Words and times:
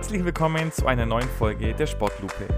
Herzlich 0.00 0.24
willkommen 0.24 0.72
zu 0.72 0.86
einer 0.86 1.04
neuen 1.04 1.28
Folge 1.28 1.74
der 1.74 1.86
Sportlupe. 1.86 2.48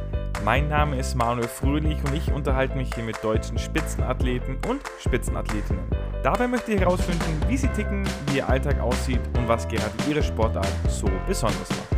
Mein 0.44 0.68
Name 0.68 0.96
ist 0.96 1.16
Manuel 1.16 1.48
Fröhlich 1.48 1.98
und 2.04 2.14
ich 2.14 2.30
unterhalte 2.30 2.76
mich 2.76 2.94
hier 2.94 3.02
mit 3.02 3.16
deutschen 3.24 3.58
Spitzenathleten 3.58 4.58
und 4.68 4.80
Spitzenathletinnen. 5.00 5.84
Dabei 6.22 6.46
möchte 6.46 6.70
ich 6.72 6.80
herausfinden, 6.80 7.42
wie 7.48 7.56
sie 7.56 7.66
ticken, 7.66 8.06
wie 8.28 8.36
ihr 8.36 8.48
Alltag 8.48 8.78
aussieht 8.78 9.18
und 9.36 9.48
was 9.48 9.66
gerade 9.66 9.90
ihre 10.08 10.22
Sportart 10.22 10.68
so 10.88 11.10
besonders 11.26 11.68
macht. 11.68 11.96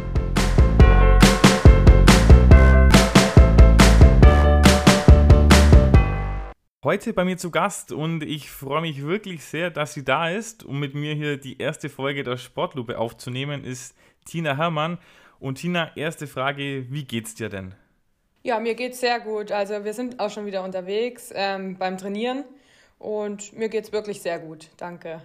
Heute 6.82 7.12
bei 7.12 7.26
mir 7.26 7.36
zu 7.36 7.50
Gast 7.50 7.92
und 7.92 8.22
ich 8.22 8.50
freue 8.50 8.80
mich 8.80 9.02
wirklich 9.02 9.44
sehr, 9.44 9.70
dass 9.70 9.92
sie 9.92 10.06
da 10.06 10.30
ist, 10.30 10.64
um 10.64 10.80
mit 10.80 10.94
mir 10.94 11.14
hier 11.14 11.36
die 11.36 11.58
erste 11.58 11.90
Folge 11.90 12.24
der 12.24 12.38
Sportlupe 12.38 12.98
aufzunehmen, 12.98 13.62
ist 13.62 13.94
Tina 14.24 14.56
Herrmann. 14.56 14.96
Und 15.44 15.56
Tina, 15.56 15.94
erste 15.94 16.26
Frage, 16.26 16.86
wie 16.88 17.04
geht's 17.04 17.34
dir 17.34 17.50
denn? 17.50 17.74
Ja, 18.44 18.58
mir 18.60 18.74
geht's 18.74 19.00
sehr 19.00 19.20
gut. 19.20 19.52
Also 19.52 19.84
wir 19.84 19.92
sind 19.92 20.18
auch 20.18 20.30
schon 20.30 20.46
wieder 20.46 20.64
unterwegs 20.64 21.30
ähm, 21.34 21.76
beim 21.76 21.98
Trainieren 21.98 22.44
und 22.98 23.52
mir 23.52 23.68
geht's 23.68 23.92
wirklich 23.92 24.22
sehr 24.22 24.38
gut. 24.38 24.70
Danke. 24.78 25.20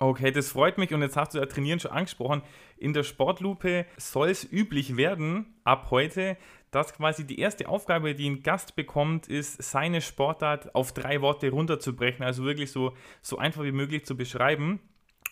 Okay, 0.00 0.32
das 0.32 0.48
freut 0.48 0.76
mich 0.76 0.92
und 0.92 1.02
jetzt 1.02 1.16
hast 1.16 1.34
du 1.34 1.38
ja 1.38 1.46
Trainieren 1.46 1.78
schon 1.78 1.92
angesprochen. 1.92 2.42
In 2.78 2.94
der 2.94 3.04
Sportlupe 3.04 3.86
soll 3.96 4.30
es 4.30 4.42
üblich 4.42 4.96
werden, 4.96 5.54
ab 5.62 5.86
heute, 5.92 6.36
dass 6.72 6.92
quasi 6.92 7.24
die 7.24 7.38
erste 7.38 7.68
Aufgabe, 7.68 8.16
die 8.16 8.28
ein 8.28 8.42
Gast 8.42 8.74
bekommt, 8.74 9.28
ist, 9.28 9.62
seine 9.62 10.00
Sportart 10.00 10.74
auf 10.74 10.92
drei 10.92 11.20
Worte 11.20 11.48
runterzubrechen, 11.52 12.24
also 12.24 12.42
wirklich 12.42 12.72
so, 12.72 12.96
so 13.22 13.38
einfach 13.38 13.62
wie 13.62 13.70
möglich 13.70 14.04
zu 14.04 14.16
beschreiben. 14.16 14.80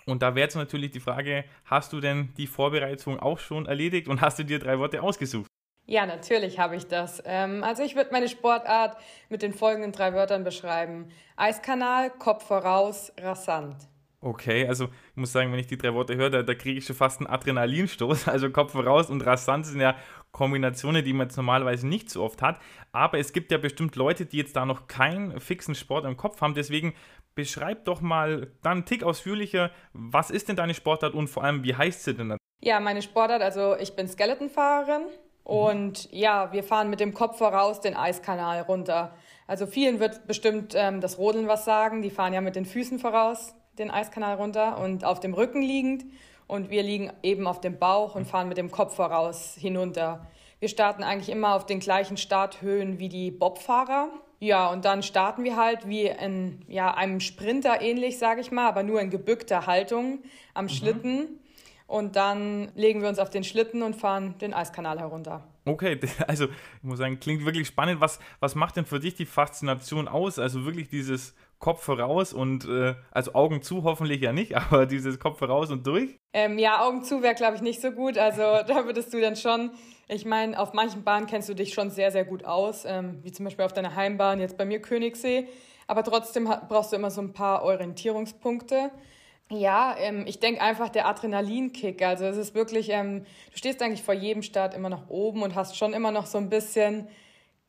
Und 0.06 0.22
da 0.22 0.34
wäre 0.34 0.44
jetzt 0.44 0.56
natürlich 0.56 0.90
die 0.90 1.00
Frage, 1.00 1.44
hast 1.64 1.92
du 1.92 2.00
denn 2.00 2.32
die 2.36 2.46
Vorbereitung 2.46 3.18
auch 3.20 3.38
schon 3.38 3.66
erledigt 3.66 4.08
und 4.08 4.20
hast 4.20 4.38
du 4.38 4.44
dir 4.44 4.58
drei 4.58 4.78
Worte 4.78 5.02
ausgesucht? 5.02 5.46
Ja, 5.86 6.06
natürlich 6.06 6.58
habe 6.58 6.76
ich 6.76 6.86
das. 6.86 7.22
Ähm, 7.26 7.64
also 7.64 7.82
ich 7.82 7.96
würde 7.96 8.10
meine 8.12 8.28
Sportart 8.28 8.96
mit 9.28 9.42
den 9.42 9.52
folgenden 9.52 9.92
drei 9.92 10.14
Wörtern 10.14 10.44
beschreiben. 10.44 11.08
Eiskanal, 11.36 12.10
Kopf 12.10 12.46
voraus, 12.46 13.12
rasant. 13.18 13.88
Okay, 14.24 14.68
also 14.68 14.84
ich 14.84 15.16
muss 15.16 15.32
sagen, 15.32 15.50
wenn 15.50 15.58
ich 15.58 15.66
die 15.66 15.76
drei 15.76 15.92
Worte 15.94 16.14
höre, 16.14 16.30
da, 16.30 16.42
da 16.44 16.54
kriege 16.54 16.78
ich 16.78 16.86
schon 16.86 16.94
fast 16.94 17.20
einen 17.20 17.26
Adrenalinstoß. 17.26 18.26
Also 18.32 18.50
Kopf 18.50 18.70
voraus 18.70 19.10
und 19.10 19.26
rasant 19.26 19.66
sind 19.66 19.80
ja 19.80 19.96
Kombinationen, 20.30 21.04
die 21.04 21.12
man 21.12 21.26
jetzt 21.26 21.36
normalerweise 21.36 21.88
nicht 21.88 22.08
so 22.08 22.22
oft 22.22 22.40
hat. 22.40 22.60
Aber 22.92 23.18
es 23.18 23.32
gibt 23.32 23.50
ja 23.50 23.58
bestimmt 23.58 23.96
Leute, 23.96 24.24
die 24.24 24.36
jetzt 24.36 24.54
da 24.54 24.64
noch 24.64 24.86
keinen 24.86 25.40
fixen 25.40 25.74
Sport 25.74 26.04
im 26.04 26.16
Kopf 26.16 26.40
haben. 26.40 26.54
Deswegen 26.54 26.94
beschreib 27.34 27.84
doch 27.84 28.00
mal 28.00 28.52
dann 28.62 28.78
einen 28.78 28.84
Tick 28.84 29.02
ausführlicher, 29.02 29.72
was 29.92 30.30
ist 30.30 30.48
denn 30.48 30.54
deine 30.54 30.74
Sportart 30.74 31.14
und 31.14 31.26
vor 31.26 31.42
allem, 31.42 31.64
wie 31.64 31.74
heißt 31.74 32.04
sie 32.04 32.14
denn? 32.14 32.36
Ja, 32.62 32.78
meine 32.78 33.02
Sportart, 33.02 33.42
also 33.42 33.76
ich 33.76 33.96
bin 33.96 34.06
Skeletonfahrerin 34.06 35.02
und 35.42 36.12
ja, 36.12 36.52
wir 36.52 36.62
fahren 36.62 36.90
mit 36.90 37.00
dem 37.00 37.12
Kopf 37.12 37.38
voraus 37.38 37.80
den 37.80 37.96
Eiskanal 37.96 38.60
runter. 38.60 39.16
Also 39.48 39.66
vielen 39.66 39.98
wird 39.98 40.28
bestimmt 40.28 40.74
ähm, 40.76 41.00
das 41.00 41.18
Rodeln 41.18 41.48
was 41.48 41.64
sagen. 41.64 42.02
Die 42.02 42.10
fahren 42.10 42.32
ja 42.32 42.40
mit 42.40 42.54
den 42.54 42.66
Füßen 42.66 43.00
voraus 43.00 43.54
den 43.78 43.90
Eiskanal 43.90 44.36
runter 44.36 44.78
und 44.78 45.04
auf 45.04 45.20
dem 45.20 45.34
Rücken 45.34 45.62
liegend. 45.62 46.04
Und 46.46 46.70
wir 46.70 46.82
liegen 46.82 47.10
eben 47.22 47.46
auf 47.46 47.60
dem 47.60 47.78
Bauch 47.78 48.14
und 48.14 48.26
fahren 48.26 48.48
mit 48.48 48.58
dem 48.58 48.70
Kopf 48.70 48.96
voraus 48.96 49.54
hinunter. 49.58 50.26
Wir 50.60 50.68
starten 50.68 51.02
eigentlich 51.02 51.28
immer 51.28 51.54
auf 51.54 51.66
den 51.66 51.80
gleichen 51.80 52.16
Starthöhen 52.16 52.98
wie 52.98 53.08
die 53.08 53.30
Bobfahrer. 53.30 54.10
Ja, 54.38 54.70
und 54.70 54.84
dann 54.84 55.02
starten 55.02 55.44
wir 55.44 55.56
halt 55.56 55.88
wie 55.88 56.06
in 56.06 56.64
ja, 56.68 56.94
einem 56.94 57.20
Sprinter 57.20 57.80
ähnlich, 57.80 58.18
sage 58.18 58.40
ich 58.40 58.50
mal, 58.50 58.68
aber 58.68 58.82
nur 58.82 59.00
in 59.00 59.10
gebückter 59.10 59.66
Haltung 59.66 60.18
am 60.52 60.64
mhm. 60.64 60.68
Schlitten. 60.68 61.40
Und 61.86 62.16
dann 62.16 62.72
legen 62.74 63.02
wir 63.02 63.08
uns 63.08 63.18
auf 63.18 63.30
den 63.30 63.44
Schlitten 63.44 63.82
und 63.82 63.94
fahren 63.94 64.36
den 64.38 64.54
Eiskanal 64.54 64.98
herunter. 64.98 65.46
Okay, 65.64 66.00
also 66.26 66.46
ich 66.46 66.82
muss 66.82 66.98
sagen, 66.98 67.20
klingt 67.20 67.44
wirklich 67.44 67.68
spannend. 67.68 68.00
Was, 68.00 68.18
was 68.40 68.54
macht 68.54 68.76
denn 68.76 68.84
für 68.84 68.98
dich 68.98 69.14
die 69.14 69.26
Faszination 69.26 70.08
aus? 70.08 70.38
Also 70.38 70.64
wirklich 70.64 70.88
dieses 70.88 71.34
Kopf 71.62 71.84
voraus 71.84 72.32
und 72.32 72.68
äh, 72.68 72.96
also 73.12 73.34
Augen 73.34 73.62
zu 73.62 73.84
hoffentlich 73.84 74.20
ja 74.20 74.32
nicht, 74.32 74.56
aber 74.56 74.84
dieses 74.84 75.20
Kopf 75.20 75.38
voraus 75.38 75.70
und 75.70 75.86
durch? 75.86 76.18
Ähm, 76.34 76.58
ja, 76.58 76.84
Augen 76.84 77.04
zu 77.04 77.22
wäre, 77.22 77.36
glaube 77.36 77.54
ich, 77.54 77.62
nicht 77.62 77.80
so 77.80 77.92
gut. 77.92 78.18
Also 78.18 78.42
da 78.66 78.84
würdest 78.84 79.14
du 79.14 79.20
dann 79.20 79.36
schon, 79.36 79.70
ich 80.08 80.26
meine, 80.26 80.58
auf 80.58 80.72
manchen 80.72 81.04
Bahnen 81.04 81.26
kennst 81.26 81.48
du 81.48 81.54
dich 81.54 81.72
schon 81.72 81.88
sehr, 81.90 82.10
sehr 82.10 82.24
gut 82.24 82.44
aus, 82.44 82.84
ähm, 82.84 83.20
wie 83.22 83.30
zum 83.30 83.44
Beispiel 83.44 83.64
auf 83.64 83.72
deiner 83.72 83.94
Heimbahn, 83.94 84.40
jetzt 84.40 84.58
bei 84.58 84.64
mir 84.64 84.82
Königssee. 84.82 85.46
Aber 85.86 86.02
trotzdem 86.02 86.52
brauchst 86.68 86.92
du 86.92 86.96
immer 86.96 87.10
so 87.10 87.22
ein 87.22 87.32
paar 87.32 87.62
Orientierungspunkte. 87.62 88.90
Ja, 89.48 89.94
ähm, 89.98 90.24
ich 90.26 90.40
denke 90.40 90.62
einfach 90.62 90.88
der 90.88 91.06
Adrenalinkick. 91.06 92.02
Also 92.02 92.24
es 92.24 92.36
ist 92.36 92.56
wirklich, 92.56 92.88
ähm, 92.88 93.24
du 93.52 93.58
stehst 93.58 93.80
eigentlich 93.82 94.02
vor 94.02 94.14
jedem 94.14 94.42
Start 94.42 94.74
immer 94.74 94.88
noch 94.88 95.08
oben 95.10 95.42
und 95.42 95.54
hast 95.54 95.76
schon 95.76 95.92
immer 95.92 96.10
noch 96.10 96.26
so 96.26 96.38
ein 96.38 96.48
bisschen 96.48 97.06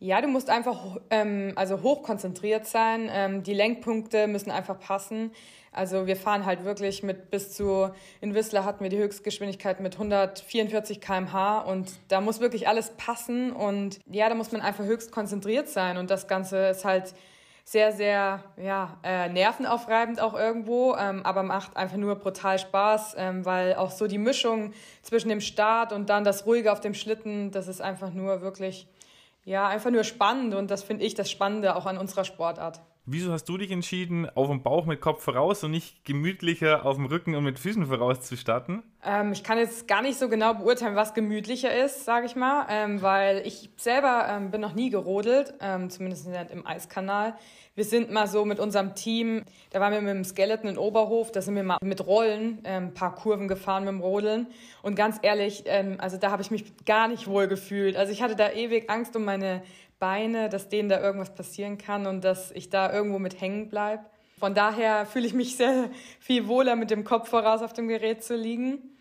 ja, 0.04 0.20
du 0.20 0.28
musst 0.28 0.50
einfach 0.50 0.98
ähm, 1.10 1.54
also 1.56 1.82
hoch 1.82 2.04
konzentriert 2.04 2.68
sein. 2.68 3.10
Ähm, 3.10 3.42
die 3.42 3.54
Lenkpunkte 3.54 4.28
müssen 4.28 4.52
einfach 4.52 4.78
passen. 4.78 5.32
Also 5.72 6.08
wir 6.08 6.18
fahren 6.18 6.46
halt 6.46 6.66
wirklich 6.66 7.04
mit 7.04 7.32
bis 7.32 7.54
zu, 7.54 7.90
in 8.20 8.34
Whistler 8.34 8.66
hatten 8.66 8.84
wir 8.84 8.90
die 8.90 8.98
Höchstgeschwindigkeit 8.98 9.80
mit 9.80 9.94
144 9.94 11.00
km/h 11.00 11.60
und 11.60 11.94
da 12.10 12.20
muss 12.20 12.42
wirklich 12.42 12.68
alles 12.68 12.92
passen 12.98 13.54
und 13.54 14.02
ja, 14.12 14.28
da 14.28 14.36
muss 14.36 14.52
man 14.52 14.60
einfach 14.60 14.84
höchst 14.84 15.14
konzentriert 15.14 15.70
sein 15.70 15.96
und 15.96 16.12
das 16.12 16.28
Ganze 16.28 16.68
ist 16.68 16.84
halt 16.84 17.16
sehr, 17.64 17.94
sehr 17.94 18.44
ja, 18.58 18.98
äh, 19.04 19.30
nervenaufreibend 19.30 20.20
auch 20.20 20.34
irgendwo, 20.34 20.96
ähm, 20.96 21.26
aber 21.26 21.44
macht 21.44 21.78
einfach 21.78 21.98
nur 21.98 22.16
brutal 22.16 22.60
Spaß, 22.60 23.16
ähm, 23.18 23.46
weil 23.46 23.76
auch 23.76 23.92
so 23.92 24.06
die 24.08 24.18
Mischung 24.18 24.74
zwischen 25.02 25.30
dem 25.30 25.40
Start 25.40 25.94
und 25.94 26.10
dann 26.10 26.26
das 26.26 26.46
Ruhige 26.46 26.74
auf 26.74 26.82
dem 26.82 26.94
Schlitten, 26.94 27.52
das 27.52 27.70
ist 27.70 27.82
einfach 27.82 28.12
nur 28.12 28.42
wirklich 28.42 28.88
ja, 29.44 29.68
einfach 29.68 29.92
nur 29.92 30.04
spannend 30.04 30.54
und 30.54 30.72
das 30.72 30.84
finde 30.84 31.06
ich 31.06 31.16
das 31.16 31.30
Spannende 31.30 31.76
auch 31.76 31.86
an 31.86 31.98
unserer 31.98 32.24
Sportart. 32.24 32.82
Wieso 33.06 33.34
hast 33.34 33.50
du 33.50 33.58
dich 33.58 33.70
entschieden, 33.70 34.30
auf 34.30 34.48
dem 34.48 34.64
Bauch 34.64 34.86
mit 34.86 35.02
Kopf 35.02 35.22
voraus 35.22 35.62
und 35.66 35.72
nicht 35.72 36.06
gemütlicher 36.06 36.86
auf 36.86 36.96
dem 36.96 37.06
Rücken 37.06 37.36
und 37.36 37.44
mit 37.44 37.60
Füßen 37.60 37.86
voraus 37.86 38.22
zu 38.22 38.38
starten? 38.38 38.82
Ähm, 39.04 39.34
ich 39.34 39.44
kann 39.44 39.58
jetzt 39.58 39.90
gar 39.90 40.02
nicht 40.02 40.18
so 40.18 40.30
genau 40.30 40.54
beurteilen, 40.54 40.96
was 40.96 41.14
gemütlicher 41.14 41.76
ist, 41.84 42.06
sage 42.06 42.28
ich 42.28 42.38
mal, 42.38 42.66
ähm, 42.70 43.02
weil 43.02 43.46
ich 43.46 43.70
selber 43.76 44.28
ähm, 44.30 44.52
bin 44.52 44.62
noch 44.62 44.74
nie 44.74 44.90
gerodelt, 44.90 45.54
ähm, 45.60 45.90
zumindest 45.90 46.30
nicht 46.30 46.52
im 46.52 46.66
Eiskanal. 46.66 47.36
Wir 47.76 47.84
sind 47.84 48.12
mal 48.12 48.28
so 48.28 48.46
mit 48.46 48.60
unserem 48.60 48.96
Team, 48.96 49.44
da 49.72 49.82
waren 49.82 49.92
wir 49.92 50.00
mit 50.00 50.14
dem 50.14 50.24
Skeleton 50.24 50.70
in 50.70 50.78
Oberhof, 50.78 51.32
da 51.32 51.42
sind 51.42 51.56
wir 51.56 51.64
mal 51.64 51.80
mit 51.82 52.06
Rollen 52.06 52.60
ähm, 52.64 52.86
ein 52.86 52.94
paar 52.94 53.16
Kurven 53.16 53.50
gefahren 53.50 53.84
mit 53.84 53.92
dem 53.92 54.00
Rodeln. 54.00 54.48
Und 54.82 54.96
ganz 54.96 55.18
ehrlich, 55.24 55.64
ähm, 55.66 55.96
also 55.98 56.18
da 56.18 56.32
habe 56.32 56.42
ich 56.42 56.52
mich 56.52 56.86
gar 56.86 57.10
nicht 57.10 57.28
wohl 57.28 57.48
gefühlt. 57.48 57.98
Also 57.98 58.14
ich 58.14 58.22
hatte 58.22 58.38
da 58.38 58.52
ewig 58.52 58.90
Angst 58.90 59.16
um 59.16 59.26
meine 59.26 59.64
Beine, 60.04 60.50
dass 60.50 60.68
denen 60.68 60.90
da 60.90 61.00
irgendwas 61.00 61.34
passieren 61.34 61.78
kann 61.78 62.08
und 62.08 62.26
dass 62.26 62.52
ich 62.52 62.70
da 62.70 62.92
irgendwo 62.92 63.20
mit 63.20 63.40
hängen 63.40 63.70
bleibe. 63.70 64.04
Von 64.38 64.54
daher 64.54 65.06
fühle 65.06 65.26
ich 65.26 65.34
mich 65.34 65.56
sehr 65.56 65.90
viel 66.20 66.50
wohler, 66.50 66.76
mit 66.76 66.92
dem 66.92 67.06
Kopf 67.06 67.30
voraus 67.30 67.62
auf 67.62 67.72
dem 67.72 67.88
Gerät 67.88 68.22
zu 68.22 68.36
liegen. 68.36 68.98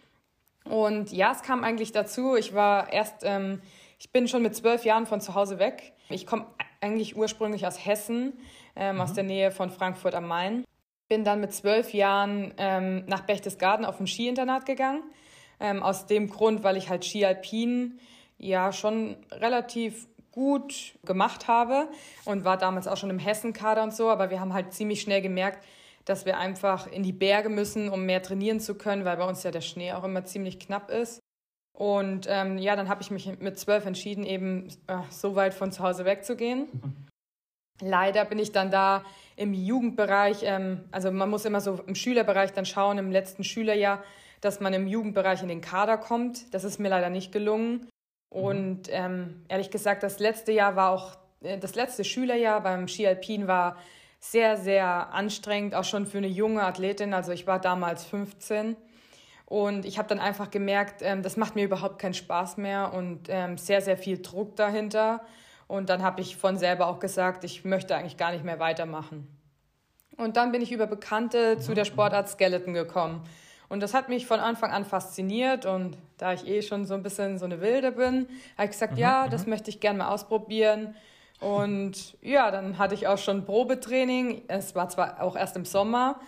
Und 0.62 1.10
ja, 1.10 1.32
es 1.32 1.42
kam 1.42 1.64
eigentlich 1.64 1.90
dazu. 1.90 2.36
Ich 2.36 2.54
war 2.54 2.92
erst, 2.92 3.24
ähm, 3.24 3.60
ich 3.98 4.12
bin 4.12 4.28
schon 4.28 4.44
mit 4.44 4.54
zwölf 4.54 4.84
Jahren 4.84 5.06
von 5.06 5.20
zu 5.20 5.34
Hause 5.34 5.58
weg. 5.58 5.92
Ich 6.08 6.24
komme 6.24 6.46
eigentlich 6.80 7.16
ursprünglich 7.16 7.66
aus 7.66 7.84
Hessen, 7.84 8.34
ähm, 8.76 8.94
mhm. 8.94 9.00
aus 9.00 9.12
der 9.12 9.24
Nähe 9.24 9.50
von 9.50 9.70
Frankfurt 9.70 10.14
am 10.14 10.28
Main. 10.28 10.64
Bin 11.08 11.24
dann 11.24 11.40
mit 11.40 11.52
zwölf 11.52 11.92
Jahren 11.92 12.54
ähm, 12.58 13.06
nach 13.06 13.22
Berchtesgaden 13.22 13.84
auf 13.84 13.98
ein 13.98 14.06
Skiinternat 14.06 14.66
gegangen. 14.66 15.02
Ähm, 15.58 15.82
aus 15.82 16.06
dem 16.06 16.30
Grund, 16.30 16.62
weil 16.62 16.76
ich 16.76 16.88
halt 16.88 17.04
Ski 17.04 17.24
Alpin 17.24 17.98
ja 18.38 18.72
schon 18.72 19.16
relativ 19.32 20.06
gut 20.32 20.94
gemacht 21.04 21.46
habe 21.46 21.88
und 22.24 22.44
war 22.44 22.56
damals 22.56 22.88
auch 22.88 22.96
schon 22.96 23.10
im 23.10 23.18
Hessenkader 23.18 23.82
und 23.82 23.94
so, 23.94 24.10
aber 24.10 24.30
wir 24.30 24.40
haben 24.40 24.54
halt 24.54 24.72
ziemlich 24.72 25.02
schnell 25.02 25.22
gemerkt, 25.22 25.64
dass 26.04 26.26
wir 26.26 26.38
einfach 26.38 26.86
in 26.86 27.02
die 27.02 27.12
Berge 27.12 27.48
müssen, 27.48 27.88
um 27.88 28.04
mehr 28.04 28.22
trainieren 28.22 28.58
zu 28.58 28.74
können, 28.74 29.04
weil 29.04 29.16
bei 29.16 29.28
uns 29.28 29.42
ja 29.42 29.50
der 29.50 29.60
Schnee 29.60 29.92
auch 29.92 30.04
immer 30.04 30.24
ziemlich 30.24 30.58
knapp 30.58 30.90
ist. 30.90 31.20
Und 31.78 32.26
ähm, 32.28 32.58
ja, 32.58 32.76
dann 32.76 32.88
habe 32.88 33.02
ich 33.02 33.10
mich 33.10 33.38
mit 33.38 33.58
zwölf 33.58 33.86
entschieden, 33.86 34.24
eben 34.24 34.68
äh, 34.88 34.98
so 35.10 35.36
weit 35.36 35.54
von 35.54 35.72
zu 35.72 35.82
Hause 35.82 36.04
wegzugehen. 36.04 36.68
Mhm. 36.72 37.06
Leider 37.80 38.24
bin 38.24 38.38
ich 38.38 38.52
dann 38.52 38.70
da 38.70 39.04
im 39.36 39.54
Jugendbereich, 39.54 40.42
ähm, 40.42 40.84
also 40.90 41.10
man 41.10 41.30
muss 41.30 41.44
immer 41.44 41.60
so 41.60 41.80
im 41.86 41.94
Schülerbereich 41.94 42.52
dann 42.52 42.66
schauen, 42.66 42.98
im 42.98 43.10
letzten 43.10 43.44
Schülerjahr, 43.44 44.02
dass 44.40 44.60
man 44.60 44.74
im 44.74 44.86
Jugendbereich 44.86 45.42
in 45.42 45.48
den 45.48 45.60
Kader 45.60 45.96
kommt. 45.98 46.52
Das 46.52 46.64
ist 46.64 46.78
mir 46.78 46.88
leider 46.88 47.10
nicht 47.10 47.32
gelungen. 47.32 47.88
Und 48.32 48.84
ähm, 48.88 49.44
ehrlich 49.48 49.70
gesagt, 49.70 50.02
das 50.02 50.18
letzte 50.18 50.52
Jahr 50.52 50.74
war 50.74 50.90
auch, 50.90 51.16
äh, 51.42 51.58
das 51.58 51.74
letzte 51.74 52.02
Schülerjahr 52.02 52.62
beim 52.62 52.88
Ski 52.88 53.06
Alpin 53.06 53.46
war 53.46 53.76
sehr, 54.20 54.56
sehr 54.56 55.12
anstrengend, 55.12 55.74
auch 55.74 55.84
schon 55.84 56.06
für 56.06 56.16
eine 56.16 56.28
junge 56.28 56.62
Athletin. 56.62 57.12
Also 57.12 57.32
ich 57.32 57.46
war 57.46 57.60
damals 57.60 58.04
15 58.06 58.74
und 59.44 59.84
ich 59.84 59.98
habe 59.98 60.08
dann 60.08 60.18
einfach 60.18 60.50
gemerkt, 60.50 61.02
ähm, 61.02 61.22
das 61.22 61.36
macht 61.36 61.56
mir 61.56 61.64
überhaupt 61.64 61.98
keinen 61.98 62.14
Spaß 62.14 62.56
mehr 62.56 62.94
und 62.94 63.28
ähm, 63.28 63.58
sehr, 63.58 63.82
sehr 63.82 63.98
viel 63.98 64.22
Druck 64.22 64.56
dahinter. 64.56 65.20
Und 65.68 65.90
dann 65.90 66.02
habe 66.02 66.22
ich 66.22 66.38
von 66.38 66.56
selber 66.56 66.86
auch 66.86 67.00
gesagt, 67.00 67.44
ich 67.44 67.66
möchte 67.66 67.94
eigentlich 67.94 68.16
gar 68.16 68.32
nicht 68.32 68.44
mehr 68.44 68.60
weitermachen. 68.60 69.28
Und 70.16 70.38
dann 70.38 70.52
bin 70.52 70.62
ich 70.62 70.72
über 70.72 70.86
Bekannte 70.86 71.58
zu 71.58 71.74
der 71.74 71.84
Sportart 71.84 72.30
Skeleton 72.30 72.72
gekommen. 72.72 73.24
Und 73.72 73.80
das 73.80 73.94
hat 73.94 74.10
mich 74.10 74.26
von 74.26 74.38
Anfang 74.38 74.70
an 74.70 74.84
fasziniert 74.84 75.64
und 75.64 75.96
da 76.18 76.34
ich 76.34 76.46
eh 76.46 76.60
schon 76.60 76.84
so 76.84 76.92
ein 76.92 77.02
bisschen 77.02 77.38
so 77.38 77.46
eine 77.46 77.62
Wilde 77.62 77.92
bin, 77.92 78.28
habe 78.58 78.66
ich 78.66 78.72
gesagt, 78.72 78.92
mhm, 78.92 78.98
ja, 78.98 79.28
das 79.28 79.44
mhm. 79.44 79.50
möchte 79.52 79.70
ich 79.70 79.80
gerne 79.80 80.00
mal 80.00 80.08
ausprobieren. 80.08 80.94
Und 81.40 82.18
ja, 82.20 82.50
dann 82.50 82.76
hatte 82.76 82.94
ich 82.94 83.08
auch 83.08 83.16
schon 83.16 83.46
Probetraining. 83.46 84.42
Es 84.46 84.74
war 84.74 84.90
zwar 84.90 85.22
auch 85.22 85.36
erst 85.36 85.56
im 85.56 85.64
Sommer. 85.64 86.20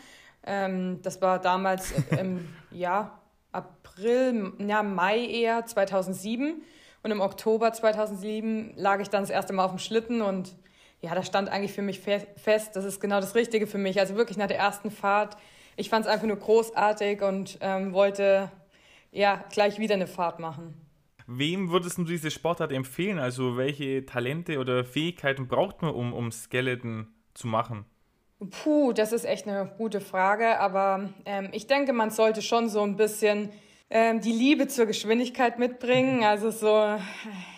Ähm, 0.47 1.01
das 1.03 1.21
war 1.21 1.39
damals 1.39 1.93
im 2.19 2.49
ja, 2.71 3.21
April, 3.53 4.55
ja, 4.67 4.83
Mai 4.83 5.19
eher 5.27 5.67
2007. 5.67 6.63
Und 7.03 7.11
im 7.11 7.21
Oktober 7.21 7.75
2007 7.75 8.73
lag 8.75 9.01
ich 9.01 9.11
dann 9.11 9.23
das 9.23 9.29
erste 9.29 9.53
Mal 9.53 9.67
auf 9.67 9.71
dem 9.71 9.81
Schlitten 9.81 10.23
und 10.23 10.57
ja, 11.03 11.15
da 11.15 11.23
stand 11.23 11.51
eigentlich 11.51 11.75
für 11.75 11.83
mich 11.83 12.01
fest, 12.01 12.71
das 12.73 12.87
ist 12.87 13.03
genau 13.03 13.21
das 13.21 13.35
Richtige 13.35 13.67
für 13.67 13.77
mich. 13.77 14.01
Also 14.01 14.17
wirklich 14.17 14.39
nach 14.39 14.47
der 14.47 14.57
ersten 14.57 14.91
Fahrt, 14.91 15.37
ich 15.77 15.89
fand 15.89 16.07
es 16.07 16.11
einfach 16.11 16.27
nur 16.27 16.37
großartig 16.37 17.23
und 17.23 17.59
ähm, 17.61 17.93
wollte 17.93 18.51
ja 19.11 19.45
gleich 19.53 19.79
wieder 19.79 19.95
eine 19.95 20.07
Fahrt 20.07 20.41
machen. 20.41 20.75
Wem 21.27 21.71
würdest 21.71 21.97
du 21.97 22.05
diese 22.05 22.31
Sportart 22.31 22.73
empfehlen? 22.73 23.19
Also 23.19 23.57
welche 23.57 24.05
Talente 24.05 24.59
oder 24.59 24.85
Fähigkeiten 24.85 25.49
braucht 25.49 25.81
man, 25.81 25.95
um, 25.95 26.13
um 26.13 26.31
Skeleton 26.31 27.09
zu 27.33 27.47
machen? 27.47 27.87
Puh, 28.51 28.93
das 28.93 29.13
ist 29.13 29.25
echt 29.25 29.49
eine 29.49 29.73
gute 29.79 30.01
Frage, 30.01 30.59
aber 30.61 31.11
ähm, 31.25 31.49
ich 31.53 31.67
denke, 31.67 31.93
man 31.93 32.11
sollte 32.11 32.43
schon 32.43 32.69
so 32.69 32.83
ein 32.83 32.97
bisschen 32.97 33.51
ähm, 33.91 34.21
die 34.21 34.33
Liebe 34.33 34.69
zur 34.69 34.87
Geschwindigkeit 34.87 35.59
mitbringen. 35.59 36.25
Also 36.35 36.51
so 36.51 36.99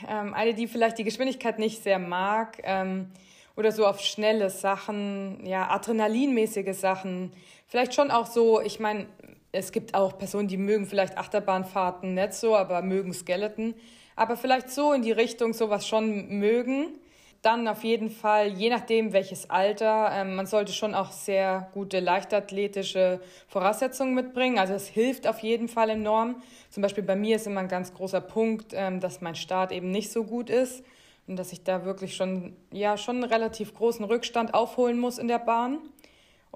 ähm, 0.09 0.35
eine, 0.35 0.55
die 0.55 0.69
vielleicht 0.69 0.99
die 0.99 1.05
Geschwindigkeit 1.05 1.59
nicht 1.59 1.83
sehr 1.83 1.99
mag 1.99 2.61
ähm, 2.63 3.11
oder 3.57 3.73
so 3.73 3.87
auf 3.87 4.01
schnelle 4.01 4.51
Sachen, 4.51 5.45
ja, 5.47 5.71
adrenalinmäßige 5.71 6.77
Sachen. 6.77 7.33
Vielleicht 7.67 7.95
schon 7.95 8.11
auch 8.11 8.27
so, 8.27 8.61
ich 8.61 8.79
meine, 8.79 9.07
es 9.51 9.73
gibt 9.73 9.95
auch 9.95 10.19
Personen, 10.19 10.49
die 10.49 10.57
mögen 10.57 10.87
vielleicht 10.87 11.19
Achterbahnfahrten 11.19 12.15
nicht 12.15 12.35
so, 12.35 12.57
aber 12.57 12.83
mögen 12.83 13.13
Skeleton. 13.13 13.75
Aber 14.15 14.37
vielleicht 14.37 14.71
so 14.71 14.93
in 14.93 15.03
die 15.03 15.13
Richtung 15.13 15.53
sowas 15.53 15.87
schon 15.87 16.29
mögen. 16.39 16.99
Dann 17.43 17.69
auf 17.69 17.85
jeden 17.85 18.11
Fall, 18.11 18.49
je 18.49 18.71
nachdem 18.71 19.13
welches 19.13 19.51
Alter, 19.51 20.11
ähm, 20.13 20.37
man 20.37 20.47
sollte 20.47 20.73
schon 20.73 20.95
auch 20.95 21.13
sehr 21.13 21.71
gute 21.75 22.01
leichtathletische 22.01 23.21
Voraussetzungen 23.47 24.15
mitbringen. 24.15 24.59
Also 24.59 24.75
es 24.75 24.89
hilft 24.89 25.27
auf 25.27 25.41
jeden 25.41 25.69
Fall 25.69 25.91
enorm. 25.91 26.43
Zum 26.71 26.83
Beispiel 26.83 27.05
bei 27.05 27.15
mir 27.15 27.37
ist 27.37 27.47
immer 27.47 27.61
ein 27.61 27.69
ganz 27.69 27.93
großer 27.95 28.21
Punkt, 28.21 28.73
ähm, 28.75 29.01
dass 29.01 29.21
mein 29.21 29.35
Start 29.37 29.71
eben 29.71 29.91
nicht 29.91 30.11
so 30.11 30.25
gut 30.25 30.51
ist 30.51 30.83
und 31.27 31.37
dass 31.37 31.53
ich 31.53 31.63
da 31.63 31.85
wirklich 31.85 32.17
schon, 32.17 32.57
ja, 32.73 32.97
schon 32.97 33.17
einen 33.17 33.31
relativ 33.33 33.75
großen 33.75 34.05
Rückstand 34.05 34.55
aufholen 34.55 34.99
muss 34.99 35.19
in 35.19 35.29
der 35.29 35.39
Bahn. 35.39 35.79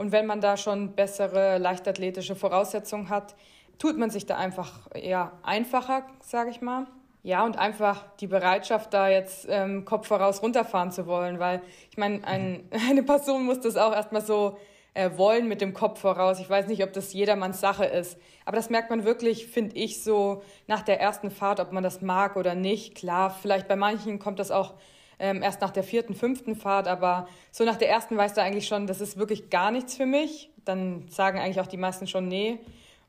Und 0.00 0.12
wenn 0.12 0.24
man 0.24 0.40
da 0.40 0.56
schon 0.56 0.94
bessere 0.94 1.58
leichtathletische 1.58 2.34
Voraussetzungen 2.34 3.10
hat, 3.10 3.34
tut 3.78 3.98
man 3.98 4.08
sich 4.08 4.24
da 4.24 4.38
einfach 4.38 4.88
eher 4.94 5.32
einfacher, 5.42 6.06
sage 6.22 6.48
ich 6.48 6.62
mal. 6.62 6.86
Ja, 7.22 7.44
und 7.44 7.58
einfach 7.58 8.06
die 8.18 8.26
Bereitschaft, 8.26 8.94
da 8.94 9.10
jetzt 9.10 9.46
ähm, 9.50 9.84
Kopf 9.84 10.08
voraus 10.08 10.42
runterfahren 10.42 10.90
zu 10.90 11.06
wollen, 11.06 11.38
weil 11.38 11.60
ich 11.90 11.98
meine, 11.98 12.26
ein, 12.26 12.64
eine 12.88 13.02
Person 13.02 13.44
muss 13.44 13.60
das 13.60 13.76
auch 13.76 13.92
erstmal 13.92 14.22
so 14.22 14.56
äh, 14.94 15.10
wollen 15.18 15.48
mit 15.48 15.60
dem 15.60 15.74
Kopf 15.74 16.00
voraus. 16.00 16.40
Ich 16.40 16.48
weiß 16.48 16.66
nicht, 16.68 16.82
ob 16.82 16.94
das 16.94 17.12
jedermanns 17.12 17.60
Sache 17.60 17.84
ist. 17.84 18.18
Aber 18.46 18.56
das 18.56 18.70
merkt 18.70 18.88
man 18.88 19.04
wirklich, 19.04 19.48
finde 19.48 19.76
ich, 19.76 20.02
so 20.02 20.42
nach 20.66 20.80
der 20.80 20.98
ersten 20.98 21.30
Fahrt, 21.30 21.60
ob 21.60 21.72
man 21.72 21.82
das 21.82 22.00
mag 22.00 22.36
oder 22.36 22.54
nicht. 22.54 22.94
Klar, 22.94 23.28
vielleicht 23.28 23.68
bei 23.68 23.76
manchen 23.76 24.18
kommt 24.18 24.38
das 24.38 24.50
auch 24.50 24.72
ähm, 25.20 25.42
erst 25.42 25.60
nach 25.60 25.70
der 25.70 25.84
vierten, 25.84 26.14
fünften 26.14 26.56
Fahrt, 26.56 26.88
aber 26.88 27.28
so 27.52 27.64
nach 27.64 27.76
der 27.76 27.90
ersten 27.90 28.16
weißt 28.16 28.36
du 28.36 28.42
eigentlich 28.42 28.66
schon, 28.66 28.86
das 28.86 29.00
ist 29.00 29.18
wirklich 29.18 29.50
gar 29.50 29.70
nichts 29.70 29.96
für 29.96 30.06
mich. 30.06 30.50
Dann 30.64 31.06
sagen 31.08 31.38
eigentlich 31.38 31.60
auch 31.60 31.66
die 31.66 31.76
meisten 31.76 32.06
schon 32.06 32.26
nee. 32.26 32.58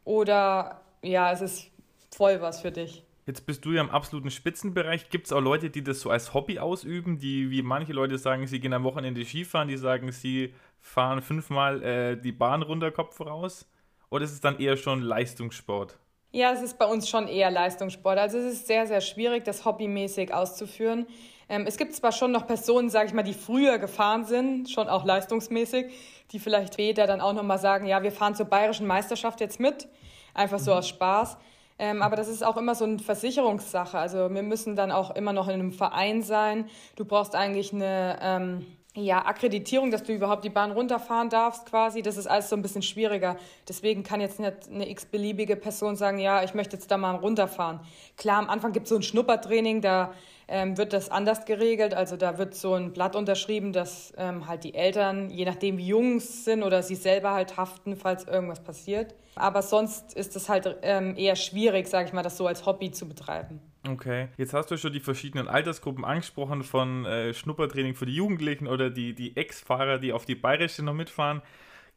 Oder 0.04 0.82
ja, 1.02 1.32
es 1.32 1.42
ist 1.42 1.72
voll 2.14 2.42
was 2.42 2.62
für 2.62 2.72
dich. 2.72 3.04
Jetzt 3.26 3.46
bist 3.46 3.64
du 3.64 3.72
ja 3.72 3.82
im 3.82 3.90
absoluten 3.90 4.30
Spitzenbereich. 4.30 5.10
Gibt 5.10 5.28
es 5.28 5.34
auch 5.34 5.40
Leute, 5.40 5.70
die 5.70 5.84
das 5.84 6.02
so 6.02 6.10
als 6.10 6.34
Hobby 6.34 6.60
ausüben, 6.60 7.18
die 7.18 7.50
wie 7.50 7.62
manche 7.62 7.94
Leute 7.94 8.18
sagen, 8.18 8.46
sie 8.46 8.60
gehen 8.60 8.74
am 8.74 8.84
Wochenende 8.84 9.24
Skifahren, 9.24 9.68
die 9.68 9.78
sagen, 9.78 10.12
sie 10.12 10.54
fahren 10.82 11.22
fünfmal 11.22 11.84
äh, 11.84 12.18
die 12.18 12.32
Bahn 12.32 12.62
runter, 12.62 12.92
Kopf 12.92 13.16
voraus? 13.16 13.70
Oder 14.10 14.26
ist 14.26 14.34
es 14.34 14.42
dann 14.42 14.60
eher 14.60 14.76
schon 14.76 15.02
Leistungssport? 15.02 15.98
Ja, 16.34 16.52
es 16.52 16.62
ist 16.62 16.78
bei 16.80 16.86
uns 16.86 17.10
schon 17.10 17.28
eher 17.28 17.52
Leistungssport. 17.52 18.18
Also 18.18 18.38
es 18.38 18.54
ist 18.54 18.68
sehr, 18.68 18.88
sehr 18.88 19.02
schwierig, 19.02 19.44
das 19.46 19.66
hobbymäßig 19.66 20.34
auszuführen. 20.34 21.06
Ähm, 21.52 21.66
es 21.68 21.76
gibt 21.76 21.94
zwar 21.94 22.14
schon 22.14 22.32
noch 22.32 22.48
Personen, 22.48 22.90
sage 22.90 23.08
ich 23.08 23.14
mal, 23.14 23.24
die 23.24 23.34
früher 23.34 23.78
gefahren 23.78 24.24
sind, 24.24 24.70
schon 24.70 24.88
auch 24.88 25.04
leistungsmäßig, 25.04 25.92
die 26.32 26.40
vielleicht 26.40 26.76
später 26.76 27.06
dann 27.08 27.20
auch 27.20 27.34
nochmal 27.34 27.60
sagen, 27.60 27.86
ja, 27.86 28.02
wir 28.04 28.14
fahren 28.14 28.36
zur 28.36 28.46
bayerischen 28.46 28.88
Meisterschaft 28.88 29.42
jetzt 29.42 29.60
mit, 29.60 29.90
einfach 30.34 30.60
so 30.60 30.72
mhm. 30.72 30.78
aus 30.78 30.88
Spaß. 30.88 31.38
Ähm, 31.78 32.02
aber 32.02 32.16
das 32.16 32.30
ist 32.30 32.42
auch 32.42 32.56
immer 32.56 32.74
so 32.74 32.86
eine 32.86 33.00
Versicherungssache. 33.00 34.00
Also 34.00 34.34
wir 34.34 34.44
müssen 34.44 34.78
dann 34.78 34.94
auch 34.94 35.14
immer 35.14 35.34
noch 35.34 35.50
in 35.50 35.56
einem 35.56 35.74
Verein 35.74 36.22
sein. 36.22 36.70
Du 36.96 37.04
brauchst 37.04 37.36
eigentlich 37.36 37.74
eine 37.74 38.18
ähm, 38.22 38.66
ja, 38.94 39.26
Akkreditierung, 39.26 39.90
dass 39.90 40.04
du 40.04 40.14
überhaupt 40.14 40.44
die 40.44 40.50
Bahn 40.50 40.72
runterfahren 40.72 41.30
darfst 41.30 41.66
quasi, 41.66 42.02
das 42.02 42.18
ist 42.18 42.28
alles 42.28 42.50
so 42.50 42.58
ein 42.58 42.62
bisschen 42.62 42.82
schwieriger. 42.82 43.38
Deswegen 43.70 44.04
kann 44.04 44.20
jetzt 44.20 44.40
nicht 44.40 44.70
eine 44.70 44.90
x-beliebige 44.90 45.56
Person 45.56 45.96
sagen, 45.96 46.20
ja, 46.20 46.44
ich 46.44 46.54
möchte 46.54 46.76
jetzt 46.76 46.92
da 46.92 46.98
mal 46.98 47.16
runterfahren. 47.16 47.80
Klar, 48.18 48.40
am 48.40 48.50
Anfang 48.50 48.74
gibt 48.74 48.88
es 48.88 48.90
so 48.90 48.98
ein 48.98 49.02
Schnuppertraining, 49.02 49.80
da 49.80 50.14
ähm, 50.50 50.78
wird 50.78 50.92
das 50.92 51.10
anders 51.10 51.46
geregelt. 51.46 51.94
Also 51.94 52.18
da 52.18 52.38
wird 52.38 52.54
so 52.54 52.74
ein 52.74 52.92
Blatt 52.92 53.16
unterschrieben, 53.16 53.72
dass 53.72 54.12
ähm, 54.18 54.48
halt 54.48 54.66
die 54.66 54.74
Eltern, 54.74 55.30
je 55.30 55.46
nachdem 55.46 55.78
wie 55.78 55.88
jung 55.88 56.20
sind 56.20 56.62
oder 56.62 56.84
sie 56.84 56.96
selber 56.96 57.32
halt 57.32 57.56
haften, 57.56 57.96
falls 57.96 58.26
irgendwas 58.26 58.62
passiert. 58.62 59.16
Aber 59.36 59.62
sonst 59.62 60.14
ist 60.16 60.36
es 60.36 60.50
halt 60.50 60.76
ähm, 60.82 61.16
eher 61.16 61.38
schwierig, 61.38 61.88
sage 61.88 62.08
ich 62.08 62.14
mal, 62.14 62.24
das 62.24 62.36
so 62.36 62.46
als 62.46 62.66
Hobby 62.66 62.92
zu 62.92 63.08
betreiben. 63.08 63.62
Okay, 63.88 64.28
jetzt 64.38 64.54
hast 64.54 64.70
du 64.70 64.78
schon 64.78 64.94
die 64.94 65.00
verschiedenen 65.00 65.48
Altersgruppen 65.48 66.06
angesprochen, 66.06 66.62
von 66.62 67.06
äh, 67.06 67.34
Schnuppertraining 67.34 67.96
für 67.96 68.06
die 68.06 68.16
Jugendlichen 68.16 68.68
oder 68.68 68.92
die, 68.92 69.16
die 69.16 69.36
Ex-Fahrer, 69.36 69.98
die 69.98 70.14
auf 70.14 70.26
die 70.26 70.36
Bayerische 70.36 70.84
noch 70.84 70.94
mitfahren. 70.94 71.42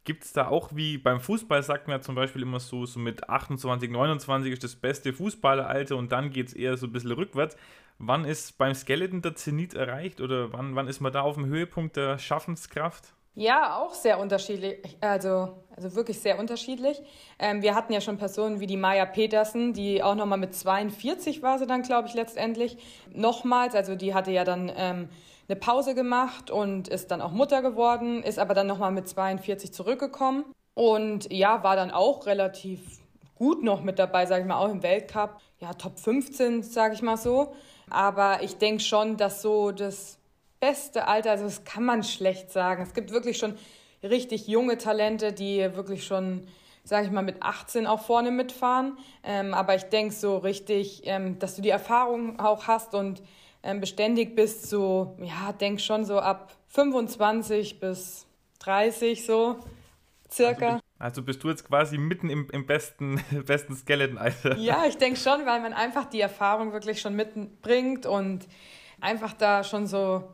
Gibt 0.05 0.25
es 0.25 0.33
da 0.33 0.49
auch 0.49 0.71
wie 0.75 0.97
beim 0.97 1.21
Fußball, 1.21 1.63
sagt 1.63 1.87
man 1.87 1.99
ja 1.99 2.03
zum 2.03 2.15
Beispiel 2.15 2.43
immer 2.43 2.61
so, 2.61 2.87
so 2.87 2.99
mit 2.99 3.29
28, 3.29 3.91
29 3.91 4.53
ist 4.53 4.65
das 4.65 4.77
beste 4.77 5.13
Fußballeralter 5.13 5.97
und 5.97 6.11
dann 6.11 6.31
geht 6.31 6.49
es 6.49 6.55
eher 6.55 6.77
so 6.79 6.87
ein 6.87 6.93
bisschen 6.93 7.13
rückwärts. 7.13 7.57
Wann 7.99 8.25
ist 8.25 8.57
beim 8.57 8.75
Skeleton 8.75 9.23
der 9.23 9.35
Zenit 9.35 9.75
erreicht 9.75 10.21
oder 10.23 10.53
wann, 10.53 10.75
wann 10.77 10.89
ist 10.89 11.01
man 11.01 11.13
da 11.13 11.21
auf 11.21 11.37
dem 11.37 11.47
Höhepunkt 11.47 11.97
der 11.97 12.19
Schaffenskraft? 12.19 13.15
Ja, 13.37 13.79
auch 13.79 13.95
sehr 13.95 14.21
unterschiedlich, 14.21 14.97
also, 15.01 15.49
also 15.75 15.97
wirklich 15.97 16.21
sehr 16.21 16.39
unterschiedlich. 16.39 17.03
Ähm, 17.41 17.63
wir 17.63 17.75
hatten 17.75 17.93
ja 17.93 18.01
schon 18.01 18.17
Personen 18.17 18.61
wie 18.61 18.69
die 18.69 18.77
Maya 18.77 19.07
Petersen, 19.07 19.73
die 19.73 20.05
auch 20.05 20.15
nochmal 20.15 20.39
mit 20.39 20.55
42 20.55 21.43
war 21.43 21.59
sie 21.59 21.67
dann, 21.67 21.83
glaube 21.83 22.07
ich, 22.07 22.15
letztendlich. 22.15 22.79
Nochmals, 23.13 23.75
also 23.75 23.97
die 23.97 24.15
hatte 24.15 24.31
ja 24.31 24.45
dann 24.45 24.71
ähm, 24.77 25.09
eine 25.49 25.57
Pause 25.57 25.97
gemacht 25.97 26.53
und 26.53 26.87
ist 26.87 27.11
dann 27.11 27.21
auch 27.21 27.33
Mutter 27.33 27.61
geworden, 27.61 28.23
ist 28.23 28.39
aber 28.39 28.55
dann 28.55 28.69
nochmal 28.69 28.93
mit 28.93 29.09
42 29.09 29.73
zurückgekommen 29.73 30.45
und 30.75 31.33
ja, 31.33 31.65
war 31.65 31.75
dann 31.75 31.91
auch 31.91 32.27
relativ 32.27 32.81
gut 33.35 33.65
noch 33.65 33.83
mit 33.83 33.99
dabei, 33.99 34.27
sage 34.27 34.43
ich 34.43 34.49
mal, 34.49 34.59
auch 34.59 34.71
im 34.71 34.85
Weltcup. 34.85 35.41
Ja, 35.59 35.75
Top 35.75 35.99
15, 35.99 36.63
sage 36.63 36.95
ich 36.95 37.03
mal 37.03 37.17
so. 37.17 37.53
Aber 37.91 38.43
ich 38.43 38.59
denke 38.59 38.83
schon, 38.83 39.17
dass 39.17 39.43
so 39.43 39.73
das 39.73 40.19
beste 40.65 41.07
Alter, 41.07 41.33
also 41.33 41.45
das 41.45 41.65
kann 41.65 41.85
man 41.85 42.03
schlecht 42.03 42.51
sagen. 42.51 42.83
Es 42.83 42.95
gibt 42.95 43.13
wirklich 43.13 43.37
schon 43.37 43.55
richtig 44.03 44.49
junge 44.49 44.79
Talente, 44.79 45.35
die 45.35 45.59
wirklich 45.75 46.07
schon, 46.07 46.47
sage 46.85 47.05
ich 47.05 47.13
mal, 47.13 47.21
mit 47.23 47.43
18 47.43 47.87
auch 47.87 48.01
vorne 48.01 48.31
mitfahren. 48.31 48.97
Ähm, 49.23 49.53
aber 49.53 49.75
ich 49.75 49.85
denke 49.85 50.15
so 50.15 50.39
richtig, 50.39 51.03
ähm, 51.05 51.39
dass 51.39 51.57
du 51.57 51.61
die 51.61 51.69
Erfahrung 51.69 52.41
auch 52.41 52.67
hast 52.67 52.95
und 52.95 53.23
ähm, 53.63 53.81
beständig 53.81 54.35
bist, 54.35 54.71
so, 54.71 55.19
ja, 55.21 55.53
denk 55.53 55.83
schon 55.83 56.07
so 56.07 56.19
ab 56.19 56.57
25 56.69 57.79
bis 57.79 58.27
30 58.61 59.27
so 59.27 59.59
circa. 60.33 60.67
Also, 60.67 60.81
also 60.99 61.23
bist 61.25 61.45
du 61.45 61.51
jetzt 61.51 61.69
quasi 61.69 61.99
mitten 61.99 62.31
im, 62.31 62.49
im 62.53 62.65
besten, 62.65 63.23
besten 63.47 63.77
Skeleton-Alter. 63.77 64.57
Ja, 64.57 64.87
ich 64.87 64.97
denke 64.97 65.21
schon, 65.21 65.45
weil 65.45 65.61
man 65.61 65.75
einfach 65.75 66.07
die 66.07 66.23
Erfahrung 66.23 66.73
wirklich 66.73 67.03
schon 67.03 67.15
mitbringt 67.15 68.07
und 68.07 68.49
einfach 69.03 69.35
da 69.35 69.63
schon 69.63 69.87
so 69.87 70.25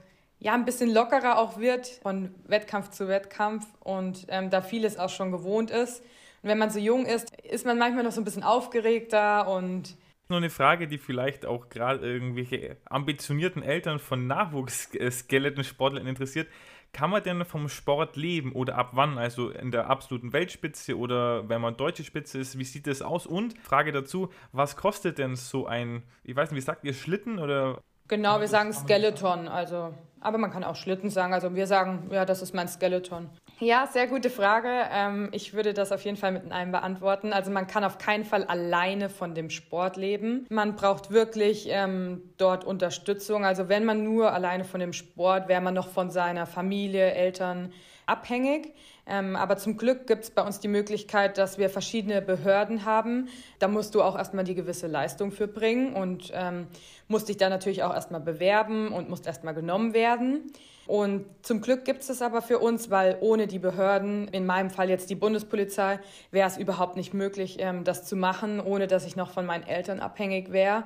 ja, 0.40 0.54
ein 0.54 0.64
bisschen 0.64 0.92
lockerer 0.92 1.38
auch 1.38 1.58
wird 1.58 1.86
von 1.86 2.34
Wettkampf 2.46 2.90
zu 2.90 3.08
Wettkampf 3.08 3.66
und 3.80 4.26
ähm, 4.28 4.50
da 4.50 4.62
vieles 4.62 4.98
auch 4.98 5.10
schon 5.10 5.30
gewohnt 5.30 5.70
ist. 5.70 6.00
Und 6.42 6.48
wenn 6.48 6.58
man 6.58 6.70
so 6.70 6.78
jung 6.78 7.04
ist, 7.04 7.30
ist 7.44 7.66
man 7.66 7.78
manchmal 7.78 8.04
noch 8.04 8.12
so 8.12 8.20
ein 8.22 8.24
bisschen 8.24 8.42
aufgeregter 8.42 9.46
und 9.48 9.96
nur 10.30 10.38
eine 10.38 10.48
Frage, 10.48 10.86
die 10.86 10.98
vielleicht 10.98 11.44
auch 11.44 11.68
gerade 11.68 12.06
irgendwelche 12.06 12.76
ambitionierten 12.84 13.62
Eltern 13.62 13.98
von 13.98 14.28
Nachwuchs-Skeleton-Sportlern 14.28 16.06
interessiert. 16.06 16.48
Kann 16.92 17.10
man 17.10 17.22
denn 17.22 17.44
vom 17.44 17.68
Sport 17.68 18.16
leben 18.16 18.52
oder 18.52 18.76
ab 18.76 18.90
wann? 18.92 19.18
Also 19.18 19.50
in 19.50 19.72
der 19.72 19.90
absoluten 19.90 20.32
Weltspitze 20.32 20.96
oder 20.96 21.48
wenn 21.48 21.60
man 21.60 21.76
deutsche 21.76 22.04
Spitze 22.04 22.38
ist, 22.38 22.58
wie 22.58 22.64
sieht 22.64 22.86
das 22.86 23.02
aus? 23.02 23.26
Und 23.26 23.58
Frage 23.58 23.92
dazu, 23.92 24.30
was 24.52 24.76
kostet 24.76 25.18
denn 25.18 25.36
so 25.36 25.66
ein, 25.66 26.04
ich 26.24 26.34
weiß 26.34 26.50
nicht, 26.50 26.58
wie 26.58 26.64
sagt 26.64 26.84
ihr, 26.84 26.94
Schlitten 26.94 27.38
oder 27.40 27.82
Genau, 28.10 28.40
wir 28.40 28.48
sagen 28.48 28.72
Skeleton, 28.72 29.46
also, 29.46 29.94
aber 30.18 30.36
man 30.36 30.50
kann 30.50 30.64
auch 30.64 30.74
Schlitten 30.74 31.10
sagen. 31.10 31.32
Also 31.32 31.54
wir 31.54 31.68
sagen, 31.68 32.10
ja, 32.10 32.24
das 32.24 32.42
ist 32.42 32.52
mein 32.52 32.66
Skeleton. 32.66 33.30
Ja, 33.60 33.86
sehr 33.86 34.08
gute 34.08 34.30
Frage. 34.30 34.68
Ähm, 34.92 35.28
ich 35.30 35.54
würde 35.54 35.74
das 35.74 35.92
auf 35.92 36.04
jeden 36.04 36.16
Fall 36.16 36.32
mit 36.32 36.50
einem 36.50 36.72
beantworten. 36.72 37.32
Also 37.32 37.52
man 37.52 37.68
kann 37.68 37.84
auf 37.84 37.98
keinen 37.98 38.24
Fall 38.24 38.42
alleine 38.42 39.10
von 39.10 39.36
dem 39.36 39.48
Sport 39.48 39.96
leben. 39.96 40.44
Man 40.50 40.74
braucht 40.74 41.12
wirklich 41.12 41.68
ähm, 41.70 42.22
dort 42.36 42.64
Unterstützung. 42.64 43.44
Also 43.44 43.68
wenn 43.68 43.84
man 43.84 44.02
nur 44.02 44.32
alleine 44.32 44.64
von 44.64 44.80
dem 44.80 44.92
Sport, 44.92 45.46
wäre 45.46 45.60
man 45.60 45.74
noch 45.74 45.86
von 45.86 46.10
seiner 46.10 46.46
Familie, 46.46 47.12
Eltern 47.12 47.72
abhängig. 48.06 48.74
Ähm, 49.06 49.36
aber 49.36 49.56
zum 49.56 49.76
Glück 49.76 50.06
gibt 50.06 50.24
es 50.24 50.30
bei 50.30 50.42
uns 50.42 50.60
die 50.60 50.68
Möglichkeit, 50.68 51.38
dass 51.38 51.58
wir 51.58 51.70
verschiedene 51.70 52.22
Behörden 52.22 52.84
haben. 52.84 53.28
Da 53.58 53.68
musst 53.68 53.94
du 53.94 54.02
auch 54.02 54.16
erstmal 54.16 54.44
die 54.44 54.54
gewisse 54.54 54.86
Leistung 54.86 55.32
für 55.32 55.48
bringen 55.48 55.94
und 55.94 56.30
ähm, 56.34 56.66
musst 57.08 57.28
dich 57.28 57.36
da 57.36 57.48
natürlich 57.48 57.82
auch 57.82 57.94
erstmal 57.94 58.20
bewerben 58.20 58.92
und 58.92 59.08
musst 59.08 59.26
erstmal 59.26 59.54
genommen 59.54 59.94
werden. 59.94 60.52
Und 60.86 61.26
zum 61.42 61.60
Glück 61.60 61.84
gibt 61.84 62.00
es 62.00 62.08
das 62.08 62.20
aber 62.20 62.42
für 62.42 62.58
uns, 62.58 62.90
weil 62.90 63.16
ohne 63.20 63.46
die 63.46 63.60
Behörden, 63.60 64.26
in 64.28 64.44
meinem 64.44 64.70
Fall 64.70 64.90
jetzt 64.90 65.08
die 65.08 65.14
Bundespolizei, 65.14 66.00
wäre 66.32 66.48
es 66.48 66.56
überhaupt 66.56 66.96
nicht 66.96 67.14
möglich, 67.14 67.58
ähm, 67.60 67.84
das 67.84 68.04
zu 68.06 68.16
machen, 68.16 68.60
ohne 68.60 68.88
dass 68.88 69.06
ich 69.06 69.14
noch 69.14 69.30
von 69.30 69.46
meinen 69.46 69.64
Eltern 69.64 70.00
abhängig 70.00 70.50
wäre. 70.50 70.84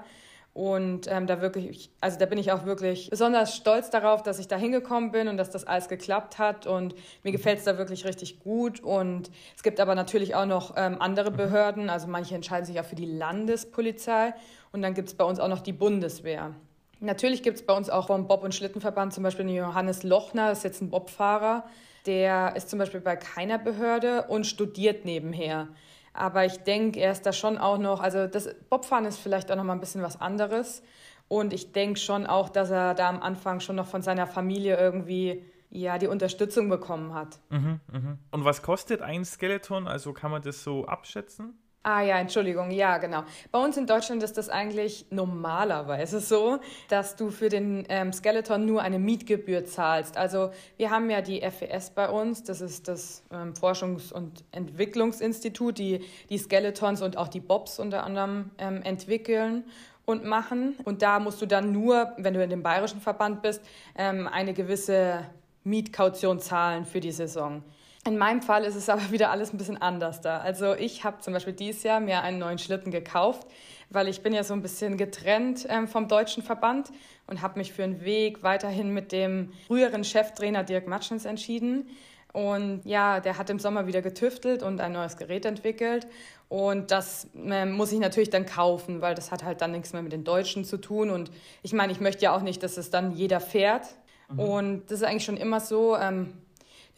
Und 0.54 1.10
ähm, 1.10 1.26
da 1.26 1.40
wirklich, 1.40 1.90
also 2.00 2.16
da 2.16 2.26
bin 2.26 2.38
ich 2.38 2.52
auch 2.52 2.64
wirklich 2.64 3.10
besonders 3.10 3.56
stolz 3.56 3.90
darauf, 3.90 4.22
dass 4.22 4.38
ich 4.38 4.46
da 4.46 4.56
hingekommen 4.56 5.10
bin 5.10 5.26
und 5.26 5.36
dass 5.36 5.50
das 5.50 5.64
alles 5.66 5.88
geklappt 5.88 6.38
hat. 6.38 6.68
Und 6.68 6.94
mir 7.24 7.32
gefällt 7.32 7.58
es 7.58 7.64
da 7.64 7.76
wirklich 7.76 8.04
richtig 8.04 8.38
gut. 8.38 8.78
Und 8.78 9.32
es 9.56 9.64
gibt 9.64 9.80
aber 9.80 9.96
natürlich 9.96 10.36
auch 10.36 10.46
noch 10.46 10.74
ähm, 10.76 10.96
andere 11.00 11.32
mhm. 11.32 11.36
Behörden. 11.36 11.90
Also 11.90 12.06
manche 12.06 12.36
entscheiden 12.36 12.66
sich 12.66 12.78
auch 12.78 12.84
für 12.84 12.94
die 12.94 13.04
Landespolizei. 13.04 14.32
Und 14.70 14.82
dann 14.82 14.94
gibt 14.94 15.08
es 15.08 15.14
bei 15.14 15.24
uns 15.24 15.40
auch 15.40 15.48
noch 15.48 15.60
die 15.60 15.72
Bundeswehr. 15.72 16.54
Natürlich 17.00 17.42
gibt 17.42 17.58
es 17.58 17.66
bei 17.66 17.74
uns 17.74 17.90
auch 17.90 18.06
vom 18.06 18.28
Bob- 18.28 18.44
und 18.44 18.54
Schlittenverband 18.54 19.12
zum 19.12 19.24
Beispiel 19.24 19.44
den 19.44 19.56
Johannes 19.56 20.04
Lochner, 20.04 20.50
das 20.50 20.58
ist 20.58 20.64
jetzt 20.64 20.82
ein 20.82 20.90
Bobfahrer. 20.90 21.64
Der 22.06 22.54
ist 22.54 22.70
zum 22.70 22.78
Beispiel 22.78 23.00
bei 23.00 23.16
keiner 23.16 23.58
Behörde 23.58 24.26
und 24.28 24.46
studiert 24.46 25.04
nebenher. 25.04 25.68
Aber 26.14 26.46
ich 26.46 26.58
denke, 26.58 27.00
er 27.00 27.12
ist 27.12 27.26
da 27.26 27.32
schon 27.32 27.58
auch 27.58 27.76
noch, 27.76 28.00
also 28.00 28.26
das 28.26 28.48
Bobfahren 28.70 29.04
ist 29.04 29.18
vielleicht 29.18 29.50
auch 29.50 29.56
noch 29.56 29.64
mal 29.64 29.74
ein 29.74 29.80
bisschen 29.80 30.02
was 30.02 30.20
anderes. 30.20 30.82
Und 31.28 31.52
ich 31.52 31.72
denke 31.72 31.98
schon 31.98 32.26
auch, 32.26 32.48
dass 32.48 32.70
er 32.70 32.94
da 32.94 33.08
am 33.08 33.20
Anfang 33.20 33.60
schon 33.60 33.76
noch 33.76 33.86
von 33.86 34.00
seiner 34.00 34.26
Familie 34.26 34.78
irgendwie 34.78 35.44
ja, 35.70 35.98
die 35.98 36.06
Unterstützung 36.06 36.68
bekommen 36.68 37.14
hat. 37.14 37.40
Mhm, 37.50 37.80
mh. 37.92 38.18
Und 38.30 38.44
was 38.44 38.62
kostet 38.62 39.02
ein 39.02 39.24
Skeleton? 39.24 39.88
Also 39.88 40.12
kann 40.12 40.30
man 40.30 40.40
das 40.40 40.62
so 40.62 40.86
abschätzen? 40.86 41.58
Ah 41.86 42.00
ja, 42.00 42.18
Entschuldigung, 42.18 42.70
ja, 42.70 42.96
genau. 42.96 43.24
Bei 43.52 43.62
uns 43.62 43.76
in 43.76 43.86
Deutschland 43.86 44.22
ist 44.22 44.38
das 44.38 44.48
eigentlich 44.48 45.04
normalerweise 45.10 46.18
so, 46.18 46.58
dass 46.88 47.14
du 47.14 47.30
für 47.30 47.50
den 47.50 47.84
ähm, 47.90 48.10
Skeleton 48.10 48.64
nur 48.64 48.80
eine 48.80 48.98
Mietgebühr 48.98 49.66
zahlst. 49.66 50.16
Also 50.16 50.50
wir 50.78 50.90
haben 50.90 51.10
ja 51.10 51.20
die 51.20 51.42
FES 51.42 51.90
bei 51.90 52.08
uns, 52.08 52.42
das 52.42 52.62
ist 52.62 52.88
das 52.88 53.22
ähm, 53.30 53.52
Forschungs- 53.52 54.14
und 54.14 54.44
Entwicklungsinstitut, 54.52 55.76
die 55.76 56.00
die 56.30 56.38
Skeletons 56.38 57.02
und 57.02 57.18
auch 57.18 57.28
die 57.28 57.40
Bobs 57.40 57.78
unter 57.78 58.02
anderem 58.04 58.50
ähm, 58.56 58.80
entwickeln 58.80 59.64
und 60.06 60.24
machen. 60.24 60.76
Und 60.84 61.02
da 61.02 61.20
musst 61.20 61.42
du 61.42 61.46
dann 61.46 61.70
nur, 61.70 62.14
wenn 62.16 62.32
du 62.32 62.42
in 62.42 62.48
dem 62.48 62.62
bayerischen 62.62 63.02
Verband 63.02 63.42
bist, 63.42 63.60
ähm, 63.94 64.26
eine 64.26 64.54
gewisse 64.54 65.26
Mietkaution 65.64 66.40
zahlen 66.40 66.86
für 66.86 67.00
die 67.00 67.12
Saison. 67.12 67.62
In 68.06 68.18
meinem 68.18 68.42
Fall 68.42 68.64
ist 68.64 68.74
es 68.74 68.88
aber 68.90 69.10
wieder 69.10 69.30
alles 69.30 69.52
ein 69.52 69.58
bisschen 69.58 69.80
anders 69.80 70.20
da. 70.20 70.38
Also 70.38 70.74
ich 70.74 71.04
habe 71.04 71.20
zum 71.20 71.32
Beispiel 71.32 71.54
dieses 71.54 71.82
Jahr 71.82 72.00
mir 72.00 72.22
einen 72.22 72.38
neuen 72.38 72.58
Schlitten 72.58 72.90
gekauft, 72.90 73.46
weil 73.90 74.08
ich 74.08 74.22
bin 74.22 74.32
ja 74.32 74.44
so 74.44 74.54
ein 74.54 74.62
bisschen 74.62 74.96
getrennt 74.96 75.66
ähm, 75.68 75.88
vom 75.88 76.08
deutschen 76.08 76.42
Verband 76.42 76.90
und 77.26 77.42
habe 77.42 77.58
mich 77.58 77.72
für 77.72 77.84
einen 77.84 78.04
Weg 78.04 78.42
weiterhin 78.42 78.92
mit 78.92 79.12
dem 79.12 79.52
früheren 79.66 80.04
Cheftrainer 80.04 80.64
Dirk 80.64 80.86
Matschens 80.86 81.24
entschieden. 81.24 81.88
Und 82.32 82.82
ja, 82.84 83.20
der 83.20 83.38
hat 83.38 83.48
im 83.48 83.60
Sommer 83.60 83.86
wieder 83.86 84.02
getüftelt 84.02 84.64
und 84.64 84.80
ein 84.80 84.92
neues 84.92 85.16
Gerät 85.16 85.44
entwickelt. 85.44 86.08
Und 86.48 86.90
das 86.90 87.28
äh, 87.36 87.64
muss 87.64 87.92
ich 87.92 88.00
natürlich 88.00 88.30
dann 88.30 88.44
kaufen, 88.44 89.00
weil 89.00 89.14
das 89.14 89.30
hat 89.30 89.44
halt 89.44 89.60
dann 89.60 89.70
nichts 89.70 89.92
mehr 89.92 90.02
mit 90.02 90.12
den 90.12 90.24
Deutschen 90.24 90.64
zu 90.64 90.78
tun. 90.78 91.10
Und 91.10 91.30
ich 91.62 91.72
meine, 91.72 91.92
ich 91.92 92.00
möchte 92.00 92.24
ja 92.24 92.34
auch 92.34 92.42
nicht, 92.42 92.62
dass 92.64 92.76
es 92.76 92.90
dann 92.90 93.12
jeder 93.12 93.38
fährt. 93.38 93.86
Mhm. 94.28 94.38
Und 94.40 94.82
das 94.90 95.00
ist 95.00 95.04
eigentlich 95.04 95.24
schon 95.24 95.36
immer 95.36 95.60
so. 95.60 95.96
Ähm, 95.96 96.34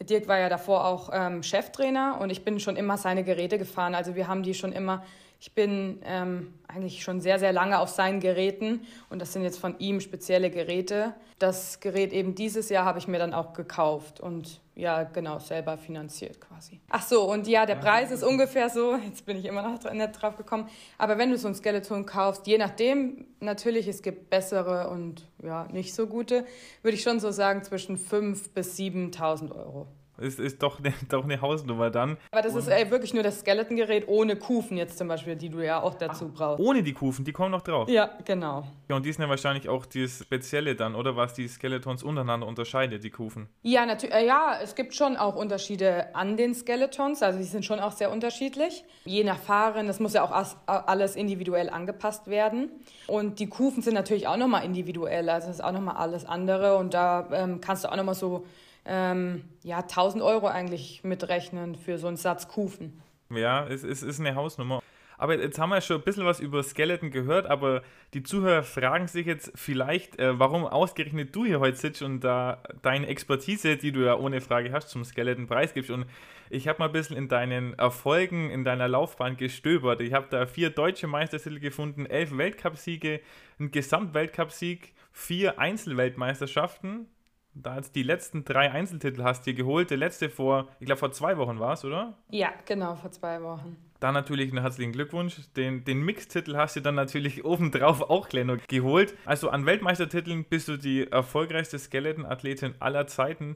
Dirk 0.03 0.27
war 0.27 0.37
ja 0.37 0.49
davor 0.49 0.85
auch 0.85 1.09
ähm, 1.11 1.43
Cheftrainer 1.43 2.19
und 2.21 2.29
ich 2.29 2.43
bin 2.43 2.59
schon 2.59 2.75
immer 2.75 2.97
seine 2.97 3.23
Geräte 3.23 3.57
gefahren. 3.57 3.95
Also 3.95 4.15
wir 4.15 4.27
haben 4.27 4.43
die 4.43 4.53
schon 4.53 4.71
immer, 4.71 5.03
ich 5.39 5.53
bin 5.53 5.99
ähm, 6.03 6.53
eigentlich 6.67 7.03
schon 7.03 7.21
sehr, 7.21 7.37
sehr 7.37 7.53
lange 7.53 7.79
auf 7.79 7.89
seinen 7.89 8.19
Geräten 8.19 8.81
und 9.09 9.19
das 9.21 9.33
sind 9.33 9.43
jetzt 9.43 9.59
von 9.59 9.77
ihm 9.79 10.01
spezielle 10.01 10.49
Geräte. 10.49 11.13
Das 11.37 11.79
Gerät 11.79 12.11
eben 12.11 12.33
dieses 12.33 12.69
Jahr 12.69 12.85
habe 12.85 12.97
ich 12.97 13.07
mir 13.07 13.19
dann 13.19 13.33
auch 13.33 13.53
gekauft 13.53 14.19
und 14.19 14.61
ja, 14.73 15.03
genau, 15.03 15.39
selber 15.39 15.77
finanziert 15.77 16.41
quasi. 16.41 16.79
Ach 16.89 17.01
so, 17.01 17.31
und 17.31 17.47
ja, 17.47 17.65
der 17.65 17.75
Preis 17.75 18.11
ist 18.11 18.23
ungefähr 18.23 18.69
so, 18.69 18.95
jetzt 18.95 19.25
bin 19.25 19.37
ich 19.37 19.45
immer 19.45 19.61
noch 19.61 19.91
nicht 19.91 20.21
drauf 20.21 20.37
gekommen, 20.37 20.69
aber 20.97 21.17
wenn 21.17 21.29
du 21.29 21.37
so 21.37 21.47
ein 21.47 21.55
Skeleton 21.55 22.05
kaufst, 22.05 22.47
je 22.47 22.57
nachdem, 22.57 23.25
natürlich, 23.39 23.87
es 23.87 24.01
gibt 24.01 24.29
bessere 24.29 24.89
und 24.89 25.27
ja, 25.43 25.67
nicht 25.71 25.93
so 25.93 26.07
gute, 26.07 26.45
würde 26.81 26.95
ich 26.95 27.03
schon 27.03 27.19
so 27.19 27.31
sagen 27.31 27.63
zwischen 27.63 27.97
5.000 27.97 28.53
bis 28.53 28.77
7.000 28.77 29.55
Euro. 29.55 29.87
Ist, 30.19 30.39
ist 30.39 30.63
doch, 30.63 30.79
eine, 30.79 30.93
doch 31.09 31.23
eine 31.23 31.41
Hausnummer 31.41 31.89
dann. 31.89 32.17
Aber 32.31 32.41
das 32.41 32.55
ist 32.55 32.67
ey, 32.67 32.89
wirklich 32.89 33.13
nur 33.13 33.23
das 33.23 33.41
Skeletongerät 33.41 34.07
ohne 34.07 34.35
Kufen 34.35 34.77
jetzt 34.77 34.97
zum 34.97 35.07
Beispiel, 35.07 35.35
die 35.35 35.49
du 35.49 35.63
ja 35.63 35.81
auch 35.81 35.95
dazu 35.95 36.31
Ach, 36.33 36.37
brauchst. 36.37 36.63
Ohne 36.63 36.83
die 36.83 36.93
Kufen, 36.93 37.23
die 37.23 37.33
kommen 37.33 37.51
noch 37.51 37.61
drauf. 37.61 37.87
Ja, 37.89 38.09
genau. 38.25 38.63
Ja, 38.89 38.95
und 38.95 39.05
die 39.05 39.11
sind 39.11 39.23
ja 39.23 39.29
wahrscheinlich 39.29 39.69
auch 39.69 39.85
das 39.85 40.19
Spezielle 40.23 40.75
dann, 40.75 40.95
oder 40.95 41.15
was 41.15 41.33
die 41.33 41.47
Skeletons 41.47 42.03
untereinander 42.03 42.47
unterscheidet, 42.47 43.03
die 43.03 43.09
Kufen. 43.09 43.47
Ja, 43.61 43.85
natürlich. 43.85 44.15
Äh, 44.15 44.25
ja, 44.25 44.59
es 44.61 44.75
gibt 44.75 44.95
schon 44.95 45.17
auch 45.17 45.35
Unterschiede 45.35 46.15
an 46.15 46.37
den 46.37 46.55
Skeletons, 46.55 47.21
also 47.21 47.37
die 47.37 47.45
sind 47.45 47.65
schon 47.65 47.79
auch 47.79 47.91
sehr 47.91 48.11
unterschiedlich. 48.11 48.83
Je 49.05 49.23
nach 49.23 49.39
Fahrerin, 49.39 49.87
das 49.87 49.99
muss 49.99 50.13
ja 50.13 50.23
auch 50.23 50.31
alles 50.65 51.15
individuell 51.15 51.69
angepasst 51.69 52.27
werden. 52.27 52.69
Und 53.07 53.39
die 53.39 53.47
Kufen 53.47 53.81
sind 53.81 53.93
natürlich 53.93 54.27
auch 54.27 54.37
nochmal 54.37 54.65
individuell, 54.65 55.29
also 55.29 55.47
das 55.47 55.57
ist 55.57 55.63
auch 55.63 55.71
nochmal 55.71 55.97
alles 55.97 56.25
andere 56.25 56.77
und 56.77 56.93
da 56.93 57.27
ähm, 57.31 57.61
kannst 57.61 57.83
du 57.83 57.91
auch 57.91 57.95
nochmal 57.95 58.15
so 58.15 58.45
ähm, 58.87 59.43
ja, 59.63 59.79
1000 59.79 60.23
Euro 60.23 60.47
eigentlich 60.47 61.03
mitrechnen 61.03 61.75
für 61.75 61.97
so 61.97 62.07
einen 62.07 62.17
Satz 62.17 62.47
Kufen. 62.47 63.01
Ja, 63.29 63.67
es, 63.67 63.83
es 63.83 64.03
ist 64.03 64.19
eine 64.19 64.35
Hausnummer. 64.35 64.81
Aber 65.19 65.39
jetzt 65.39 65.57
haben 65.57 65.69
wir 65.69 65.81
schon 65.81 65.97
ein 65.97 66.03
bisschen 66.03 66.25
was 66.25 66.39
über 66.39 66.61
Skeleton 66.61 67.09
gehört, 67.09 67.47
aber 67.47 67.81
die 68.13 68.21
Zuhörer 68.21 68.61
fragen 68.61 69.07
sich 69.07 69.25
jetzt 69.25 69.51
vielleicht, 69.55 70.19
äh, 70.19 70.37
warum 70.37 70.65
ausgerechnet 70.65 71.35
du 71.35 71.43
hier 71.43 71.59
heute 71.59 71.75
sitzt 71.75 72.03
und 72.03 72.19
da 72.19 72.61
deine 72.83 73.07
Expertise, 73.07 73.77
die 73.77 73.91
du 73.91 74.05
ja 74.05 74.15
ohne 74.15 74.41
Frage 74.41 74.71
hast, 74.71 74.89
zum 74.89 75.03
Skeleton 75.03 75.47
preisgibst. 75.47 75.89
Und 75.89 76.05
ich 76.51 76.67
habe 76.67 76.79
mal 76.79 76.85
ein 76.85 76.91
bisschen 76.91 77.17
in 77.17 77.27
deinen 77.29 77.73
Erfolgen, 77.73 78.51
in 78.51 78.63
deiner 78.63 78.87
Laufbahn 78.87 79.37
gestöbert. 79.37 80.01
Ich 80.01 80.13
habe 80.13 80.27
da 80.29 80.45
vier 80.45 80.69
deutsche 80.69 81.07
Meistertitel 81.07 81.59
gefunden, 81.59 82.05
elf 82.05 82.37
Weltcupsiege, 82.37 83.19
einen 83.59 83.71
Gesamtweltcupsieg, 83.71 84.93
vier 85.11 85.57
Einzelweltmeisterschaften, 85.57 87.07
da 87.61 87.75
jetzt 87.75 87.95
die 87.95 88.03
letzten 88.03 88.43
drei 88.45 88.71
Einzeltitel 88.71 89.23
hast 89.23 89.45
dir 89.45 89.53
geholt. 89.53 89.89
Der 89.89 89.97
letzte 89.97 90.29
vor, 90.29 90.67
ich 90.79 90.85
glaube, 90.85 90.99
vor 90.99 91.11
zwei 91.11 91.37
Wochen 91.37 91.59
war 91.59 91.73
es, 91.73 91.83
oder? 91.85 92.17
Ja, 92.29 92.51
genau, 92.65 92.95
vor 92.95 93.11
zwei 93.11 93.41
Wochen. 93.41 93.77
Dann 93.99 94.13
natürlich 94.13 94.51
einen 94.51 94.61
herzlichen 94.61 94.91
Glückwunsch. 94.91 95.37
Den, 95.55 95.83
den 95.83 96.01
Mix-Titel 96.01 96.55
hast 96.55 96.75
du 96.75 96.81
dann 96.81 96.95
natürlich 96.95 97.45
obendrauf 97.45 98.01
auch 98.09 98.29
gleich 98.29 98.45
noch 98.45 98.57
geholt. 98.67 99.15
Also 99.25 99.49
an 99.49 99.65
Weltmeistertiteln 99.65 100.45
bist 100.45 100.67
du 100.67 100.77
die 100.77 101.09
erfolgreichste 101.09 101.79
Skeleton-Athletin 101.79 102.75
aller 102.79 103.07
Zeiten. 103.07 103.55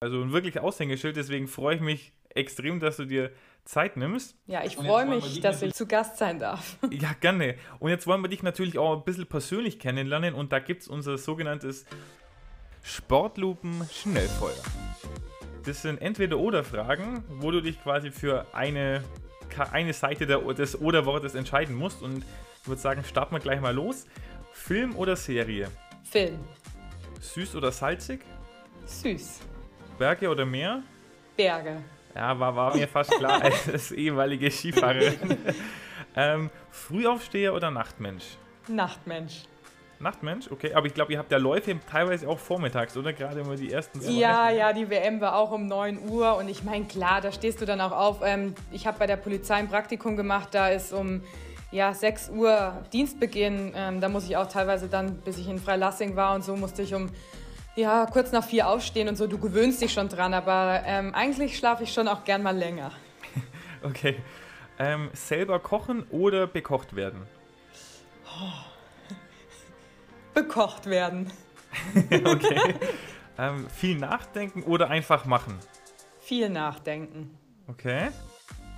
Also 0.00 0.22
ein 0.22 0.32
wirklich 0.32 0.60
Aushängeschild. 0.60 1.16
Deswegen 1.16 1.48
freue 1.48 1.76
ich 1.76 1.80
mich 1.80 2.12
extrem, 2.30 2.80
dass 2.80 2.96
du 2.96 3.04
dir 3.04 3.30
Zeit 3.64 3.96
nimmst. 3.96 4.36
Ja, 4.46 4.64
ich 4.64 4.76
freue 4.76 5.06
mich, 5.06 5.40
dass 5.40 5.62
ich 5.62 5.72
zu 5.74 5.86
Gast 5.86 6.18
sein 6.18 6.38
darf. 6.38 6.78
Ja, 6.90 7.12
gerne. 7.20 7.56
Und 7.78 7.90
jetzt 7.90 8.06
wollen 8.06 8.20
wir 8.22 8.28
dich 8.28 8.42
natürlich 8.42 8.78
auch 8.78 8.98
ein 8.98 9.04
bisschen 9.04 9.26
persönlich 9.26 9.78
kennenlernen. 9.78 10.34
Und 10.34 10.52
da 10.52 10.58
gibt 10.58 10.82
es 10.82 10.88
unser 10.88 11.16
sogenanntes 11.18 11.86
Sportlupen 12.84 13.88
Schnellfeuer. 13.90 14.62
Das 15.64 15.80
sind 15.80 16.02
entweder 16.02 16.38
oder 16.38 16.62
Fragen, 16.62 17.24
wo 17.28 17.50
du 17.50 17.62
dich 17.62 17.82
quasi 17.82 18.10
für 18.10 18.46
eine, 18.52 19.02
eine 19.72 19.94
Seite 19.94 20.26
der, 20.26 20.40
des 20.52 20.78
Oder-Wortes 20.78 21.34
entscheiden 21.34 21.74
musst. 21.74 22.02
Und 22.02 22.24
ich 22.62 22.68
würde 22.68 22.80
sagen, 22.80 23.02
starten 23.02 23.34
wir 23.34 23.40
gleich 23.40 23.60
mal 23.62 23.74
los. 23.74 24.04
Film 24.52 24.94
oder 24.96 25.16
Serie? 25.16 25.70
Film. 26.04 26.38
Süß 27.20 27.56
oder 27.56 27.72
salzig? 27.72 28.20
Süß. 28.84 29.40
Berge 29.98 30.28
oder 30.28 30.44
Meer? 30.44 30.82
Berge. 31.38 31.82
Ja, 32.14 32.38
war, 32.38 32.54
war 32.54 32.76
mir 32.76 32.86
fast 32.86 33.12
klar 33.12 33.42
als 33.72 33.92
ehemalige 33.92 34.50
Skifahrerin. 34.50 35.38
ähm, 36.16 36.50
Frühaufsteher 36.70 37.54
oder 37.54 37.70
Nachtmensch? 37.70 38.36
Nachtmensch. 38.68 39.44
Nachtmensch, 40.04 40.50
okay. 40.50 40.74
Aber 40.74 40.86
ich 40.86 40.94
glaube, 40.94 41.12
ihr 41.12 41.18
habt 41.18 41.32
ja 41.32 41.38
Läufe 41.38 41.76
teilweise 41.90 42.28
auch 42.28 42.38
vormittags, 42.38 42.96
oder? 42.96 43.12
Gerade 43.12 43.40
immer 43.40 43.56
die 43.56 43.72
ersten 43.72 44.00
zwei. 44.00 44.12
Ja, 44.12 44.50
ja, 44.50 44.72
die 44.72 44.88
WM 44.88 45.20
war 45.20 45.34
auch 45.34 45.50
um 45.50 45.66
9 45.66 46.08
Uhr. 46.08 46.36
Und 46.36 46.48
ich 46.48 46.62
meine, 46.62 46.84
klar, 46.84 47.20
da 47.20 47.32
stehst 47.32 47.60
du 47.60 47.64
dann 47.64 47.80
auch 47.80 47.90
auf. 47.90 48.20
Ähm, 48.22 48.54
ich 48.70 48.86
habe 48.86 48.98
bei 48.98 49.06
der 49.06 49.16
Polizei 49.16 49.54
ein 49.54 49.68
Praktikum 49.68 50.16
gemacht, 50.16 50.50
da 50.52 50.68
ist 50.68 50.92
um 50.92 51.22
ja, 51.72 51.92
6 51.92 52.30
Uhr 52.30 52.84
Dienstbeginn. 52.92 53.72
Ähm, 53.74 54.00
da 54.00 54.08
muss 54.08 54.26
ich 54.26 54.36
auch 54.36 54.46
teilweise 54.46 54.88
dann, 54.88 55.16
bis 55.16 55.38
ich 55.38 55.48
in 55.48 55.58
Freilassing 55.58 56.14
war 56.14 56.34
und 56.34 56.44
so, 56.44 56.54
musste 56.54 56.82
ich 56.82 56.94
um 56.94 57.10
ja, 57.74 58.06
kurz 58.06 58.30
nach 58.30 58.44
vier 58.44 58.68
aufstehen 58.68 59.08
und 59.08 59.16
so, 59.16 59.26
du 59.26 59.38
gewöhnst 59.38 59.82
dich 59.82 59.92
schon 59.92 60.08
dran, 60.08 60.32
aber 60.32 60.82
ähm, 60.86 61.12
eigentlich 61.12 61.58
schlafe 61.58 61.82
ich 61.82 61.92
schon 61.92 62.06
auch 62.06 62.24
gern 62.24 62.42
mal 62.42 62.56
länger. 62.56 62.92
okay. 63.82 64.16
Ähm, 64.78 65.10
selber 65.12 65.58
kochen 65.60 66.04
oder 66.10 66.46
bekocht 66.46 66.94
werden? 66.94 67.22
Oh. 68.26 68.73
Bekocht 70.34 70.86
werden. 70.86 71.32
okay. 72.24 72.74
Ähm, 73.38 73.66
viel 73.68 73.98
nachdenken 73.98 74.62
oder 74.62 74.90
einfach 74.90 75.24
machen? 75.24 75.58
Viel 76.20 76.48
nachdenken. 76.48 77.36
Okay. 77.68 78.08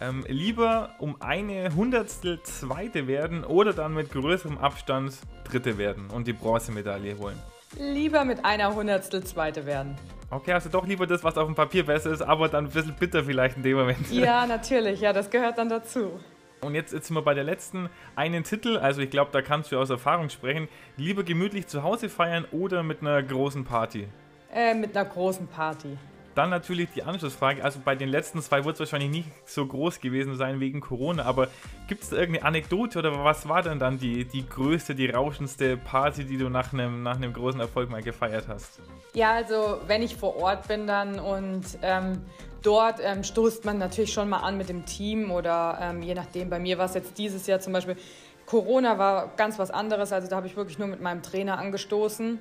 Ähm, 0.00 0.24
lieber 0.28 0.90
um 0.98 1.20
eine 1.22 1.74
Hundertstel 1.74 2.42
Zweite 2.42 3.06
werden 3.06 3.44
oder 3.44 3.72
dann 3.72 3.94
mit 3.94 4.12
größerem 4.12 4.58
Abstand 4.58 5.14
Dritte 5.44 5.78
werden 5.78 6.10
und 6.10 6.26
die 6.26 6.34
Bronzemedaille 6.34 7.18
holen? 7.18 7.40
Lieber 7.78 8.24
mit 8.24 8.44
einer 8.44 8.74
Hundertstel 8.74 9.24
Zweite 9.24 9.64
werden. 9.64 9.96
Okay, 10.30 10.52
also 10.52 10.68
doch 10.68 10.86
lieber 10.86 11.06
das, 11.06 11.22
was 11.24 11.36
auf 11.38 11.46
dem 11.46 11.54
Papier 11.54 11.86
besser 11.86 12.10
ist, 12.10 12.20
aber 12.20 12.48
dann 12.48 12.66
ein 12.66 12.70
bisschen 12.70 12.94
bitter 12.94 13.24
vielleicht 13.24 13.56
in 13.56 13.62
dem 13.62 13.76
Moment. 13.76 14.10
Ja, 14.10 14.46
natürlich, 14.48 15.00
ja, 15.00 15.12
das 15.12 15.30
gehört 15.30 15.58
dann 15.58 15.68
dazu. 15.68 16.18
Und 16.60 16.74
jetzt, 16.74 16.92
jetzt 16.92 17.08
sind 17.08 17.16
wir 17.16 17.22
bei 17.22 17.34
der 17.34 17.44
letzten 17.44 17.90
einen 18.14 18.44
Titel, 18.44 18.78
also 18.78 19.00
ich 19.02 19.10
glaube, 19.10 19.30
da 19.32 19.42
kannst 19.42 19.72
du 19.72 19.78
aus 19.78 19.90
Erfahrung 19.90 20.30
sprechen. 20.30 20.68
Lieber 20.96 21.22
gemütlich 21.22 21.66
zu 21.66 21.82
Hause 21.82 22.08
feiern 22.08 22.46
oder 22.50 22.82
mit 22.82 23.00
einer 23.00 23.22
großen 23.22 23.64
Party? 23.64 24.08
Äh, 24.52 24.74
mit 24.74 24.96
einer 24.96 25.08
großen 25.08 25.46
Party. 25.48 25.98
Dann 26.34 26.50
natürlich 26.50 26.90
die 26.94 27.02
Anschlussfrage. 27.02 27.64
Also 27.64 27.80
bei 27.82 27.94
den 27.94 28.10
letzten 28.10 28.42
zwei 28.42 28.62
wird 28.64 28.74
es 28.74 28.80
wahrscheinlich 28.80 29.10
nicht 29.10 29.48
so 29.48 29.64
groß 29.64 30.00
gewesen 30.00 30.36
sein 30.36 30.60
wegen 30.60 30.82
Corona, 30.82 31.24
aber 31.24 31.48
gibt 31.88 32.02
es 32.02 32.10
da 32.10 32.16
irgendeine 32.16 32.46
Anekdote 32.46 32.98
oder 32.98 33.24
was 33.24 33.48
war 33.48 33.62
denn 33.62 33.78
dann 33.78 33.98
die, 33.98 34.26
die 34.26 34.46
größte, 34.46 34.94
die 34.94 35.08
rauschendste 35.08 35.78
Party, 35.78 36.24
die 36.24 36.36
du 36.36 36.50
nach 36.50 36.74
einem, 36.74 37.02
nach 37.02 37.18
großen 37.32 37.58
Erfolg 37.58 37.88
mal 37.88 38.02
gefeiert 38.02 38.48
hast? 38.48 38.80
Ja, 39.14 39.32
also 39.32 39.80
wenn 39.86 40.02
ich 40.02 40.16
vor 40.16 40.36
Ort 40.36 40.68
bin 40.68 40.86
dann 40.86 41.18
und 41.18 41.64
ähm, 41.80 42.22
dort 42.66 43.00
ähm, 43.02 43.22
stoßt 43.22 43.64
man 43.64 43.78
natürlich 43.78 44.12
schon 44.12 44.28
mal 44.28 44.40
an 44.40 44.58
mit 44.58 44.68
dem 44.68 44.84
Team 44.84 45.30
oder 45.30 45.78
ähm, 45.80 46.02
je 46.02 46.14
nachdem, 46.14 46.50
bei 46.50 46.58
mir 46.58 46.78
war 46.78 46.86
es 46.86 46.94
jetzt 46.94 47.16
dieses 47.18 47.46
Jahr 47.46 47.60
zum 47.60 47.72
Beispiel, 47.72 47.96
Corona 48.44 48.98
war 48.98 49.32
ganz 49.36 49.58
was 49.58 49.70
anderes, 49.70 50.12
also 50.12 50.28
da 50.28 50.36
habe 50.36 50.46
ich 50.46 50.56
wirklich 50.56 50.78
nur 50.78 50.88
mit 50.88 51.00
meinem 51.00 51.22
Trainer 51.22 51.58
angestoßen. 51.58 52.38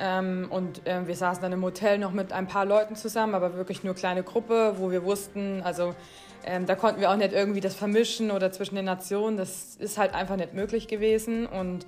Ähm, 0.00 0.46
und 0.50 0.86
äh, 0.86 1.06
wir 1.06 1.16
saßen 1.16 1.42
dann 1.42 1.52
im 1.52 1.62
Hotel 1.64 1.98
noch 1.98 2.12
mit 2.12 2.32
ein 2.32 2.46
paar 2.46 2.64
Leuten 2.64 2.94
zusammen, 2.94 3.34
aber 3.34 3.54
wirklich 3.54 3.82
nur 3.82 3.94
kleine 3.94 4.22
Gruppe, 4.22 4.74
wo 4.76 4.92
wir 4.92 5.04
wussten, 5.04 5.60
also 5.64 5.94
ähm, 6.44 6.66
da 6.66 6.76
konnten 6.76 7.00
wir 7.00 7.10
auch 7.10 7.16
nicht 7.16 7.32
irgendwie 7.32 7.60
das 7.60 7.74
vermischen 7.74 8.30
oder 8.30 8.52
zwischen 8.52 8.76
den 8.76 8.84
Nationen. 8.84 9.36
Das 9.36 9.76
ist 9.76 9.98
halt 9.98 10.14
einfach 10.14 10.36
nicht 10.36 10.54
möglich 10.54 10.86
gewesen. 10.86 11.46
Und 11.46 11.84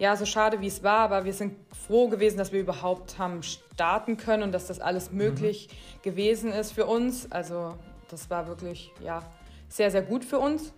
ja, 0.00 0.16
so 0.16 0.24
schade 0.24 0.62
wie 0.62 0.66
es 0.66 0.82
war, 0.82 1.00
aber 1.00 1.26
wir 1.26 1.34
sind 1.34 1.56
froh 1.86 2.08
gewesen, 2.08 2.38
dass 2.38 2.52
wir 2.52 2.60
überhaupt 2.60 3.18
haben 3.18 3.42
starten 3.42 4.16
können 4.16 4.42
und 4.42 4.52
dass 4.52 4.66
das 4.66 4.80
alles 4.80 5.10
mhm. 5.10 5.18
möglich 5.18 5.68
mhm. 5.68 6.02
gewesen 6.02 6.52
ist 6.52 6.72
für 6.72 6.86
uns. 6.86 7.30
Also 7.30 7.76
das 8.08 8.30
war 8.30 8.48
wirklich 8.48 8.92
ja 9.04 9.22
sehr, 9.68 9.90
sehr 9.90 10.00
gut 10.00 10.24
für 10.24 10.38
uns. 10.38 10.72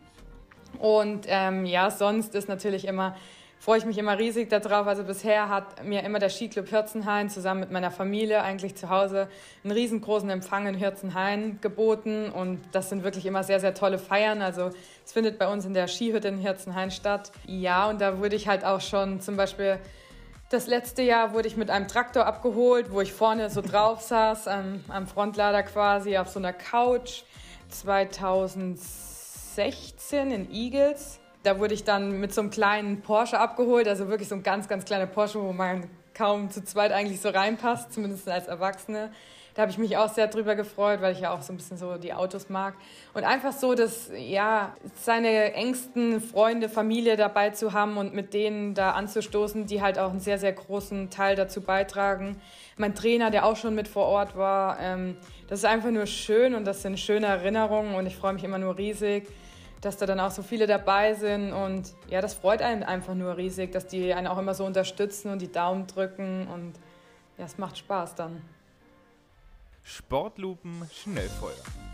Und 0.81 1.27
ähm, 1.29 1.67
ja, 1.67 1.93
sonst 1.93 2.35
ist 2.35 2.49
natürlich 2.49 2.85
immer 2.85 3.15
freue 3.63 3.79
ich 3.79 3.85
mich 3.85 3.97
immer 3.97 4.19
riesig 4.19 4.51
darauf. 4.51 4.89
Also 4.89 5.05
bisher 5.05 5.49
hat 5.49 5.85
mir 5.85 6.03
immer 6.03 6.19
der 6.19 6.31
Skiclub 6.31 6.69
Hirzenhain 6.69 7.31
zusammen 7.31 7.61
mit 7.61 7.71
meiner 7.71 7.93
Familie 7.93 8.43
eigentlich 8.43 8.75
zu 8.75 8.89
Hause 8.89 9.29
einen 9.63 9.71
riesengroßen 9.71 10.29
Empfang 10.31 10.67
in 10.67 10.75
Hirzenhain 10.75 11.61
geboten 11.61 12.29
und 12.31 12.61
das 12.73 12.89
sind 12.89 13.05
wirklich 13.05 13.25
immer 13.25 13.45
sehr, 13.45 13.61
sehr 13.61 13.73
tolle 13.73 14.01
Feiern. 14.01 14.43
Also 14.43 14.71
es 15.05 15.13
findet 15.13 15.39
bei 15.39 15.47
uns 15.47 15.65
in 15.65 15.75
der 15.75 15.87
Skihütte 15.87 16.27
in 16.27 16.39
Hirzenhain 16.39 16.91
statt. 16.91 17.31
Ja, 17.47 17.89
und 17.89 18.01
da 18.01 18.19
wurde 18.19 18.35
ich 18.35 18.49
halt 18.49 18.65
auch 18.65 18.81
schon 18.81 19.21
zum 19.21 19.37
Beispiel 19.37 19.79
das 20.51 20.67
letzte 20.67 21.03
Jahr 21.03 21.33
wurde 21.33 21.47
ich 21.47 21.57
mit 21.57 21.71
einem 21.71 21.87
Traktor 21.87 22.27
abgeholt, 22.27 22.91
wo 22.91 23.01
ich 23.01 23.13
vorne 23.13 23.49
so 23.49 23.61
drauf 23.61 24.01
saß, 24.01 24.49
am, 24.49 24.85
am 24.89 25.07
Frontlader 25.07 25.63
quasi 25.63 26.19
auf 26.19 26.29
so 26.29 26.41
einer 26.41 26.53
Couch. 26.53 27.23
2016 27.69 30.33
in 30.33 30.53
Eagles 30.53 31.22
da 31.43 31.59
wurde 31.59 31.75
ich 31.75 31.85
dann 31.85 32.21
mit 32.21 32.33
so 32.33 32.41
einem 32.41 32.51
kleinen 32.51 33.03
Porsche 33.03 33.39
abgeholt, 33.39 33.89
also 33.89 34.09
wirklich 34.09 34.29
so 34.29 34.35
ein 34.35 34.43
ganz, 34.43 34.69
ganz 34.69 34.85
kleiner 34.85 35.07
Porsche, 35.07 35.43
wo 35.43 35.53
man 35.53 35.89
kaum 36.15 36.51
zu 36.51 36.65
zweit 36.65 36.93
eigentlich 36.93 37.21
so 37.21 37.31
reinpasst, 37.31 37.93
zumindest 37.93 38.29
als 38.29 38.47
Erwachsene. 38.47 39.11
Da 39.55 39.63
habe 39.63 39.71
ich 39.71 39.77
mich 39.77 39.99
auch 39.99 40.09
sehr 40.09 40.29
drüber 40.29 40.55
gefreut, 40.55 41.03
weil 41.03 41.13
ich 41.13 41.21
ja 41.21 41.35
auch 41.35 41.43
so 41.43 41.53
ein 41.53 41.57
bisschen 41.57 41.77
so 41.77 41.97
die 41.99 42.15
Autos 42.15 42.49
mag. 42.49 42.75
Und 43.13 43.25
einfach 43.25 43.53
so, 43.53 43.75
dass, 43.75 44.11
ja, 44.17 44.75
seine 44.97 45.53
engsten 45.53 46.23
Freunde, 46.23 46.71
Familie 46.71 47.17
dabei 47.17 47.51
zu 47.51 47.75
haben 47.75 47.99
und 47.99 48.15
mit 48.15 48.33
denen 48.33 48.73
da 48.73 48.93
anzustoßen, 48.93 49.67
die 49.67 49.83
halt 49.83 49.99
auch 49.99 50.11
einen 50.11 50.21
sehr, 50.21 50.39
sehr 50.39 50.53
großen 50.53 51.11
Teil 51.11 51.37
dazu 51.37 51.61
beitragen. 51.61 52.41
Mein 52.79 52.95
Trainer, 52.95 53.31
der 53.31 53.45
auch 53.45 53.57
schon 53.57 53.75
mit 53.75 53.89
vor 53.89 54.07
Ort 54.07 54.37
war, 54.37 54.79
ähm, 54.81 55.19
das 55.49 55.59
ist 55.59 55.65
einfach 55.67 55.91
nur 55.91 56.07
schön 56.07 56.55
und 56.55 56.65
das 56.65 56.81
sind 56.81 56.99
schöne 56.99 57.27
Erinnerungen 57.27 57.95
und 57.95 58.07
ich 58.07 58.17
freue 58.17 58.33
mich 58.33 58.45
immer 58.45 58.59
nur 58.59 58.79
riesig 58.79 59.29
dass 59.83 59.97
da 59.99 60.07
dann 60.07 60.21
auch 60.21 60.31
so 60.31 60.43
viele 60.43 60.67
dabei 60.67 61.13
sind. 61.15 61.53
Und 61.53 61.93
ja, 62.09 62.23
das 62.23 62.33
freut 62.33 62.63
einen 62.63 62.83
einfach 62.83 63.15
nur 63.15 63.37
riesig, 63.37 63.73
dass 63.73 63.87
die 63.87 64.15
einen 64.15 64.29
auch 64.29 64.39
immer 64.39 64.55
so 64.55 64.65
unterstützen 64.65 65.31
und 65.31 65.43
die 65.43 65.53
Daumen 65.53 65.87
drücken. 65.87 66.47
Und 66.47 66.75
ja, 67.37 67.45
es 67.45 67.59
macht 67.59 67.77
Spaß 67.77 68.15
dann. 68.15 68.41
Sportlupen 69.83 70.89
Schnellfeuer. 70.93 71.92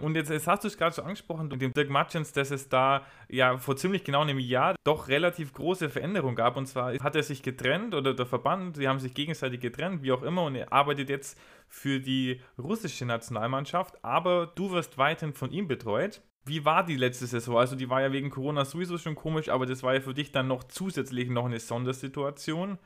Und 0.00 0.16
jetzt, 0.16 0.30
jetzt 0.30 0.46
hast 0.46 0.64
du 0.64 0.68
es 0.68 0.76
gerade 0.76 0.94
so 0.94 1.02
angesprochen, 1.02 1.48
mit 1.48 1.60
dem 1.60 1.72
Dirk 1.72 1.90
Matchens, 1.90 2.32
dass 2.32 2.50
es 2.50 2.68
da 2.68 3.04
ja 3.28 3.58
vor 3.58 3.76
ziemlich 3.76 4.04
genau 4.04 4.22
einem 4.22 4.38
Jahr 4.38 4.74
doch 4.84 5.08
relativ 5.08 5.52
große 5.52 5.90
Veränderungen 5.90 6.36
gab. 6.36 6.56
Und 6.56 6.66
zwar 6.66 6.94
hat 6.94 7.16
er 7.16 7.22
sich 7.22 7.42
getrennt 7.42 7.94
oder 7.94 8.14
der 8.14 8.26
Verband, 8.26 8.76
sie 8.76 8.88
haben 8.88 8.98
sich 8.98 9.14
gegenseitig 9.14 9.60
getrennt, 9.60 10.02
wie 10.02 10.12
auch 10.12 10.22
immer, 10.22 10.44
und 10.44 10.54
er 10.54 10.72
arbeitet 10.72 11.08
jetzt 11.10 11.38
für 11.68 12.00
die 12.00 12.40
russische 12.58 13.04
Nationalmannschaft. 13.04 14.04
Aber 14.04 14.46
du 14.54 14.70
wirst 14.70 14.98
weiterhin 14.98 15.34
von 15.34 15.50
ihm 15.50 15.68
betreut. 15.68 16.22
Wie 16.46 16.64
war 16.64 16.84
die 16.84 16.96
letzte 16.96 17.26
Saison? 17.26 17.58
Also 17.58 17.76
die 17.76 17.90
war 17.90 18.00
ja 18.00 18.12
wegen 18.12 18.30
Corona 18.30 18.64
sowieso 18.64 18.96
schon 18.96 19.14
komisch, 19.14 19.48
aber 19.50 19.66
das 19.66 19.82
war 19.82 19.94
ja 19.94 20.00
für 20.00 20.14
dich 20.14 20.32
dann 20.32 20.48
noch 20.48 20.64
zusätzlich 20.64 21.28
noch 21.28 21.44
eine 21.44 21.60
Sondersituation. 21.60 22.78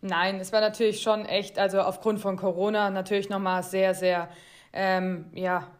Nein, 0.00 0.36
es 0.40 0.52
war 0.52 0.60
natürlich 0.60 1.02
schon 1.02 1.24
echt, 1.24 1.58
also 1.58 1.80
aufgrund 1.80 2.20
von 2.20 2.36
Corona 2.36 2.90
natürlich 2.90 3.28
nochmal 3.28 3.62
sehr, 3.62 3.94
sehr 3.94 4.28
ähm, 4.72 5.26
ja, 5.32 5.70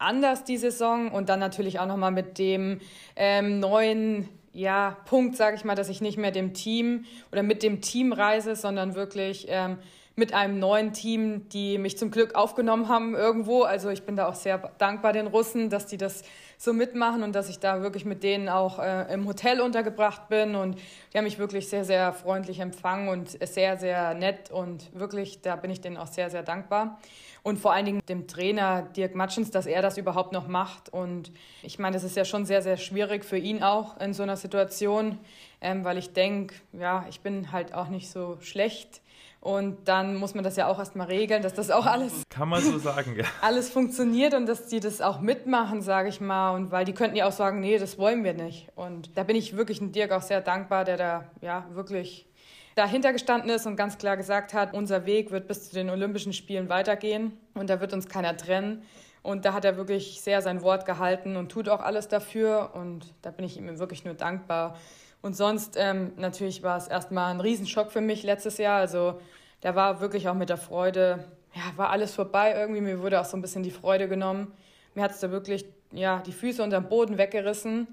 anders 0.00 0.44
die 0.44 0.56
Saison 0.56 1.10
und 1.10 1.28
dann 1.28 1.38
natürlich 1.38 1.78
auch 1.78 1.86
nochmal 1.86 2.10
mit 2.10 2.38
dem 2.38 2.80
ähm, 3.16 3.60
neuen 3.60 4.28
ja, 4.52 4.96
Punkt, 5.04 5.36
sage 5.36 5.56
ich 5.56 5.64
mal, 5.64 5.76
dass 5.76 5.88
ich 5.88 6.00
nicht 6.00 6.18
mehr 6.18 6.32
dem 6.32 6.54
Team 6.54 7.04
oder 7.30 7.42
mit 7.42 7.62
dem 7.62 7.80
Team 7.80 8.12
reise, 8.12 8.56
sondern 8.56 8.94
wirklich 8.94 9.46
ähm, 9.48 9.78
mit 10.16 10.34
einem 10.34 10.58
neuen 10.58 10.92
Team, 10.92 11.48
die 11.50 11.78
mich 11.78 11.96
zum 11.96 12.10
Glück 12.10 12.34
aufgenommen 12.34 12.88
haben 12.88 13.14
irgendwo. 13.14 13.62
Also 13.62 13.90
ich 13.90 14.02
bin 14.02 14.16
da 14.16 14.28
auch 14.28 14.34
sehr 14.34 14.58
dankbar 14.78 15.12
den 15.12 15.28
Russen, 15.28 15.70
dass 15.70 15.86
die 15.86 15.96
das 15.96 16.22
so 16.60 16.74
mitmachen 16.74 17.22
und 17.22 17.34
dass 17.34 17.48
ich 17.48 17.58
da 17.58 17.80
wirklich 17.80 18.04
mit 18.04 18.22
denen 18.22 18.50
auch 18.50 18.80
äh, 18.80 19.10
im 19.14 19.26
Hotel 19.26 19.62
untergebracht 19.62 20.28
bin. 20.28 20.54
Und 20.54 20.78
die 21.10 21.16
haben 21.16 21.24
mich 21.24 21.38
wirklich 21.38 21.70
sehr, 21.70 21.86
sehr 21.86 22.12
freundlich 22.12 22.60
empfangen 22.60 23.08
und 23.08 23.30
sehr, 23.30 23.78
sehr 23.78 24.12
nett. 24.12 24.50
Und 24.50 24.94
wirklich, 24.94 25.40
da 25.40 25.56
bin 25.56 25.70
ich 25.70 25.80
denen 25.80 25.96
auch 25.96 26.08
sehr, 26.08 26.28
sehr 26.28 26.42
dankbar 26.42 26.98
und 27.42 27.58
vor 27.58 27.72
allen 27.72 27.86
Dingen 27.86 28.02
dem 28.10 28.26
Trainer 28.26 28.82
Dirk 28.82 29.14
Matschens, 29.14 29.50
dass 29.50 29.64
er 29.64 29.80
das 29.80 29.96
überhaupt 29.96 30.32
noch 30.32 30.48
macht. 30.48 30.90
Und 30.90 31.32
ich 31.62 31.78
meine, 31.78 31.94
das 31.94 32.04
ist 32.04 32.14
ja 32.14 32.26
schon 32.26 32.44
sehr, 32.44 32.60
sehr 32.60 32.76
schwierig 32.76 33.24
für 33.24 33.38
ihn 33.38 33.62
auch 33.62 33.98
in 33.98 34.12
so 34.12 34.22
einer 34.22 34.36
Situation, 34.36 35.18
ähm, 35.62 35.82
weil 35.82 35.96
ich 35.96 36.12
denke, 36.12 36.54
ja, 36.74 37.06
ich 37.08 37.20
bin 37.20 37.52
halt 37.52 37.72
auch 37.72 37.88
nicht 37.88 38.10
so 38.10 38.36
schlecht. 38.42 39.00
Und 39.40 39.88
dann 39.88 40.16
muss 40.16 40.34
man 40.34 40.44
das 40.44 40.56
ja 40.56 40.66
auch 40.66 40.78
erstmal 40.78 41.06
regeln, 41.06 41.42
dass 41.42 41.54
das 41.54 41.70
auch 41.70 41.86
alles. 41.86 42.24
Kann 42.28 42.50
man 42.50 42.62
so 42.62 42.78
sagen, 42.78 43.16
ja. 43.16 43.24
Alles 43.40 43.70
funktioniert 43.70 44.34
und 44.34 44.44
dass 44.44 44.66
die 44.66 44.80
das 44.80 45.00
auch 45.00 45.20
mitmachen, 45.20 45.80
sage 45.80 46.10
ich 46.10 46.20
mal. 46.20 46.54
Und 46.54 46.70
weil 46.70 46.84
die 46.84 46.92
könnten 46.92 47.16
ja 47.16 47.26
auch 47.26 47.32
sagen, 47.32 47.60
nee, 47.60 47.78
das 47.78 47.96
wollen 47.96 48.22
wir 48.22 48.34
nicht. 48.34 48.68
Und 48.74 49.16
da 49.16 49.22
bin 49.22 49.36
ich 49.36 49.56
wirklich 49.56 49.78
dem 49.78 49.92
Dirk 49.92 50.12
auch 50.12 50.20
sehr 50.20 50.42
dankbar, 50.42 50.84
der 50.84 50.98
da 50.98 51.24
ja 51.40 51.66
wirklich 51.72 52.28
dahinter 52.74 53.14
gestanden 53.14 53.48
ist 53.48 53.66
und 53.66 53.76
ganz 53.76 53.96
klar 53.96 54.18
gesagt 54.18 54.52
hat, 54.52 54.74
unser 54.74 55.06
Weg 55.06 55.30
wird 55.30 55.48
bis 55.48 55.68
zu 55.68 55.74
den 55.74 55.88
Olympischen 55.88 56.34
Spielen 56.34 56.68
weitergehen 56.68 57.32
und 57.54 57.70
da 57.70 57.80
wird 57.80 57.94
uns 57.94 58.08
keiner 58.08 58.36
trennen. 58.36 58.82
Und 59.22 59.44
da 59.44 59.52
hat 59.52 59.64
er 59.64 59.76
wirklich 59.76 60.20
sehr 60.20 60.40
sein 60.40 60.62
Wort 60.62 60.86
gehalten 60.86 61.36
und 61.36 61.50
tut 61.50 61.68
auch 61.68 61.80
alles 61.80 62.08
dafür. 62.08 62.70
Und 62.74 63.14
da 63.22 63.30
bin 63.30 63.44
ich 63.44 63.56
ihm 63.56 63.78
wirklich 63.78 64.04
nur 64.04 64.14
dankbar. 64.14 64.76
Und 65.22 65.36
sonst 65.36 65.76
ähm, 65.76 66.12
natürlich 66.16 66.62
war 66.62 66.76
es 66.76 66.88
erstmal 66.88 67.32
ein 67.32 67.40
Riesenschock 67.40 67.92
für 67.92 68.00
mich 68.00 68.22
letztes 68.22 68.58
Jahr. 68.58 68.78
Also 68.78 69.20
da 69.60 69.74
war 69.74 70.00
wirklich 70.00 70.28
auch 70.28 70.34
mit 70.34 70.48
der 70.48 70.56
Freude, 70.56 71.24
ja, 71.54 71.62
war 71.76 71.90
alles 71.90 72.14
vorbei 72.14 72.54
irgendwie. 72.56 72.80
Mir 72.80 73.00
wurde 73.00 73.20
auch 73.20 73.26
so 73.26 73.36
ein 73.36 73.42
bisschen 73.42 73.62
die 73.62 73.70
Freude 73.70 74.08
genommen. 74.08 74.52
Mir 74.94 75.04
hat 75.04 75.10
es 75.10 75.20
da 75.20 75.30
wirklich 75.30 75.66
ja, 75.92 76.22
die 76.24 76.32
Füße 76.32 76.62
unter 76.62 76.80
dem 76.80 76.88
Boden 76.88 77.18
weggerissen. 77.18 77.88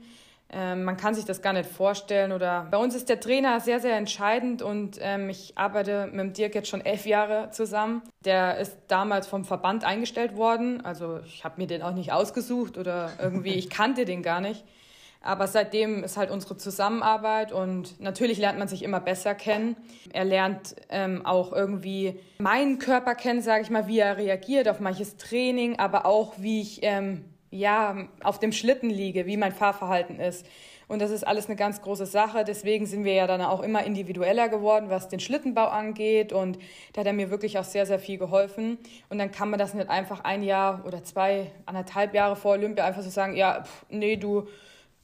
Ähm, 0.49 0.85
man 0.85 0.95
kann 0.95 1.13
sich 1.13 1.25
das 1.25 1.41
gar 1.41 1.53
nicht 1.53 1.69
vorstellen. 1.69 2.31
Oder 2.31 2.67
bei 2.71 2.77
uns 2.77 2.95
ist 2.95 3.09
der 3.09 3.19
Trainer 3.19 3.59
sehr, 3.59 3.79
sehr 3.79 3.97
entscheidend 3.97 4.61
und 4.61 4.97
ähm, 5.01 5.29
ich 5.29 5.57
arbeite 5.57 6.07
mit 6.07 6.19
dem 6.19 6.33
Dirk 6.33 6.55
jetzt 6.55 6.69
schon 6.69 6.85
elf 6.85 7.05
Jahre 7.05 7.49
zusammen. 7.51 8.01
Der 8.23 8.57
ist 8.57 8.77
damals 8.87 9.27
vom 9.27 9.43
Verband 9.43 9.83
eingestellt 9.83 10.37
worden. 10.37 10.85
Also 10.85 11.19
ich 11.25 11.43
habe 11.43 11.59
mir 11.59 11.67
den 11.67 11.81
auch 11.81 11.93
nicht 11.93 12.13
ausgesucht 12.13 12.77
oder 12.77 13.11
irgendwie, 13.21 13.53
ich 13.55 13.69
kannte 13.69 14.05
den 14.05 14.23
gar 14.23 14.39
nicht. 14.39 14.63
Aber 15.27 15.45
seitdem 15.47 16.05
ist 16.05 16.15
halt 16.15 16.31
unsere 16.31 16.55
Zusammenarbeit 16.55 17.51
und 17.51 17.99
natürlich 17.99 18.37
lernt 18.37 18.57
man 18.59 18.69
sich 18.69 18.81
immer 18.81 19.01
besser 19.01 19.35
kennen. 19.35 19.75
Er 20.13 20.23
lernt 20.23 20.77
ähm, 20.87 21.25
auch 21.25 21.51
irgendwie 21.51 22.17
meinen 22.37 22.79
Körper 22.79 23.13
kennen, 23.13 23.41
sage 23.41 23.63
ich 23.63 23.69
mal, 23.69 23.87
wie 23.89 23.99
er 23.99 24.15
reagiert 24.15 24.69
auf 24.69 24.79
manches 24.79 25.17
Training, 25.17 25.79
aber 25.79 26.05
auch 26.05 26.35
wie 26.37 26.61
ich 26.61 26.79
ähm, 26.81 27.25
ja 27.51 28.07
auf 28.23 28.39
dem 28.39 28.53
Schlitten 28.53 28.89
liege, 28.89 29.25
wie 29.25 29.35
mein 29.35 29.51
Fahrverhalten 29.51 30.21
ist. 30.21 30.45
Und 30.87 31.01
das 31.01 31.11
ist 31.11 31.27
alles 31.27 31.47
eine 31.47 31.57
ganz 31.57 31.81
große 31.81 32.05
Sache. 32.05 32.45
Deswegen 32.45 32.85
sind 32.85 33.03
wir 33.03 33.13
ja 33.13 33.27
dann 33.27 33.41
auch 33.41 33.61
immer 33.61 33.83
individueller 33.83 34.47
geworden, 34.47 34.85
was 34.89 35.09
den 35.09 35.19
Schlittenbau 35.19 35.65
angeht. 35.65 36.31
Und 36.31 36.57
da 36.93 37.01
hat 37.01 37.07
er 37.07 37.11
mir 37.11 37.29
wirklich 37.29 37.59
auch 37.59 37.65
sehr, 37.65 37.85
sehr 37.85 37.99
viel 37.99 38.17
geholfen. 38.17 38.77
Und 39.09 39.17
dann 39.17 39.33
kann 39.33 39.49
man 39.49 39.59
das 39.59 39.73
nicht 39.73 39.89
einfach 39.89 40.21
ein 40.23 40.41
Jahr 40.41 40.85
oder 40.85 41.03
zwei, 41.03 41.51
anderthalb 41.65 42.13
Jahre 42.13 42.37
vor 42.37 42.53
Olympia 42.53 42.85
einfach 42.85 43.01
so 43.01 43.09
sagen, 43.09 43.35
ja, 43.35 43.65
pff, 43.65 43.85
nee, 43.89 44.15
du, 44.15 44.47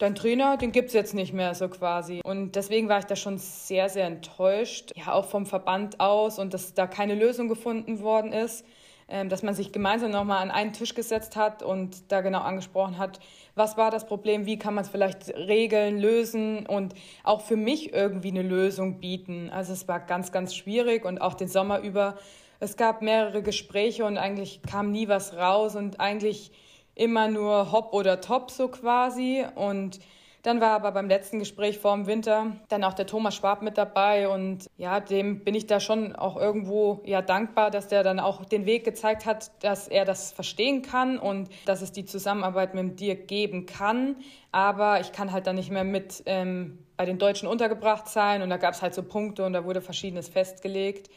dein 0.04 0.16
Trainer, 0.16 0.58
den 0.58 0.72
gibt 0.72 0.90
es 0.90 0.94
jetzt 0.94 1.14
nicht 1.14 1.34
mehr 1.34 1.56
so 1.56 1.70
quasi. 1.70 2.22
Und 2.24 2.56
deswegen 2.56 2.90
war 2.90 3.00
ich 3.00 3.06
da 3.06 3.16
schon 3.16 3.38
sehr, 3.38 3.90
sehr 3.90 4.06
enttäuscht. 4.06 4.92
Ja, 4.96 5.14
auch 5.14 5.26
vom 5.26 5.46
Verband 5.46 6.00
aus 6.00 6.40
und 6.40 6.54
dass 6.54 6.74
da 6.74 6.88
keine 6.88 7.16
Lösung 7.16 7.48
gefunden 7.48 8.02
worden 8.02 8.34
ist. 8.34 8.66
Ähm, 9.10 9.28
dass 9.28 9.44
man 9.44 9.54
sich 9.54 9.74
gemeinsam 9.74 10.12
nochmal 10.12 10.42
an 10.42 10.50
einen 10.50 10.72
Tisch 10.72 10.96
gesetzt 10.96 11.36
hat 11.36 11.62
und 11.62 12.12
da 12.12 12.22
genau 12.22 12.40
angesprochen 12.40 12.98
hat, 12.98 13.20
was 13.54 13.76
war 13.76 13.92
das 13.92 14.08
Problem, 14.08 14.46
wie 14.46 14.58
kann 14.58 14.74
man 14.74 14.86
es 14.86 14.90
vielleicht 14.90 15.30
regeln, 15.36 16.00
lösen 16.00 16.66
und 16.66 16.94
auch 17.24 17.42
für 17.42 17.58
mich 17.58 17.94
irgendwie 17.94 18.30
eine 18.30 18.44
Lösung 18.44 19.02
bieten. 19.02 19.50
Also 19.50 19.74
es 19.74 19.90
war 19.90 20.00
ganz, 20.00 20.32
ganz 20.32 20.56
schwierig 20.56 21.04
und 21.04 21.20
auch 21.20 21.34
den 21.34 21.50
Sommer 21.50 21.80
über. 21.80 22.16
Es 22.62 22.78
gab 22.78 23.02
mehrere 23.02 23.44
Gespräche 23.44 24.06
und 24.06 24.18
eigentlich 24.18 24.62
kam 24.62 24.92
nie 24.92 25.10
was 25.10 25.36
raus 25.36 25.76
und 25.76 26.00
eigentlich 26.00 26.52
immer 26.96 27.28
nur 27.28 27.72
Hop 27.72 27.94
oder 27.94 28.22
Top 28.22 28.52
so 28.52 28.68
quasi 28.68 29.46
und 29.56 30.00
dann 30.44 30.60
war 30.60 30.72
aber 30.72 30.92
beim 30.92 31.08
letzten 31.08 31.40
Gespräch 31.40 31.80
vor 31.80 31.96
dem 31.96 32.06
Winter 32.06 32.58
dann 32.68 32.84
auch 32.84 32.94
der 32.94 33.08
Thomas 33.08 33.34
Schwab 33.34 33.62
mit 33.62 33.78
dabei 33.78 34.28
und 34.28 34.70
ja, 34.76 35.00
dem 35.00 35.46
bin 35.46 35.56
ich 35.56 35.68
da 35.68 35.80
schon 35.80 36.18
auch 36.18 36.36
irgendwo 36.36 37.02
ja 37.06 37.22
dankbar, 37.22 37.72
dass 37.72 37.88
der 37.88 38.04
dann 38.04 38.20
auch 38.20 38.44
den 38.44 38.66
Weg 38.66 38.84
gezeigt 38.84 39.26
hat, 39.26 39.52
dass 39.64 39.88
er 39.88 40.04
das 40.04 40.34
verstehen 40.34 40.82
kann 40.82 41.18
und 41.18 41.48
dass 41.66 41.82
es 41.82 41.94
die 41.94 42.04
Zusammenarbeit 42.04 42.76
mit 42.76 43.00
dir 43.00 43.16
geben 43.16 43.66
kann. 43.66 44.18
Aber 44.52 45.00
ich 45.00 45.14
kann 45.14 45.32
halt 45.32 45.48
dann 45.48 45.56
nicht 45.56 45.72
mehr 45.72 45.86
mit 45.86 46.24
ähm, 46.26 46.78
bei 46.98 47.06
den 47.06 47.20
Deutschen 47.20 47.48
untergebracht 47.48 48.10
sein 48.10 48.42
und 48.42 48.50
da 48.50 48.58
gab 48.58 48.74
es 48.74 48.82
halt 48.82 48.94
so 48.94 49.02
Punkte 49.02 49.46
und 49.46 49.54
da 49.54 49.64
wurde 49.64 49.80
verschiedenes 49.80 50.28
festgelegt. 50.28 51.10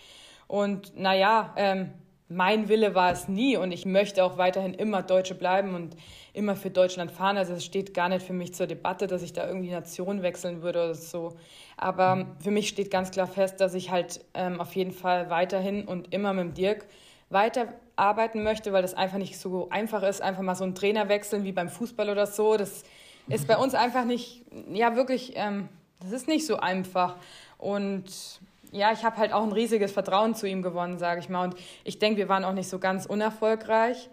Und 0.47 0.97
naja, 0.97 1.53
ähm, 1.57 1.91
mein 2.29 2.69
Wille 2.69 2.95
war 2.95 3.13
es 3.13 3.29
nie 3.29 3.57
und 3.57 3.71
ich 3.71 3.87
möchte 3.87 4.25
auch 4.25 4.37
weiterhin 4.37 4.75
immer 4.75 5.03
Deutsche 5.03 5.35
bleiben 5.35 5.75
und 5.75 5.97
immer 6.33 6.57
für 6.57 6.71
Deutschland 6.71 7.11
fahren. 7.13 7.37
Also 7.37 7.53
es 7.55 7.65
steht 7.65 7.95
gar 7.95 8.09
nicht 8.09 8.27
für 8.27 8.33
mich 8.33 8.53
zur 8.53 8.67
Debatte, 8.67 9.07
dass 9.07 9.23
ich 9.23 9.33
da 9.33 9.47
irgendwie 9.47 9.71
Nation 9.71 10.23
wechseln 10.23 10.63
würde 10.63 10.81
oder 10.81 10.95
so. 10.95 11.37
Aber 11.77 12.27
für 12.41 12.51
mich 12.51 12.69
steht 12.69 12.91
ganz 12.91 13.11
klar 13.11 13.27
fest, 13.27 13.61
dass 13.61 13.75
ich 13.75 13.91
halt 13.91 14.25
ähm, 14.35 14.61
auf 14.61 14.75
jeden 14.75 14.93
Fall 14.93 15.31
weiterhin 15.31 15.85
und 15.85 16.13
immer 16.13 16.33
mit 16.33 16.45
dem 16.45 16.55
Dirk 16.55 16.87
weiterarbeiten 17.31 18.43
möchte, 18.43 18.73
weil 18.73 18.83
das 18.83 18.95
einfach 18.95 19.19
nicht 19.19 19.39
so 19.39 19.69
einfach 19.71 20.03
ist, 20.03 20.21
einfach 20.21 20.43
mal 20.43 20.55
so 20.55 20.65
einen 20.65 20.75
Trainer 20.75 21.09
wechseln 21.09 21.45
wie 21.45 21.53
beim 21.53 21.69
Fußball 21.69 22.09
oder 22.11 22.27
so. 22.27 22.57
Das 22.57 22.83
ist 23.29 23.47
bei 23.47 23.57
uns 23.57 23.75
einfach 23.75 24.05
nicht, 24.05 24.45
ja 24.73 24.97
wirklich, 24.97 25.33
ähm, 25.37 25.69
das 26.01 26.13
ist 26.13 26.29
nicht 26.29 26.47
so 26.47 26.57
einfach. 26.57 27.17
Und 27.59 28.05
ja, 28.77 28.93
ich 28.93 29.05
habe 29.05 29.17
halt 29.17 29.33
auch 29.33 29.43
ein 29.43 29.53
riesiges 29.53 29.93
Vertrauen 29.93 30.35
zu 30.35 30.47
ihm 30.47 30.63
gewonnen, 30.63 30.99
sage 30.99 31.21
ich 31.21 31.29
mal. 31.29 31.45
Und 31.45 31.57
ich 31.85 31.99
denke, 31.99 32.19
wir 32.19 32.29
waren 32.29 32.45
auch 32.45 32.53
nicht 32.53 32.69
so 32.69 32.79
ganz 32.79 33.07
unerfolgreich. 33.07 34.09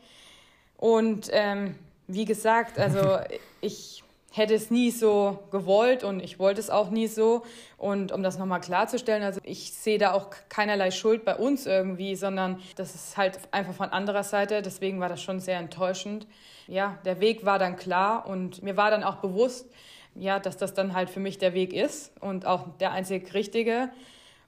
Und 0.78 1.30
ähm, 1.32 1.76
wie 2.08 2.26
gesagt, 2.26 2.80
also 2.80 3.20
ich 3.62 4.04
hätte 4.32 4.56
es 4.56 4.72
nie 4.72 4.90
so 4.90 5.44
gewollt 5.52 6.04
und 6.04 6.20
ich 6.20 6.40
wollte 6.40 6.60
es 6.60 6.72
auch 6.72 6.90
nie 6.90 7.08
so. 7.08 7.44
Und 7.78 8.12
um 8.12 8.24
das 8.24 8.40
nochmal 8.40 8.62
klarzustellen, 8.62 9.22
also 9.22 9.40
ich 9.44 9.74
sehe 9.74 10.00
da 10.00 10.14
auch 10.14 10.32
keinerlei 10.50 10.90
Schuld 10.90 11.24
bei 11.24 11.36
uns 11.36 11.68
irgendwie, 11.68 12.16
sondern 12.16 12.60
das 12.76 12.96
ist 12.96 13.16
halt 13.16 13.40
einfach 13.52 13.74
von 13.74 13.90
anderer 13.90 14.24
Seite. 14.24 14.62
Deswegen 14.62 15.00
war 15.00 15.10
das 15.10 15.22
schon 15.22 15.40
sehr 15.40 15.60
enttäuschend. 15.60 16.26
Ja, 16.68 16.98
der 17.06 17.20
Weg 17.20 17.46
war 17.46 17.60
dann 17.60 17.76
klar 17.76 18.26
und 18.26 18.64
mir 18.64 18.76
war 18.76 18.90
dann 18.90 19.04
auch 19.04 19.18
bewusst, 19.18 19.68
ja, 20.16 20.40
dass 20.40 20.58
das 20.58 20.74
dann 20.74 20.94
halt 20.94 21.10
für 21.10 21.20
mich 21.20 21.38
der 21.38 21.54
Weg 21.54 21.74
ist 21.74 22.12
und 22.22 22.46
auch 22.46 22.68
der 22.80 22.92
einzig 22.92 23.34
richtige. 23.34 23.90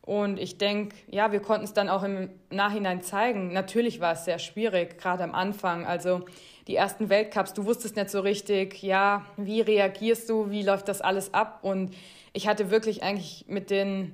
Und 0.06 0.40
ich 0.40 0.60
denke, 0.60 0.96
ja, 1.08 1.32
wir 1.32 1.40
konnten 1.40 1.66
es 1.66 1.74
dann 1.74 1.90
auch 1.90 2.04
im 2.04 2.30
Nachhinein 2.52 3.02
zeigen. 3.02 3.52
Natürlich 3.52 4.00
war 4.00 4.14
es 4.14 4.26
sehr 4.26 4.38
schwierig, 4.38 5.00
gerade 5.00 5.24
am 5.24 5.34
Anfang. 5.34 5.86
Also 5.86 6.22
die 6.68 6.76
ersten 6.76 7.10
Weltcups, 7.10 7.54
du 7.54 7.66
wusstest 7.66 7.96
nicht 7.96 8.12
so 8.12 8.20
richtig, 8.20 8.84
ja, 8.84 9.26
wie 9.36 9.62
reagierst 9.62 10.30
du, 10.30 10.52
wie 10.52 10.62
läuft 10.62 10.88
das 10.90 11.02
alles 11.02 11.34
ab? 11.34 11.60
Und 11.64 11.96
ich 12.34 12.48
hatte 12.48 12.70
wirklich 12.70 13.02
eigentlich 13.02 13.46
mit 13.48 13.72
den 13.72 14.14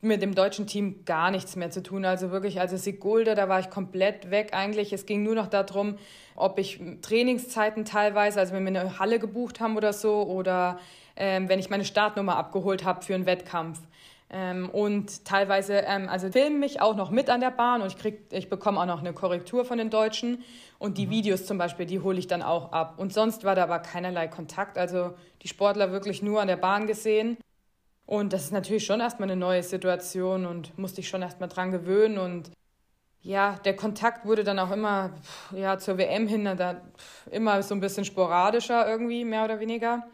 mit 0.00 0.22
dem 0.22 0.34
deutschen 0.34 0.68
Team 0.68 1.04
gar 1.04 1.30
nichts 1.32 1.56
mehr 1.56 1.70
zu 1.70 1.82
tun. 1.82 2.04
Also 2.04 2.30
wirklich, 2.30 2.60
also 2.60 2.76
Sigulda, 2.76 3.34
da 3.34 3.48
war 3.48 3.58
ich 3.58 3.68
komplett 3.68 4.30
weg 4.30 4.50
eigentlich. 4.52 4.92
Es 4.92 5.06
ging 5.06 5.24
nur 5.24 5.34
noch 5.34 5.48
darum, 5.48 5.96
ob 6.36 6.58
ich 6.58 6.80
Trainingszeiten 7.02 7.84
teilweise, 7.84 8.38
also 8.38 8.54
wenn 8.54 8.62
wir 8.64 8.80
eine 8.80 8.98
Halle 9.00 9.18
gebucht 9.18 9.58
haben 9.58 9.76
oder 9.76 9.92
so, 9.92 10.22
oder 10.22 10.78
ähm, 11.16 11.48
wenn 11.48 11.58
ich 11.58 11.68
meine 11.68 11.84
Startnummer 11.84 12.36
abgeholt 12.36 12.84
habe 12.84 13.04
für 13.04 13.16
einen 13.16 13.26
Wettkampf. 13.26 13.80
Ähm, 14.30 14.68
und 14.68 15.24
teilweise, 15.24 15.74
ähm, 15.74 16.08
also 16.08 16.30
filmen 16.30 16.60
mich 16.60 16.82
auch 16.82 16.96
noch 16.96 17.10
mit 17.10 17.30
an 17.30 17.40
der 17.40 17.50
Bahn 17.50 17.80
und 17.80 17.88
ich, 17.88 17.96
krieg, 17.96 18.26
ich 18.30 18.50
bekomme 18.50 18.78
auch 18.80 18.86
noch 18.86 19.00
eine 19.00 19.14
Korrektur 19.14 19.64
von 19.64 19.78
den 19.78 19.88
Deutschen. 19.88 20.44
Und 20.78 20.98
die 20.98 21.06
mhm. 21.06 21.10
Videos 21.10 21.46
zum 21.46 21.56
Beispiel, 21.56 21.86
die 21.86 22.00
hole 22.00 22.18
ich 22.18 22.26
dann 22.26 22.42
auch 22.42 22.72
ab. 22.72 22.98
Und 22.98 23.12
sonst 23.12 23.44
war 23.44 23.54
da 23.54 23.62
aber 23.62 23.78
keinerlei 23.78 24.28
Kontakt. 24.28 24.76
Also 24.76 25.14
die 25.42 25.48
Sportler 25.48 25.92
wirklich 25.92 26.22
nur 26.22 26.40
an 26.40 26.48
der 26.48 26.56
Bahn 26.56 26.86
gesehen. 26.86 27.38
Und 28.04 28.32
das 28.32 28.44
ist 28.44 28.52
natürlich 28.52 28.84
schon 28.84 29.00
erstmal 29.00 29.30
eine 29.30 29.38
neue 29.38 29.62
Situation 29.62 30.46
und 30.46 30.78
musste 30.78 31.00
ich 31.00 31.08
schon 31.08 31.22
erstmal 31.22 31.48
dran 31.48 31.72
gewöhnen. 31.72 32.18
Und 32.18 32.50
ja, 33.22 33.56
der 33.64 33.76
Kontakt 33.76 34.26
wurde 34.26 34.44
dann 34.44 34.58
auch 34.58 34.70
immer 34.70 35.12
ja, 35.54 35.78
zur 35.78 35.98
WM 35.98 36.26
hin, 36.26 36.44
da, 36.44 36.82
immer 37.30 37.62
so 37.62 37.74
ein 37.74 37.80
bisschen 37.80 38.04
sporadischer 38.04 38.88
irgendwie, 38.88 39.24
mehr 39.24 39.44
oder 39.44 39.58
weniger 39.60 40.04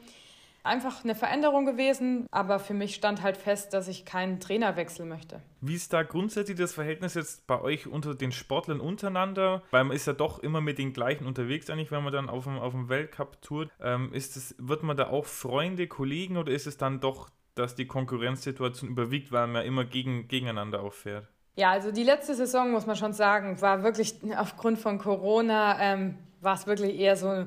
einfach 0.65 1.05
eine 1.05 1.15
Veränderung 1.15 1.67
gewesen, 1.67 2.27
aber 2.31 2.59
für 2.59 2.75
mich 2.75 2.95
stand 2.95 3.23
halt 3.23 3.37
fest, 3.37 3.75
dass 3.75 3.87
ich 3.87 4.05
keinen 4.05 4.41
Trainer 4.41 4.77
wechseln 4.77 5.09
möchte. 5.09 5.41
Wie 5.61 5.75
ist 5.75 5.93
da 5.93 6.03
grundsätzlich 6.03 6.59
das 6.59 6.73
Verhältnis 6.73 7.15
jetzt 7.15 7.47
bei 7.47 7.61
euch 7.61 7.87
unter 7.87 8.15
den 8.15 8.33
Sportlern 8.33 8.81
untereinander? 8.81 9.63
Weil 9.71 9.85
man 9.85 9.95
ist 9.95 10.07
ja 10.07 10.15
doch 10.15 10.39
immer 10.41 10.61
mit 10.61 10.79
den 10.79 10.93
gleichen 10.93 11.27
unterwegs, 11.27 11.69
eigentlich, 11.71 11.91
wenn 11.91 12.03
man 12.03 12.13
dann 12.13 12.29
auf 12.29 12.45
dem, 12.45 12.59
auf 12.59 12.73
dem 12.73 12.89
Weltcup 12.89 13.41
tourt. 13.43 13.71
Ähm, 13.81 14.13
ist 14.13 14.37
das, 14.37 14.55
wird 14.59 14.83
man 14.83 14.97
da 14.97 15.09
auch 15.09 15.27
Freunde, 15.27 15.87
Kollegen 15.87 16.39
oder 16.39 16.53
ist 16.53 16.67
es 16.67 16.79
dann 16.79 17.01
doch, 17.01 17.29
dass 17.55 17.75
die 17.75 17.87
Konkurrenzsituation 17.87 18.91
überwiegt, 18.91 19.31
weil 19.31 19.47
man 19.47 19.63
ja 19.63 19.69
immer 19.69 19.85
gegen, 19.85 20.29
gegeneinander 20.29 20.83
auffährt? 20.83 21.29
Ja, 21.57 21.71
also 21.71 21.93
die 21.93 22.03
letzte 22.03 22.35
Saison, 22.35 22.73
muss 22.73 22.87
man 22.87 22.97
schon 22.97 23.13
sagen, 23.13 23.61
war 23.61 23.83
wirklich 23.83 24.15
aufgrund 24.37 24.79
von 24.79 24.99
Corona, 24.99 25.79
ähm, 25.81 26.19
war 26.41 26.55
es 26.55 26.67
wirklich 26.67 26.99
eher 26.99 27.17
so 27.17 27.47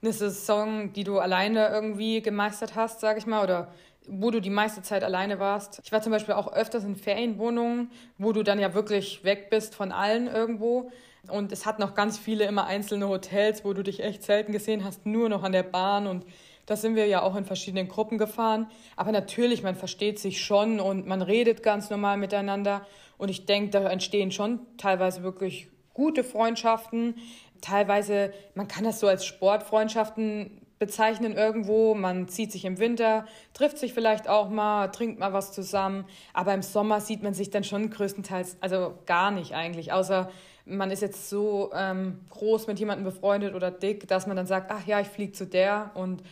eine 0.00 0.12
Saison, 0.12 0.92
die 0.92 1.04
du 1.04 1.18
alleine 1.18 1.68
irgendwie 1.68 2.22
gemeistert 2.22 2.74
hast, 2.74 3.00
sag 3.00 3.18
ich 3.18 3.26
mal, 3.26 3.42
oder 3.42 3.72
wo 4.08 4.30
du 4.30 4.40
die 4.40 4.50
meiste 4.50 4.82
Zeit 4.82 5.04
alleine 5.04 5.38
warst. 5.38 5.80
Ich 5.84 5.92
war 5.92 6.00
zum 6.00 6.12
Beispiel 6.12 6.34
auch 6.34 6.52
öfters 6.52 6.84
in 6.84 6.96
Ferienwohnungen, 6.96 7.90
wo 8.16 8.32
du 8.32 8.42
dann 8.42 8.58
ja 8.58 8.74
wirklich 8.74 9.22
weg 9.24 9.50
bist 9.50 9.74
von 9.74 9.92
allen 9.92 10.28
irgendwo. 10.28 10.90
Und 11.28 11.52
es 11.52 11.66
hat 11.66 11.78
noch 11.78 11.94
ganz 11.94 12.16
viele 12.16 12.44
immer 12.44 12.64
einzelne 12.64 13.08
Hotels, 13.08 13.64
wo 13.64 13.74
du 13.74 13.82
dich 13.82 14.00
echt 14.00 14.22
selten 14.22 14.52
gesehen 14.52 14.84
hast, 14.84 15.04
nur 15.04 15.28
noch 15.28 15.42
an 15.42 15.52
der 15.52 15.62
Bahn. 15.62 16.06
Und 16.06 16.24
da 16.64 16.76
sind 16.76 16.94
wir 16.94 17.06
ja 17.06 17.22
auch 17.22 17.36
in 17.36 17.44
verschiedenen 17.44 17.88
Gruppen 17.88 18.16
gefahren. 18.16 18.70
Aber 18.96 19.12
natürlich, 19.12 19.62
man 19.62 19.74
versteht 19.74 20.18
sich 20.18 20.42
schon 20.42 20.80
und 20.80 21.06
man 21.06 21.20
redet 21.20 21.62
ganz 21.62 21.90
normal 21.90 22.16
miteinander. 22.16 22.86
Und 23.18 23.30
ich 23.30 23.44
denke, 23.44 23.70
da 23.70 23.90
entstehen 23.90 24.30
schon 24.30 24.60
teilweise 24.78 25.22
wirklich 25.22 25.68
gute 25.92 26.22
Freundschaften 26.22 27.16
teilweise, 27.60 28.32
man 28.54 28.68
kann 28.68 28.84
das 28.84 29.00
so 29.00 29.08
als 29.08 29.24
Sportfreundschaften 29.24 30.60
bezeichnen 30.78 31.32
irgendwo. 31.32 31.94
Man 31.94 32.28
zieht 32.28 32.52
sich 32.52 32.64
im 32.64 32.78
Winter, 32.78 33.26
trifft 33.52 33.78
sich 33.78 33.92
vielleicht 33.92 34.28
auch 34.28 34.48
mal, 34.48 34.88
trinkt 34.88 35.18
mal 35.18 35.32
was 35.32 35.52
zusammen. 35.52 36.04
Aber 36.32 36.54
im 36.54 36.62
Sommer 36.62 37.00
sieht 37.00 37.22
man 37.22 37.34
sich 37.34 37.50
dann 37.50 37.64
schon 37.64 37.90
größtenteils, 37.90 38.56
also 38.60 38.94
gar 39.06 39.30
nicht 39.30 39.54
eigentlich, 39.54 39.92
außer 39.92 40.30
man 40.68 40.90
ist 40.90 41.00
jetzt 41.00 41.30
so 41.30 41.70
ähm, 41.74 42.20
groß 42.30 42.66
mit 42.66 42.78
jemandem 42.78 43.04
befreundet 43.04 43.54
oder 43.54 43.70
dick, 43.70 44.06
dass 44.06 44.26
man 44.26 44.36
dann 44.36 44.46
sagt, 44.46 44.70
ach 44.70 44.86
ja, 44.86 45.00
ich 45.00 45.08
fliege 45.08 45.32
zu 45.32 45.46
der 45.46 45.90
und 45.94 46.22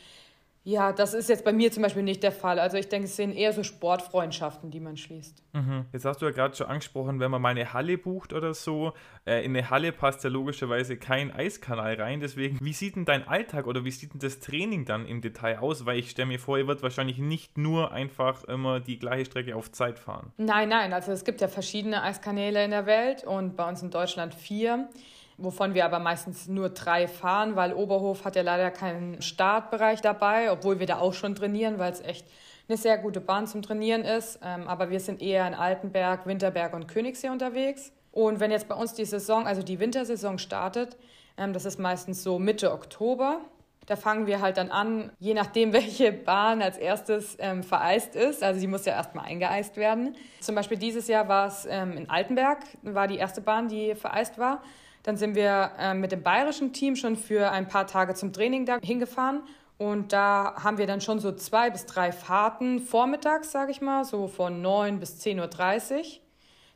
ja, 0.66 0.92
das 0.92 1.14
ist 1.14 1.28
jetzt 1.28 1.44
bei 1.44 1.52
mir 1.52 1.70
zum 1.70 1.84
Beispiel 1.84 2.02
nicht 2.02 2.24
der 2.24 2.32
Fall. 2.32 2.58
Also 2.58 2.76
ich 2.76 2.88
denke, 2.88 3.06
es 3.06 3.14
sind 3.14 3.32
eher 3.36 3.52
so 3.52 3.62
Sportfreundschaften, 3.62 4.72
die 4.72 4.80
man 4.80 4.96
schließt. 4.96 5.40
Mhm. 5.52 5.84
Jetzt 5.92 6.04
hast 6.04 6.20
du 6.20 6.26
ja 6.26 6.32
gerade 6.32 6.56
schon 6.56 6.66
angesprochen, 6.66 7.20
wenn 7.20 7.30
man 7.30 7.40
mal 7.40 7.50
eine 7.50 7.72
Halle 7.72 7.96
bucht 7.96 8.32
oder 8.32 8.52
so, 8.52 8.92
äh, 9.24 9.44
in 9.44 9.56
eine 9.56 9.70
Halle 9.70 9.92
passt 9.92 10.24
ja 10.24 10.30
logischerweise 10.30 10.96
kein 10.96 11.30
Eiskanal 11.30 11.94
rein. 11.94 12.18
Deswegen, 12.18 12.58
wie 12.60 12.72
sieht 12.72 12.96
denn 12.96 13.04
dein 13.04 13.28
Alltag 13.28 13.68
oder 13.68 13.84
wie 13.84 13.92
sieht 13.92 14.14
denn 14.14 14.18
das 14.18 14.40
Training 14.40 14.84
dann 14.84 15.06
im 15.06 15.20
Detail 15.20 15.60
aus? 15.60 15.86
Weil 15.86 16.00
ich 16.00 16.10
stelle 16.10 16.26
mir 16.26 16.40
vor, 16.40 16.58
ihr 16.58 16.66
wird 16.66 16.82
wahrscheinlich 16.82 17.18
nicht 17.18 17.56
nur 17.56 17.92
einfach 17.92 18.42
immer 18.42 18.80
die 18.80 18.98
gleiche 18.98 19.26
Strecke 19.26 19.54
auf 19.54 19.70
Zeit 19.70 20.00
fahren. 20.00 20.32
Nein, 20.36 20.68
nein, 20.68 20.92
also 20.92 21.12
es 21.12 21.22
gibt 21.22 21.40
ja 21.40 21.46
verschiedene 21.46 22.02
Eiskanäle 22.02 22.64
in 22.64 22.72
der 22.72 22.86
Welt 22.86 23.22
und 23.22 23.54
bei 23.54 23.68
uns 23.68 23.82
in 23.82 23.92
Deutschland 23.92 24.34
vier. 24.34 24.88
Wovon 25.38 25.74
wir 25.74 25.84
aber 25.84 25.98
meistens 25.98 26.48
nur 26.48 26.70
drei 26.70 27.08
fahren, 27.08 27.56
weil 27.56 27.74
Oberhof 27.74 28.24
hat 28.24 28.36
ja 28.36 28.42
leider 28.42 28.70
keinen 28.70 29.20
Startbereich 29.20 30.00
dabei, 30.00 30.50
obwohl 30.50 30.78
wir 30.78 30.86
da 30.86 30.98
auch 30.98 31.14
schon 31.14 31.34
trainieren, 31.34 31.78
weil 31.78 31.92
es 31.92 32.00
echt 32.00 32.26
eine 32.68 32.78
sehr 32.78 32.98
gute 32.98 33.20
Bahn 33.20 33.46
zum 33.46 33.62
Trainieren 33.62 34.02
ist. 34.02 34.40
Ähm, 34.42 34.66
aber 34.66 34.90
wir 34.90 35.00
sind 35.00 35.22
eher 35.22 35.46
in 35.46 35.54
Altenberg, 35.54 36.26
Winterberg 36.26 36.74
und 36.74 36.88
Königssee 36.88 37.28
unterwegs. 37.28 37.92
Und 38.12 38.40
wenn 38.40 38.50
jetzt 38.50 38.68
bei 38.68 38.74
uns 38.74 38.94
die 38.94 39.04
Saison, 39.04 39.46
also 39.46 39.62
die 39.62 39.78
Wintersaison 39.78 40.38
startet, 40.38 40.96
ähm, 41.36 41.52
das 41.52 41.64
ist 41.64 41.78
meistens 41.78 42.22
so 42.22 42.38
Mitte 42.38 42.72
Oktober, 42.72 43.40
da 43.84 43.94
fangen 43.94 44.26
wir 44.26 44.40
halt 44.40 44.56
dann 44.56 44.70
an, 44.70 45.12
je 45.20 45.34
nachdem, 45.34 45.72
welche 45.74 46.12
Bahn 46.12 46.60
als 46.60 46.76
erstes 46.78 47.36
ähm, 47.38 47.62
vereist 47.62 48.16
ist. 48.16 48.42
Also 48.42 48.58
sie 48.58 48.66
muss 48.66 48.84
ja 48.84 48.94
erstmal 48.94 49.26
eingeeist 49.26 49.76
werden. 49.76 50.16
Zum 50.40 50.54
Beispiel 50.54 50.78
dieses 50.78 51.06
Jahr 51.06 51.28
war 51.28 51.46
es 51.46 51.66
in 51.66 52.08
Altenberg, 52.10 52.64
war 52.82 53.06
die 53.06 53.16
erste 53.16 53.40
Bahn, 53.40 53.68
die 53.68 53.94
vereist 53.94 54.38
war. 54.38 54.62
Dann 55.06 55.16
sind 55.16 55.36
wir 55.36 55.70
ähm, 55.78 56.00
mit 56.00 56.10
dem 56.10 56.24
bayerischen 56.24 56.72
Team 56.72 56.96
schon 56.96 57.14
für 57.14 57.52
ein 57.52 57.68
paar 57.68 57.86
Tage 57.86 58.14
zum 58.14 58.32
Training 58.32 58.66
da 58.66 58.78
hingefahren. 58.82 59.42
Und 59.78 60.12
da 60.12 60.56
haben 60.64 60.78
wir 60.78 60.88
dann 60.88 61.00
schon 61.00 61.20
so 61.20 61.30
zwei 61.30 61.70
bis 61.70 61.86
drei 61.86 62.10
Fahrten 62.10 62.80
vormittags, 62.80 63.52
sage 63.52 63.70
ich 63.70 63.80
mal, 63.80 64.04
so 64.04 64.26
von 64.26 64.60
9 64.60 64.98
bis 64.98 65.20
10.30 65.20 65.94
Uhr. 65.94 66.02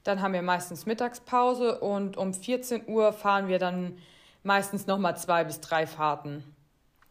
Dann 0.04 0.22
haben 0.22 0.32
wir 0.32 0.42
meistens 0.42 0.86
Mittagspause 0.86 1.80
und 1.80 2.16
um 2.16 2.32
14 2.32 2.88
Uhr 2.88 3.12
fahren 3.12 3.48
wir 3.48 3.58
dann 3.58 3.98
meistens 4.44 4.86
nochmal 4.86 5.16
zwei 5.16 5.42
bis 5.42 5.60
drei 5.60 5.88
Fahrten. 5.88 6.44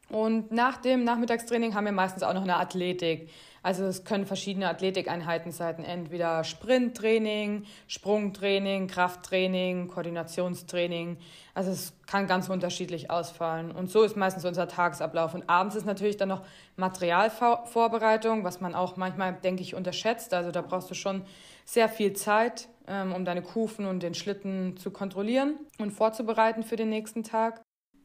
Und 0.07 0.53
nach 0.53 0.77
dem 0.77 1.03
Nachmittagstraining 1.03 1.75
haben 1.75 1.83
wir 1.83 1.91
meistens 1.91 2.23
auch 2.23 2.33
noch 2.33 2.43
eine 2.43 2.55
Athletik. 2.55 3.29
Also 3.61 3.85
es 3.85 4.03
können 4.03 4.25
verschiedene 4.25 4.69
Athletikeinheiten 4.69 5.51
sein, 5.51 5.83
entweder 5.83 6.43
Sprinttraining, 6.43 7.65
Sprungtraining, 7.87 8.87
Krafttraining, 8.87 9.87
Koordinationstraining. 9.87 11.17
Also 11.53 11.71
es 11.71 11.93
kann 12.07 12.27
ganz 12.27 12.49
unterschiedlich 12.49 13.11
ausfallen. 13.11 13.71
Und 13.71 13.89
so 13.89 14.03
ist 14.03 14.15
meistens 14.15 14.45
unser 14.45 14.67
Tagesablauf. 14.67 15.33
Und 15.33 15.49
abends 15.49 15.75
ist 15.75 15.85
natürlich 15.85 16.17
dann 16.17 16.29
noch 16.29 16.43
Materialvorbereitung, 16.77 18.43
was 18.43 18.61
man 18.61 18.75
auch 18.75 18.95
manchmal, 18.95 19.33
denke 19.33 19.61
ich, 19.61 19.75
unterschätzt. 19.75 20.33
Also 20.33 20.51
da 20.51 20.61
brauchst 20.61 20.89
du 20.89 20.95
schon 20.95 21.23
sehr 21.65 21.89
viel 21.89 22.13
Zeit, 22.13 22.69
ähm, 22.87 23.13
um 23.13 23.25
deine 23.25 23.41
Kufen 23.41 23.85
und 23.85 24.01
den 24.01 24.13
Schlitten 24.13 24.77
zu 24.77 24.91
kontrollieren 24.91 25.59
und 25.77 25.91
vorzubereiten 25.91 26.63
für 26.63 26.77
den 26.77 26.89
nächsten 26.89 27.23
Tag. 27.23 27.61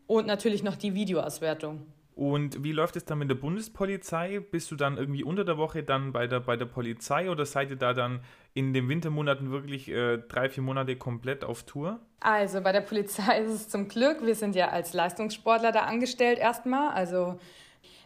Und 0.07 0.27
natürlich 0.27 0.63
noch 0.63 0.77
die 0.77 0.95
Videoauswertung. 0.95 1.87
Und 2.15 2.63
wie 2.63 2.71
läuft 2.71 2.95
es 2.95 3.05
dann 3.05 3.19
mit 3.19 3.29
der 3.29 3.35
Bundespolizei? 3.35 4.39
Bist 4.39 4.71
du 4.71 4.77
dann 4.77 4.97
irgendwie 4.97 5.25
unter 5.25 5.45
der 5.45 5.59
Woche 5.59 5.83
dann 5.83 6.13
bei 6.13 6.29
der, 6.29 6.41
bei 6.41 6.57
der 6.57 6.67
Polizei 6.67 7.29
oder 7.29 7.45
seid 7.45 7.71
ihr 7.71 7.77
da 7.77 7.93
dann 7.93 8.21
in 8.53 8.73
den 8.73 8.89
Wintermonaten 8.89 9.51
wirklich 9.51 9.89
äh, 9.89 10.19
drei, 10.19 10.49
vier 10.49 10.63
Monate 10.63 10.95
komplett 10.95 11.45
auf 11.45 11.65
Tour? 11.65 11.99
Also 12.21 12.61
bei 12.61 12.71
der 12.71 12.83
Polizei 12.83 13.39
ist 13.45 13.53
es 13.53 13.69
zum 13.69 13.89
Glück, 13.89 14.25
wir 14.25 14.37
sind 14.37 14.55
ja 14.55 14.69
als 14.69 14.93
Leistungssportler 14.93 15.73
da 15.73 15.81
angestellt 15.81 16.39
erstmal. 16.39 16.91
Also 16.95 17.41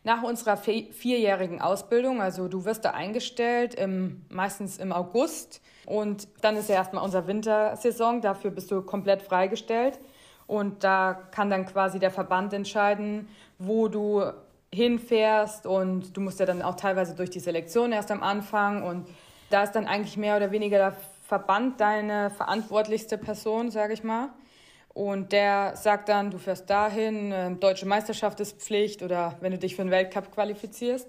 nach 0.04 0.22
unserer 0.22 0.56
vierjährigen 0.56 1.60
Ausbildung, 1.60 2.22
also 2.22 2.48
du 2.48 2.64
wirst 2.64 2.86
da 2.86 2.92
eingestellt, 2.92 3.74
im, 3.74 4.24
meistens 4.30 4.78
im 4.78 4.90
August. 4.90 5.60
Und 5.84 6.28
dann 6.40 6.56
ist 6.56 6.70
ja 6.70 6.76
erstmal 6.76 7.04
unsere 7.04 7.26
Wintersaison, 7.26 8.22
dafür 8.22 8.50
bist 8.50 8.70
du 8.70 8.80
komplett 8.80 9.20
freigestellt. 9.20 9.98
Und 10.46 10.82
da 10.82 11.28
kann 11.30 11.50
dann 11.50 11.66
quasi 11.66 11.98
der 11.98 12.10
Verband 12.10 12.54
entscheiden, 12.54 13.28
wo 13.58 13.88
du 13.88 14.22
hinfährst. 14.72 15.66
Und 15.66 16.16
du 16.16 16.20
musst 16.20 16.40
ja 16.40 16.46
dann 16.46 16.62
auch 16.62 16.76
teilweise 16.76 17.14
durch 17.14 17.30
die 17.30 17.40
Selektion 17.40 17.92
erst 17.92 18.10
am 18.10 18.22
Anfang. 18.22 18.82
Und 18.82 19.08
da 19.50 19.62
ist 19.62 19.72
dann 19.72 19.86
eigentlich 19.86 20.16
mehr 20.16 20.36
oder 20.36 20.50
weniger 20.50 20.78
der 20.78 20.96
Verband 21.22 21.80
deine 21.80 22.30
verantwortlichste 22.30 23.18
Person, 23.18 23.70
sage 23.70 23.92
ich 23.92 24.02
mal. 24.02 24.30
Und 24.94 25.32
der 25.32 25.76
sagt 25.76 26.08
dann, 26.08 26.30
du 26.30 26.38
fährst 26.38 26.68
dahin, 26.68 27.30
äh, 27.30 27.54
deutsche 27.54 27.86
Meisterschaft 27.86 28.40
ist 28.40 28.60
Pflicht 28.60 29.02
oder 29.02 29.36
wenn 29.40 29.52
du 29.52 29.58
dich 29.58 29.76
für 29.76 29.82
einen 29.82 29.90
Weltcup 29.90 30.32
qualifizierst. 30.32 31.08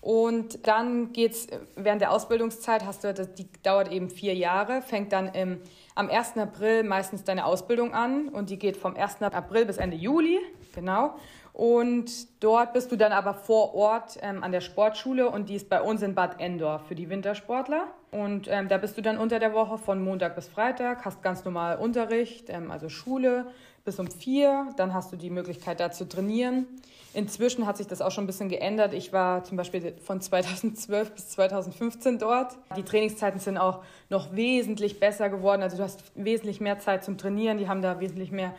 Und 0.00 0.66
dann 0.66 1.12
geht's 1.12 1.48
während 1.74 2.00
der 2.00 2.12
Ausbildungszeit, 2.12 2.84
hast 2.84 3.04
du, 3.04 3.12
die 3.12 3.48
dauert 3.62 3.90
eben 3.90 4.08
vier 4.08 4.34
Jahre, 4.34 4.82
fängt 4.82 5.12
dann 5.12 5.28
im, 5.34 5.60
am 5.94 6.08
1. 6.08 6.36
April 6.36 6.84
meistens 6.84 7.24
deine 7.24 7.44
Ausbildung 7.44 7.92
an 7.92 8.28
und 8.28 8.50
die 8.50 8.58
geht 8.58 8.76
vom 8.76 8.94
1. 8.96 9.22
April 9.22 9.66
bis 9.66 9.78
Ende 9.78 9.96
Juli, 9.96 10.38
genau. 10.74 11.16
Und 11.56 12.44
dort 12.44 12.74
bist 12.74 12.92
du 12.92 12.96
dann 12.96 13.12
aber 13.12 13.32
vor 13.32 13.74
Ort 13.74 14.18
ähm, 14.20 14.44
an 14.44 14.52
der 14.52 14.60
Sportschule 14.60 15.30
und 15.30 15.48
die 15.48 15.54
ist 15.54 15.70
bei 15.70 15.80
uns 15.80 16.02
in 16.02 16.14
Bad 16.14 16.38
Endorf 16.38 16.82
für 16.86 16.94
die 16.94 17.08
Wintersportler. 17.08 17.86
Und 18.10 18.46
ähm, 18.50 18.68
da 18.68 18.76
bist 18.76 18.98
du 18.98 19.00
dann 19.00 19.16
unter 19.16 19.38
der 19.38 19.54
Woche 19.54 19.78
von 19.78 20.04
Montag 20.04 20.34
bis 20.34 20.48
Freitag, 20.48 21.06
hast 21.06 21.22
ganz 21.22 21.46
normal 21.46 21.78
Unterricht, 21.78 22.50
ähm, 22.50 22.70
also 22.70 22.90
Schule 22.90 23.46
bis 23.86 23.98
um 23.98 24.10
vier. 24.10 24.68
Dann 24.76 24.92
hast 24.92 25.12
du 25.12 25.16
die 25.16 25.30
Möglichkeit, 25.30 25.80
da 25.80 25.90
zu 25.90 26.06
trainieren. 26.06 26.66
Inzwischen 27.14 27.66
hat 27.66 27.78
sich 27.78 27.86
das 27.86 28.02
auch 28.02 28.10
schon 28.10 28.24
ein 28.24 28.26
bisschen 28.26 28.50
geändert. 28.50 28.92
Ich 28.92 29.14
war 29.14 29.42
zum 29.42 29.56
Beispiel 29.56 29.94
von 30.04 30.20
2012 30.20 31.12
bis 31.12 31.30
2015 31.30 32.18
dort. 32.18 32.54
Die 32.76 32.82
Trainingszeiten 32.82 33.40
sind 33.40 33.56
auch 33.56 33.82
noch 34.10 34.36
wesentlich 34.36 35.00
besser 35.00 35.30
geworden. 35.30 35.62
Also 35.62 35.78
du 35.78 35.84
hast 35.84 36.02
wesentlich 36.16 36.60
mehr 36.60 36.80
Zeit 36.80 37.02
zum 37.02 37.16
Trainieren. 37.16 37.56
Die 37.56 37.66
haben 37.66 37.80
da 37.80 37.98
wesentlich 37.98 38.30
mehr 38.30 38.54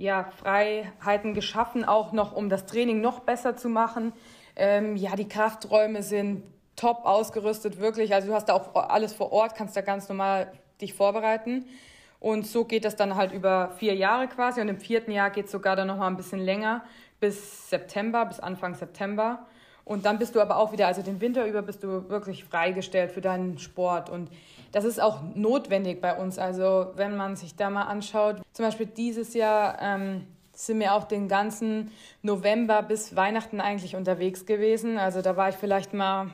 ja, 0.00 0.24
Freiheiten 0.24 1.34
geschaffen, 1.34 1.84
auch 1.84 2.12
noch, 2.12 2.32
um 2.34 2.48
das 2.48 2.64
Training 2.64 3.02
noch 3.02 3.20
besser 3.20 3.56
zu 3.56 3.68
machen. 3.68 4.14
Ähm, 4.56 4.96
ja, 4.96 5.14
die 5.14 5.28
Krafträume 5.28 6.02
sind 6.02 6.42
top 6.74 7.04
ausgerüstet, 7.04 7.78
wirklich. 7.78 8.14
Also 8.14 8.28
du 8.28 8.34
hast 8.34 8.48
da 8.48 8.54
auch 8.54 8.74
alles 8.74 9.12
vor 9.12 9.30
Ort, 9.30 9.54
kannst 9.54 9.76
da 9.76 9.82
ganz 9.82 10.08
normal 10.08 10.50
dich 10.80 10.94
vorbereiten. 10.94 11.66
Und 12.18 12.46
so 12.46 12.64
geht 12.64 12.86
das 12.86 12.96
dann 12.96 13.14
halt 13.14 13.32
über 13.32 13.72
vier 13.76 13.94
Jahre 13.94 14.26
quasi. 14.26 14.62
Und 14.62 14.68
im 14.68 14.78
vierten 14.78 15.12
Jahr 15.12 15.28
geht 15.28 15.46
es 15.46 15.52
sogar 15.52 15.76
dann 15.76 15.88
noch 15.88 15.98
mal 15.98 16.06
ein 16.06 16.16
bisschen 16.16 16.40
länger, 16.40 16.82
bis 17.20 17.68
September, 17.68 18.24
bis 18.24 18.40
Anfang 18.40 18.74
September. 18.74 19.46
Und 19.84 20.04
dann 20.06 20.18
bist 20.18 20.34
du 20.34 20.40
aber 20.40 20.56
auch 20.56 20.72
wieder, 20.72 20.86
also 20.86 21.02
den 21.02 21.20
Winter 21.20 21.46
über 21.46 21.62
bist 21.62 21.82
du 21.82 22.08
wirklich 22.08 22.44
freigestellt 22.44 23.12
für 23.12 23.20
deinen 23.20 23.58
Sport. 23.58 24.10
Und 24.10 24.30
das 24.72 24.84
ist 24.84 25.00
auch 25.00 25.20
notwendig 25.34 26.00
bei 26.00 26.16
uns. 26.16 26.38
Also 26.38 26.92
wenn 26.94 27.16
man 27.16 27.36
sich 27.36 27.56
da 27.56 27.70
mal 27.70 27.84
anschaut, 27.84 28.36
zum 28.52 28.64
Beispiel 28.64 28.86
dieses 28.86 29.34
Jahr 29.34 29.80
ähm, 29.80 30.26
sind 30.52 30.78
wir 30.78 30.94
auch 30.94 31.04
den 31.04 31.28
ganzen 31.28 31.90
November 32.22 32.82
bis 32.82 33.16
Weihnachten 33.16 33.60
eigentlich 33.60 33.96
unterwegs 33.96 34.46
gewesen. 34.46 34.98
Also 34.98 35.22
da 35.22 35.36
war 35.36 35.48
ich 35.48 35.56
vielleicht 35.56 35.94
mal 35.94 36.30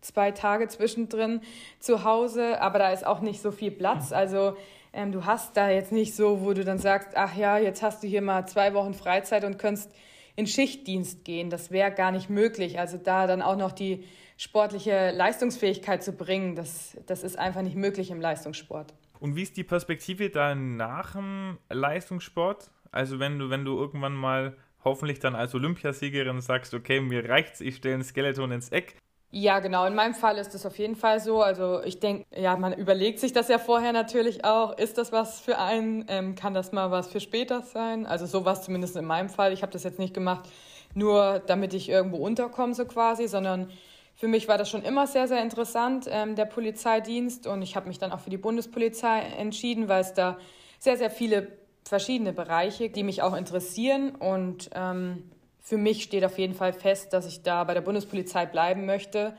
zwei 0.00 0.30
Tage 0.30 0.68
zwischendrin 0.68 1.40
zu 1.80 2.04
Hause, 2.04 2.60
aber 2.60 2.78
da 2.78 2.92
ist 2.92 3.06
auch 3.06 3.20
nicht 3.20 3.40
so 3.40 3.50
viel 3.50 3.70
Platz. 3.70 4.12
Also 4.12 4.56
ähm, 4.92 5.12
du 5.12 5.24
hast 5.24 5.56
da 5.56 5.70
jetzt 5.70 5.92
nicht 5.92 6.14
so, 6.14 6.42
wo 6.42 6.52
du 6.52 6.64
dann 6.64 6.78
sagst, 6.78 7.10
ach 7.14 7.34
ja, 7.36 7.58
jetzt 7.58 7.82
hast 7.82 8.02
du 8.02 8.06
hier 8.06 8.22
mal 8.22 8.46
zwei 8.46 8.74
Wochen 8.74 8.94
Freizeit 8.94 9.44
und 9.44 9.58
könntest 9.58 9.90
in 10.38 10.46
Schichtdienst 10.46 11.24
gehen. 11.24 11.50
Das 11.50 11.72
wäre 11.72 11.90
gar 11.90 12.12
nicht 12.12 12.30
möglich. 12.30 12.78
Also 12.78 12.96
da 12.96 13.26
dann 13.26 13.42
auch 13.42 13.56
noch 13.56 13.72
die 13.72 14.04
sportliche 14.36 15.10
Leistungsfähigkeit 15.10 16.00
zu 16.04 16.12
bringen, 16.12 16.54
das, 16.54 16.96
das 17.06 17.24
ist 17.24 17.36
einfach 17.36 17.62
nicht 17.62 17.74
möglich 17.74 18.12
im 18.12 18.20
Leistungssport. 18.20 18.94
Und 19.18 19.34
wie 19.34 19.42
ist 19.42 19.56
die 19.56 19.64
Perspektive 19.64 20.30
dann 20.30 20.76
nach 20.76 21.14
dem 21.14 21.58
Leistungssport? 21.68 22.70
Also 22.92 23.18
wenn 23.18 23.40
du, 23.40 23.50
wenn 23.50 23.64
du 23.64 23.76
irgendwann 23.76 24.14
mal 24.14 24.56
hoffentlich 24.84 25.18
dann 25.18 25.34
als 25.34 25.56
Olympiasiegerin 25.56 26.40
sagst, 26.40 26.72
okay, 26.72 27.00
mir 27.00 27.28
reicht's, 27.28 27.60
ich 27.60 27.74
stelle 27.74 27.96
ein 27.96 28.04
Skeleton 28.04 28.52
ins 28.52 28.68
Eck, 28.68 28.94
ja, 29.30 29.58
genau. 29.60 29.84
In 29.84 29.94
meinem 29.94 30.14
Fall 30.14 30.38
ist 30.38 30.54
das 30.54 30.64
auf 30.64 30.78
jeden 30.78 30.96
Fall 30.96 31.20
so. 31.20 31.42
Also 31.42 31.82
ich 31.82 32.00
denke, 32.00 32.24
ja, 32.34 32.56
man 32.56 32.72
überlegt 32.72 33.20
sich 33.20 33.34
das 33.34 33.48
ja 33.48 33.58
vorher 33.58 33.92
natürlich 33.92 34.44
auch. 34.44 34.78
Ist 34.78 34.96
das 34.96 35.12
was 35.12 35.40
für 35.40 35.58
einen? 35.58 36.06
Ähm, 36.08 36.34
kann 36.34 36.54
das 36.54 36.72
mal 36.72 36.90
was 36.90 37.08
für 37.08 37.20
später 37.20 37.60
sein? 37.60 38.06
Also 38.06 38.24
so 38.24 38.46
war 38.46 38.54
es 38.54 38.62
zumindest 38.62 38.96
in 38.96 39.04
meinem 39.04 39.28
Fall. 39.28 39.52
Ich 39.52 39.60
habe 39.60 39.72
das 39.72 39.84
jetzt 39.84 39.98
nicht 39.98 40.14
gemacht, 40.14 40.48
nur 40.94 41.40
damit 41.46 41.74
ich 41.74 41.90
irgendwo 41.90 42.16
unterkomme, 42.16 42.74
so 42.74 42.86
quasi, 42.86 43.28
sondern 43.28 43.70
für 44.14 44.28
mich 44.28 44.48
war 44.48 44.56
das 44.56 44.70
schon 44.70 44.82
immer 44.82 45.06
sehr, 45.06 45.28
sehr 45.28 45.42
interessant, 45.42 46.06
ähm, 46.10 46.34
der 46.34 46.46
Polizeidienst. 46.46 47.46
Und 47.46 47.60
ich 47.60 47.76
habe 47.76 47.86
mich 47.86 47.98
dann 47.98 48.12
auch 48.12 48.20
für 48.20 48.30
die 48.30 48.38
Bundespolizei 48.38 49.20
entschieden, 49.20 49.88
weil 49.88 50.00
es 50.00 50.14
da 50.14 50.38
sehr, 50.78 50.96
sehr 50.96 51.10
viele 51.10 51.48
verschiedene 51.84 52.32
Bereiche, 52.32 52.88
die 52.88 53.02
mich 53.02 53.20
auch 53.22 53.36
interessieren. 53.36 54.14
Und 54.14 54.70
ähm, 54.74 55.30
für 55.60 55.76
mich 55.76 56.02
steht 56.02 56.24
auf 56.24 56.38
jeden 56.38 56.54
Fall 56.54 56.72
fest, 56.72 57.12
dass 57.12 57.26
ich 57.26 57.42
da 57.42 57.64
bei 57.64 57.74
der 57.74 57.80
Bundespolizei 57.80 58.46
bleiben 58.46 58.86
möchte. 58.86 59.36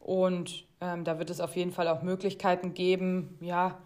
Und 0.00 0.64
ähm, 0.80 1.04
da 1.04 1.18
wird 1.18 1.30
es 1.30 1.40
auf 1.40 1.56
jeden 1.56 1.72
Fall 1.72 1.88
auch 1.88 2.02
Möglichkeiten 2.02 2.74
geben, 2.74 3.38
ja, 3.40 3.78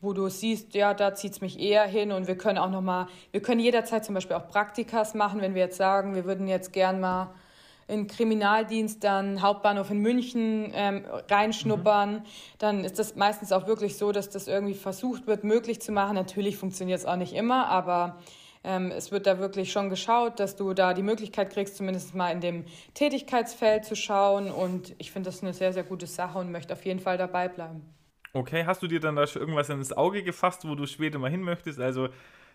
wo 0.00 0.12
du 0.12 0.28
siehst, 0.28 0.74
ja, 0.74 0.94
da 0.94 1.14
zieht 1.14 1.32
es 1.32 1.40
mich 1.40 1.60
eher 1.60 1.84
hin 1.84 2.10
und 2.10 2.26
wir 2.26 2.36
können 2.36 2.58
auch 2.58 2.70
nochmal, 2.70 3.06
wir 3.30 3.40
können 3.40 3.60
jederzeit 3.60 4.04
zum 4.04 4.16
Beispiel 4.16 4.34
auch 4.34 4.48
Praktikas 4.48 5.14
machen, 5.14 5.40
wenn 5.40 5.54
wir 5.54 5.62
jetzt 5.62 5.76
sagen, 5.76 6.16
wir 6.16 6.24
würden 6.24 6.48
jetzt 6.48 6.72
gern 6.72 7.00
mal 7.00 7.32
in 7.86 8.08
Kriminaldienst 8.08 9.04
dann 9.04 9.42
Hauptbahnhof 9.42 9.90
in 9.90 9.98
München 9.98 10.72
ähm, 10.74 11.04
reinschnuppern, 11.30 12.14
mhm. 12.14 12.22
dann 12.58 12.84
ist 12.84 12.98
das 12.98 13.14
meistens 13.14 13.52
auch 13.52 13.66
wirklich 13.66 13.96
so, 13.96 14.10
dass 14.10 14.28
das 14.28 14.48
irgendwie 14.48 14.74
versucht 14.74 15.26
wird, 15.26 15.44
möglich 15.44 15.80
zu 15.80 15.92
machen. 15.92 16.14
Natürlich 16.14 16.56
funktioniert 16.56 16.98
es 16.98 17.06
auch 17.06 17.16
nicht 17.16 17.34
immer, 17.34 17.68
aber 17.68 18.18
ähm, 18.64 18.90
es 18.90 19.10
wird 19.10 19.26
da 19.26 19.38
wirklich 19.38 19.72
schon 19.72 19.90
geschaut, 19.90 20.38
dass 20.38 20.56
du 20.56 20.72
da 20.74 20.94
die 20.94 21.02
Möglichkeit 21.02 21.50
kriegst, 21.50 21.76
zumindest 21.76 22.14
mal 22.14 22.30
in 22.30 22.40
dem 22.40 22.64
Tätigkeitsfeld 22.94 23.84
zu 23.84 23.96
schauen. 23.96 24.50
Und 24.50 24.94
ich 24.98 25.10
finde 25.10 25.30
das 25.30 25.42
eine 25.42 25.52
sehr, 25.52 25.72
sehr 25.72 25.84
gute 25.84 26.06
Sache 26.06 26.38
und 26.38 26.52
möchte 26.52 26.72
auf 26.72 26.84
jeden 26.84 27.00
Fall 27.00 27.18
dabei 27.18 27.48
bleiben. 27.48 27.82
Okay, 28.34 28.64
hast 28.64 28.82
du 28.82 28.86
dir 28.86 29.00
dann 29.00 29.16
da 29.16 29.26
schon 29.26 29.42
irgendwas 29.42 29.68
ins 29.68 29.92
Auge 29.92 30.22
gefasst, 30.22 30.66
wo 30.66 30.74
du 30.74 30.86
später 30.86 31.18
mal 31.18 31.30
hin 31.30 31.42
möchtest? 31.42 31.78
Also 31.80 32.08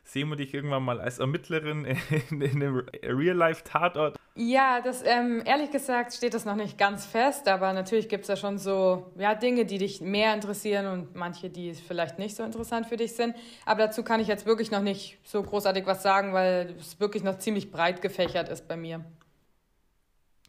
Sehen 0.08 0.30
wir 0.30 0.38
dich 0.38 0.54
irgendwann 0.54 0.84
mal 0.84 1.02
als 1.02 1.20
Ermittlerin 1.20 1.84
in, 1.84 2.41
in 2.41 2.62
einem 2.62 2.88
Real-Life-Tatort? 3.04 4.15
Ja, 4.36 4.80
das 4.80 5.04
ähm, 5.06 5.41
ehrlich 5.43 5.70
gesagt 5.70 6.13
steht 6.13 6.34
das 6.34 6.46
noch 6.46 6.56
nicht 6.56 6.78
ganz 6.78 7.06
fest, 7.06 7.50
aber 7.50 7.74
natürlich 7.74 8.08
gibt 8.08 8.22
es 8.22 8.28
da 8.28 8.38
schon 8.38 8.58
so 8.58 9.12
ja, 9.17 9.36
Dinge, 9.36 9.65
die 9.65 9.80
dich 9.80 10.00
mehr 10.00 10.34
interessieren 10.34 10.88
und 10.88 11.13
manche, 11.13 11.50
die 11.50 11.74
vielleicht 11.74 12.20
nicht 12.20 12.38
so 12.38 12.43
interessant 12.43 12.86
für 12.86 12.96
dich 12.96 13.17
sind. 13.17 13.36
Aber 13.65 13.80
dazu 13.80 14.02
kann 14.02 14.22
ich 14.22 14.30
jetzt 14.30 14.46
wirklich 14.46 14.72
noch 14.72 14.82
nicht 14.82 15.17
so 15.26 15.43
großartig 15.43 15.86
was 15.86 16.04
sagen, 16.04 16.32
weil 16.32 16.74
es 16.80 17.02
wirklich 17.02 17.24
noch 17.24 17.38
ziemlich 17.39 17.70
breit 17.70 18.02
gefächert 18.02 18.48
ist 18.48 18.65
bei 18.65 18.78
mir. 18.78 19.04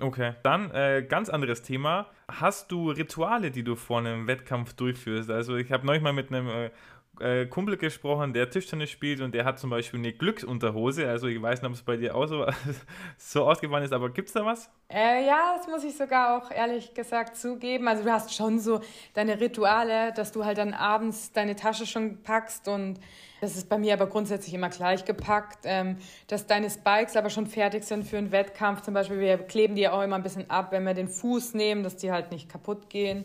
Okay, 0.01 0.35
dann 0.44 0.71
äh, 0.71 1.05
ganz 1.09 1.29
anderes 1.29 1.62
Thema. 1.62 2.07
Hast 2.29 2.71
du 2.71 2.92
Rituale, 2.92 3.51
die 3.51 3.64
du 3.64 3.75
vor 3.75 3.99
einem 3.99 4.29
Wettkampf 4.29 4.75
durchführst? 4.75 5.29
Also 5.29 5.57
ich 5.57 5.73
habe 5.73 5.85
neulich 5.85 6.03
mal 6.03 6.12
mit 6.12 6.31
einem 6.31 6.49
äh, 6.49 6.71
äh, 7.20 7.46
Kumpel 7.46 7.76
gesprochen, 7.76 8.33
der 8.33 8.50
Tischtennis 8.50 8.90
spielt 8.90 9.20
und 9.20 9.35
der 9.35 9.44
hat 9.44 9.59
zum 9.59 9.70
Beispiel 9.70 9.98
eine 10.00 10.12
Glücksunterhose. 10.12 11.09
Also 11.09 11.26
ich 11.26 11.40
weiß 11.40 11.62
nicht, 11.62 11.68
ob 11.68 11.74
es 11.74 11.83
bei 11.83 11.96
dir 11.96 12.14
auch 12.14 12.26
so, 12.26 12.46
so 13.18 13.44
ausgefallen 13.44 13.85
ist, 13.85 13.92
aber 13.92 14.11
gibt 14.11 14.28
es 14.28 14.35
da 14.35 14.44
was? 14.44 14.70
Äh, 14.88 15.26
ja, 15.26 15.57
das 15.57 15.68
muss 15.68 15.85
ich 15.85 15.96
sogar 15.96 16.38
auch 16.38 16.50
ehrlich 16.50 16.94
gesagt 16.94 17.37
zugeben. 17.37 17.88
Also 17.88 18.04
du 18.04 18.12
hast 18.12 18.35
schon 18.35 18.59
so 18.59 18.81
deine 19.14 19.40
Rituale, 19.40 20.12
dass 20.14 20.33
du 20.33 20.44
halt 20.44 20.59
dann 20.59 20.74
abends 20.74 21.33
deine 21.33 21.57
Tasche 21.57 21.87
schon 21.87 22.22
packst 22.22 22.68
und 22.68 22.98
das 23.40 23.57
ist 23.57 23.68
bei 23.68 23.78
mir 23.78 23.94
aber 23.94 24.07
grundsätzlich 24.07 24.54
immer 24.54 24.68
gleich 24.68 25.04
gepackt, 25.04 25.61
ähm, 25.64 25.98
dass 26.26 26.46
deine 26.46 26.70
Spikes 26.70 27.16
aber 27.16 27.31
schon 27.31 27.46
fertig 27.46 27.85
sind 27.85 28.04
für 28.04 28.18
einen 28.18 28.33
Wettkampf. 28.33 28.83
Zum 28.83 28.94
Beispiel, 28.94 29.20
wir 29.20 29.38
kleben 29.38 29.76
die 29.76 29.88
auch 29.88 30.02
immer 30.02 30.16
ein 30.16 30.22
bisschen 30.22 30.50
ab, 30.50 30.72
wenn 30.72 30.85
wir 30.85 30.94
den 30.94 31.09
Fuß 31.09 31.54
nehmen, 31.54 31.83
dass 31.83 31.96
die 31.96 32.11
halt 32.11 32.33
nicht 32.33 32.48
kaputt 32.48 32.90
gehen. 32.90 33.24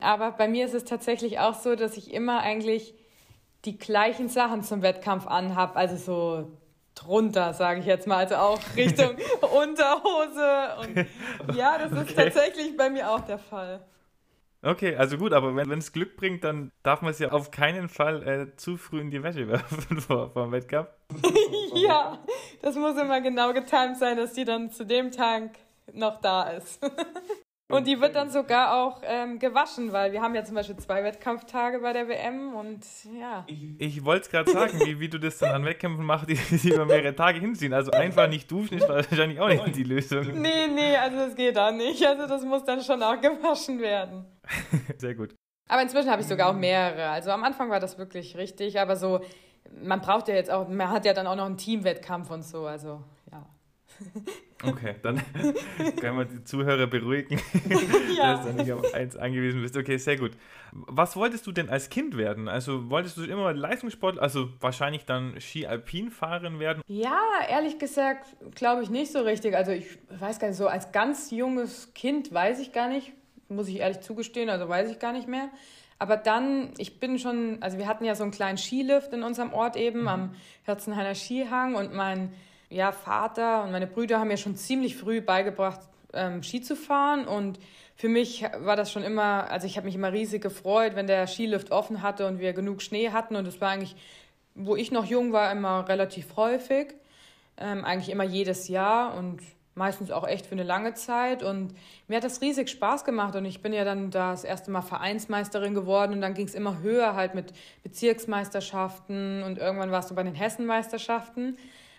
Aber 0.00 0.30
bei 0.30 0.46
mir 0.46 0.66
ist 0.66 0.74
es 0.74 0.84
tatsächlich 0.84 1.40
auch 1.40 1.54
so, 1.54 1.74
dass 1.74 1.96
ich 1.96 2.12
immer 2.14 2.40
eigentlich 2.40 2.94
die 3.64 3.78
gleichen 3.78 4.28
Sachen 4.28 4.62
zum 4.62 4.82
Wettkampf 4.82 5.26
anhab, 5.26 5.76
also 5.76 5.96
so 5.96 6.58
drunter, 6.94 7.54
sage 7.54 7.80
ich 7.80 7.86
jetzt 7.86 8.06
mal, 8.06 8.18
also 8.18 8.36
auch 8.36 8.60
Richtung 8.76 9.16
Unterhose. 9.40 10.76
Und 10.80 11.54
ja, 11.56 11.78
das 11.78 11.92
ist 11.92 12.12
okay. 12.12 12.24
tatsächlich 12.24 12.76
bei 12.76 12.90
mir 12.90 13.10
auch 13.10 13.20
der 13.20 13.38
Fall. 13.38 13.84
Okay, 14.60 14.96
also 14.96 15.18
gut, 15.18 15.32
aber 15.32 15.54
wenn 15.54 15.70
es 15.70 15.92
Glück 15.92 16.16
bringt, 16.16 16.42
dann 16.42 16.72
darf 16.82 17.00
man 17.00 17.12
es 17.12 17.20
ja 17.20 17.30
auf 17.30 17.52
keinen 17.52 17.88
Fall 17.88 18.26
äh, 18.26 18.56
zu 18.56 18.76
früh 18.76 19.00
in 19.00 19.10
die 19.10 19.22
Wäsche 19.22 19.46
werfen 19.48 20.00
vor, 20.00 20.30
vor 20.30 20.44
dem 20.44 20.52
Wettkampf. 20.52 20.88
ja, 21.74 22.18
das 22.60 22.74
muss 22.74 23.00
immer 23.00 23.20
genau 23.20 23.52
getimt 23.52 23.98
sein, 23.98 24.16
dass 24.16 24.32
die 24.32 24.44
dann 24.44 24.70
zu 24.70 24.84
dem 24.84 25.12
Tag 25.12 25.50
noch 25.92 26.20
da 26.20 26.50
ist. 26.50 26.80
Und 27.70 27.86
die 27.86 28.00
wird 28.00 28.16
dann 28.16 28.30
sogar 28.30 28.74
auch 28.74 29.02
ähm, 29.04 29.38
gewaschen, 29.38 29.92
weil 29.92 30.12
wir 30.12 30.22
haben 30.22 30.34
ja 30.34 30.42
zum 30.42 30.54
Beispiel 30.54 30.76
zwei 30.76 31.04
Wettkampftage 31.04 31.80
bei 31.80 31.92
der 31.92 32.08
WM 32.08 32.54
und 32.54 32.82
ja. 33.20 33.44
Ich, 33.46 33.62
ich 33.78 34.04
wollte 34.06 34.22
es 34.22 34.30
gerade 34.30 34.50
sagen, 34.50 34.80
wie, 34.86 34.98
wie 35.00 35.08
du 35.08 35.18
das 35.18 35.36
dann 35.36 35.54
an 35.54 35.64
Wettkämpfen 35.66 36.02
machst, 36.02 36.30
die, 36.30 36.34
die 36.34 36.70
über 36.70 36.86
mehrere 36.86 37.14
Tage 37.14 37.40
hinziehen. 37.40 37.74
Also 37.74 37.90
einfach 37.90 38.26
nicht 38.26 38.50
duschen 38.50 38.78
ist 38.78 38.88
wahrscheinlich 38.88 39.38
auch 39.38 39.48
nicht 39.48 39.76
die 39.76 39.84
Lösung. 39.84 40.40
Nee, 40.40 40.66
nee, 40.68 40.96
also 40.96 41.18
das 41.18 41.34
geht 41.36 41.58
auch 41.58 41.72
nicht. 41.72 42.06
Also 42.06 42.26
das 42.26 42.42
muss 42.42 42.64
dann 42.64 42.80
schon 42.80 43.02
auch 43.02 43.20
gewaschen 43.20 43.80
werden. 43.80 44.24
Sehr 44.96 45.14
gut. 45.14 45.34
Aber 45.68 45.82
inzwischen 45.82 46.10
habe 46.10 46.22
ich 46.22 46.28
sogar 46.28 46.48
auch 46.48 46.56
mehrere. 46.56 47.10
Also 47.10 47.30
am 47.32 47.44
Anfang 47.44 47.68
war 47.68 47.80
das 47.80 47.98
wirklich 47.98 48.34
richtig, 48.38 48.80
aber 48.80 48.96
so, 48.96 49.20
man 49.82 50.00
braucht 50.00 50.28
ja 50.28 50.34
jetzt 50.34 50.50
auch, 50.50 50.66
man 50.68 50.88
hat 50.88 51.04
ja 51.04 51.12
dann 51.12 51.26
auch 51.26 51.36
noch 51.36 51.44
einen 51.44 51.58
Teamwettkampf 51.58 52.30
und 52.30 52.44
so, 52.44 52.64
also. 52.64 53.02
Okay, 54.64 54.96
dann 55.02 55.22
können 56.00 56.18
wir 56.18 56.24
die 56.24 56.42
Zuhörer 56.42 56.88
beruhigen, 56.88 57.40
ja. 58.16 58.34
dass 58.34 58.46
du 58.46 58.52
nicht 58.52 58.72
auf 58.72 58.92
eins 58.92 59.16
angewiesen 59.16 59.62
bist. 59.62 59.76
Okay, 59.76 59.96
sehr 59.98 60.16
gut. 60.16 60.32
Was 60.72 61.14
wolltest 61.16 61.46
du 61.46 61.52
denn 61.52 61.68
als 61.68 61.90
Kind 61.90 62.16
werden? 62.16 62.48
Also 62.48 62.90
wolltest 62.90 63.16
du 63.16 63.24
immer 63.24 63.52
Leistungssport, 63.52 64.18
also 64.18 64.48
wahrscheinlich 64.60 65.04
dann 65.04 65.40
Ski-Alpin 65.40 66.10
fahren 66.10 66.58
werden? 66.58 66.82
Ja, 66.88 67.20
ehrlich 67.48 67.78
gesagt, 67.78 68.36
glaube 68.54 68.82
ich 68.82 68.90
nicht 68.90 69.12
so 69.12 69.20
richtig. 69.20 69.54
Also 69.54 69.70
ich 69.70 69.86
weiß 70.10 70.40
gar 70.40 70.48
nicht, 70.48 70.56
so 70.56 70.66
als 70.66 70.90
ganz 70.90 71.30
junges 71.30 71.94
Kind 71.94 72.32
weiß 72.32 72.58
ich 72.58 72.72
gar 72.72 72.88
nicht, 72.88 73.12
muss 73.48 73.68
ich 73.68 73.76
ehrlich 73.76 74.00
zugestehen, 74.00 74.50
also 74.50 74.68
weiß 74.68 74.90
ich 74.90 74.98
gar 74.98 75.12
nicht 75.12 75.28
mehr. 75.28 75.50
Aber 76.00 76.16
dann, 76.16 76.74
ich 76.78 77.00
bin 77.00 77.18
schon, 77.18 77.58
also 77.60 77.78
wir 77.78 77.86
hatten 77.86 78.04
ja 78.04 78.14
so 78.14 78.22
einen 78.22 78.32
kleinen 78.32 78.58
Skilift 78.58 79.12
in 79.12 79.22
unserem 79.22 79.52
Ort 79.52 79.76
eben 79.76 80.02
mhm. 80.02 80.08
am 80.08 80.34
Herzenhainer 80.64 81.14
Skihang 81.14 81.76
und 81.76 81.94
mein 81.94 82.32
ja, 82.70 82.92
Vater 82.92 83.64
und 83.64 83.72
meine 83.72 83.86
Brüder 83.86 84.20
haben 84.20 84.28
mir 84.28 84.36
schon 84.36 84.56
ziemlich 84.56 84.96
früh 84.96 85.20
beigebracht, 85.20 85.80
ähm, 86.12 86.42
Ski 86.42 86.60
zu 86.60 86.76
fahren. 86.76 87.26
Und 87.26 87.58
für 87.96 88.08
mich 88.08 88.44
war 88.58 88.76
das 88.76 88.92
schon 88.92 89.02
immer, 89.02 89.50
also 89.50 89.66
ich 89.66 89.76
habe 89.76 89.86
mich 89.86 89.94
immer 89.94 90.12
riesig 90.12 90.42
gefreut, 90.42 90.94
wenn 90.94 91.06
der 91.06 91.26
Skilift 91.26 91.70
offen 91.70 92.02
hatte 92.02 92.26
und 92.26 92.38
wir 92.38 92.52
genug 92.52 92.82
Schnee 92.82 93.10
hatten. 93.10 93.36
Und 93.36 93.46
das 93.46 93.60
war 93.60 93.70
eigentlich, 93.70 93.96
wo 94.54 94.76
ich 94.76 94.90
noch 94.90 95.06
jung 95.06 95.32
war, 95.32 95.50
immer 95.50 95.88
relativ 95.88 96.36
häufig. 96.36 96.94
Ähm, 97.56 97.84
eigentlich 97.84 98.10
immer 98.10 98.24
jedes 98.24 98.68
Jahr 98.68 99.14
und 99.14 99.40
meistens 99.74 100.10
auch 100.10 100.26
echt 100.26 100.46
für 100.46 100.52
eine 100.52 100.62
lange 100.62 100.94
Zeit. 100.94 101.42
Und 101.42 101.74
mir 102.06 102.16
hat 102.16 102.24
das 102.24 102.40
riesig 102.40 102.68
Spaß 102.68 103.04
gemacht. 103.04 103.34
Und 103.34 103.46
ich 103.46 103.62
bin 103.62 103.72
ja 103.72 103.84
dann 103.84 104.10
das 104.10 104.44
erste 104.44 104.70
Mal 104.70 104.82
Vereinsmeisterin 104.82 105.74
geworden. 105.74 106.12
Und 106.12 106.20
dann 106.20 106.34
ging 106.34 106.46
es 106.46 106.54
immer 106.54 106.80
höher 106.80 107.14
halt 107.14 107.34
mit 107.34 107.52
Bezirksmeisterschaften. 107.82 109.42
Und 109.42 109.58
irgendwann 109.58 109.90
warst 109.90 110.10
du 110.10 110.14
bei 110.14 110.22
den 110.22 110.34
Hessenmeisterschaften. 110.34 111.56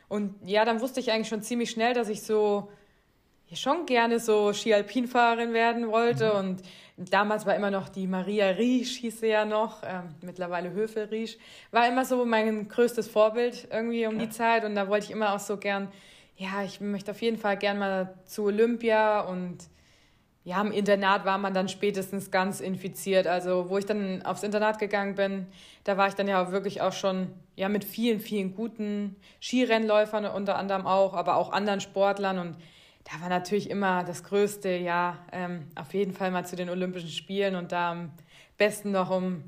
Und 0.09 0.35
ja, 0.45 0.65
dann 0.65 0.81
wusste 0.81 0.99
ich 0.99 1.11
eigentlich 1.11 1.29
schon 1.29 1.41
ziemlich 1.41 1.71
schnell, 1.71 1.93
dass 1.93 2.09
ich 2.09 2.23
so 2.23 2.69
schon 3.53 3.85
gerne 3.85 4.19
so 4.19 4.53
Ski-Alpin-Fahrerin 4.53 5.53
werden 5.53 5.87
wollte. 5.89 6.33
Mhm. 6.33 6.39
Und 6.39 6.63
damals 6.97 7.45
war 7.45 7.55
immer 7.55 7.71
noch 7.71 7.89
die 7.89 8.07
Maria 8.07 8.49
Riesch, 8.49 8.97
hieß 8.97 9.21
sie 9.21 9.27
ja 9.27 9.45
noch, 9.45 9.81
ähm, 9.83 10.15
mittlerweile 10.21 10.71
Höfel 10.71 11.05
Riesch, 11.05 11.37
war 11.71 11.87
immer 11.87 12.05
so 12.05 12.25
mein 12.25 12.67
größtes 12.67 13.07
Vorbild 13.07 13.67
irgendwie 13.71 14.05
um 14.05 14.19
ja. 14.19 14.25
die 14.25 14.29
Zeit. 14.29 14.65
Und 14.65 14.75
da 14.75 14.87
wollte 14.87 15.05
ich 15.05 15.11
immer 15.11 15.33
auch 15.33 15.39
so 15.39 15.57
gern, 15.57 15.87
ja, 16.37 16.63
ich 16.63 16.81
möchte 16.81 17.11
auf 17.11 17.21
jeden 17.21 17.37
Fall 17.37 17.57
gern 17.57 17.79
mal 17.79 18.13
zu 18.25 18.43
Olympia 18.43 19.21
und 19.21 19.57
ja, 20.43 20.61
im 20.61 20.71
Internat 20.71 21.25
war 21.25 21.37
man 21.37 21.53
dann 21.53 21.67
spätestens 21.67 22.31
ganz 22.31 22.59
infiziert. 22.59 23.27
Also, 23.27 23.69
wo 23.69 23.77
ich 23.77 23.85
dann 23.85 24.21
aufs 24.23 24.43
Internat 24.43 24.79
gegangen 24.79 25.15
bin, 25.15 25.47
da 25.83 25.97
war 25.97 26.07
ich 26.07 26.13
dann 26.13 26.27
ja 26.27 26.51
wirklich 26.51 26.81
auch 26.81 26.93
schon 26.93 27.27
ja, 27.55 27.67
mit 27.67 27.83
vielen, 27.83 28.19
vielen 28.19 28.55
guten 28.55 29.15
Skirennläufern 29.41 30.25
unter 30.25 30.57
anderem 30.57 30.87
auch, 30.87 31.13
aber 31.13 31.35
auch 31.35 31.51
anderen 31.51 31.81
Sportlern. 31.81 32.39
Und 32.39 32.55
da 33.03 33.21
war 33.21 33.29
natürlich 33.29 33.69
immer 33.69 34.03
das 34.03 34.23
Größte, 34.23 34.69
ja, 34.69 35.17
ähm, 35.31 35.67
auf 35.75 35.93
jeden 35.93 36.13
Fall 36.13 36.31
mal 36.31 36.45
zu 36.45 36.55
den 36.55 36.69
Olympischen 36.69 37.09
Spielen 37.09 37.55
und 37.55 37.71
da 37.71 37.91
am 37.91 38.11
besten 38.57 38.91
noch 38.91 39.09
um 39.09 39.43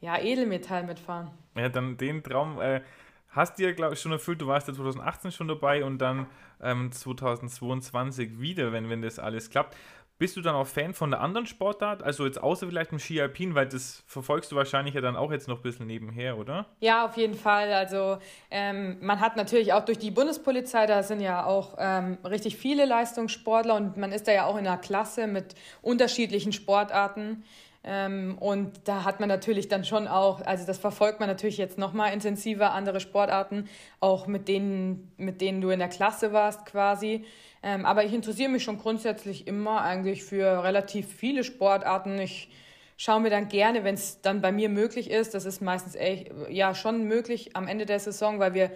ja, 0.00 0.18
Edelmetall 0.18 0.82
mitfahren. 0.82 1.30
Ja, 1.54 1.68
dann 1.68 1.96
den 1.96 2.22
Traum 2.22 2.60
äh, 2.60 2.80
hast 3.28 3.58
du 3.58 3.62
ja, 3.62 3.72
glaube 3.72 3.94
ich, 3.94 4.00
schon 4.00 4.12
erfüllt. 4.12 4.40
Du 4.40 4.46
warst 4.46 4.66
ja 4.68 4.74
2018 4.74 5.30
schon 5.30 5.48
dabei 5.48 5.84
und 5.84 5.98
dann 5.98 6.26
ähm, 6.60 6.90
2022 6.90 8.40
wieder, 8.40 8.72
wenn, 8.72 8.88
wenn 8.88 9.02
das 9.02 9.18
alles 9.18 9.50
klappt. 9.50 9.76
Bist 10.18 10.36
du 10.36 10.40
dann 10.40 10.54
auch 10.54 10.66
Fan 10.66 10.94
von 10.94 11.10
der 11.10 11.20
anderen 11.20 11.46
Sportart? 11.46 12.02
Also 12.02 12.24
jetzt 12.26 12.40
außer 12.40 12.68
vielleicht 12.68 12.92
im 12.92 12.98
Ski 12.98 13.20
Alpin, 13.20 13.54
weil 13.54 13.66
das 13.66 14.04
verfolgst 14.06 14.52
du 14.52 14.56
wahrscheinlich 14.56 14.94
ja 14.94 15.00
dann 15.00 15.16
auch 15.16 15.32
jetzt 15.32 15.48
noch 15.48 15.56
ein 15.56 15.62
bisschen 15.62 15.86
nebenher, 15.86 16.38
oder? 16.38 16.66
Ja, 16.80 17.06
auf 17.06 17.16
jeden 17.16 17.34
Fall. 17.34 17.72
Also 17.72 18.18
ähm, 18.50 18.98
man 19.00 19.20
hat 19.20 19.36
natürlich 19.36 19.72
auch 19.72 19.84
durch 19.84 19.98
die 19.98 20.10
Bundespolizei, 20.12 20.86
da 20.86 21.02
sind 21.02 21.20
ja 21.20 21.44
auch 21.44 21.74
ähm, 21.78 22.18
richtig 22.24 22.56
viele 22.56 22.84
Leistungssportler 22.84 23.74
und 23.74 23.96
man 23.96 24.12
ist 24.12 24.28
da 24.28 24.32
ja 24.32 24.46
auch 24.46 24.56
in 24.56 24.66
einer 24.66 24.78
Klasse 24.78 25.26
mit 25.26 25.54
unterschiedlichen 25.80 26.52
Sportarten. 26.52 27.44
Ähm, 27.84 28.36
und 28.38 28.80
da 28.84 29.04
hat 29.04 29.18
man 29.18 29.28
natürlich 29.28 29.68
dann 29.68 29.84
schon 29.84 30.06
auch, 30.06 30.40
also 30.42 30.64
das 30.64 30.78
verfolgt 30.78 31.18
man 31.18 31.28
natürlich 31.28 31.56
jetzt 31.56 31.78
nochmal 31.78 32.12
intensiver, 32.12 32.72
andere 32.72 33.00
Sportarten, 33.00 33.68
auch 33.98 34.26
mit 34.26 34.46
denen, 34.48 35.12
mit 35.16 35.40
denen 35.40 35.60
du 35.60 35.70
in 35.70 35.80
der 35.80 35.88
Klasse 35.88 36.32
warst 36.32 36.64
quasi. 36.64 37.24
Ähm, 37.62 37.84
aber 37.84 38.04
ich 38.04 38.12
interessiere 38.12 38.50
mich 38.50 38.62
schon 38.62 38.78
grundsätzlich 38.78 39.46
immer 39.46 39.82
eigentlich 39.82 40.24
für 40.24 40.62
relativ 40.62 41.12
viele 41.12 41.42
Sportarten. 41.42 42.18
Ich 42.18 42.50
schaue 42.96 43.20
mir 43.20 43.30
dann 43.30 43.48
gerne, 43.48 43.82
wenn 43.82 43.94
es 43.94 44.20
dann 44.20 44.40
bei 44.40 44.52
mir 44.52 44.68
möglich 44.68 45.10
ist, 45.10 45.34
das 45.34 45.44
ist 45.44 45.60
meistens 45.60 45.96
echt, 45.96 46.30
ja 46.50 46.74
schon 46.74 47.04
möglich 47.04 47.56
am 47.56 47.66
Ende 47.66 47.84
der 47.84 47.98
Saison, 47.98 48.38
weil 48.38 48.54
wir 48.54 48.70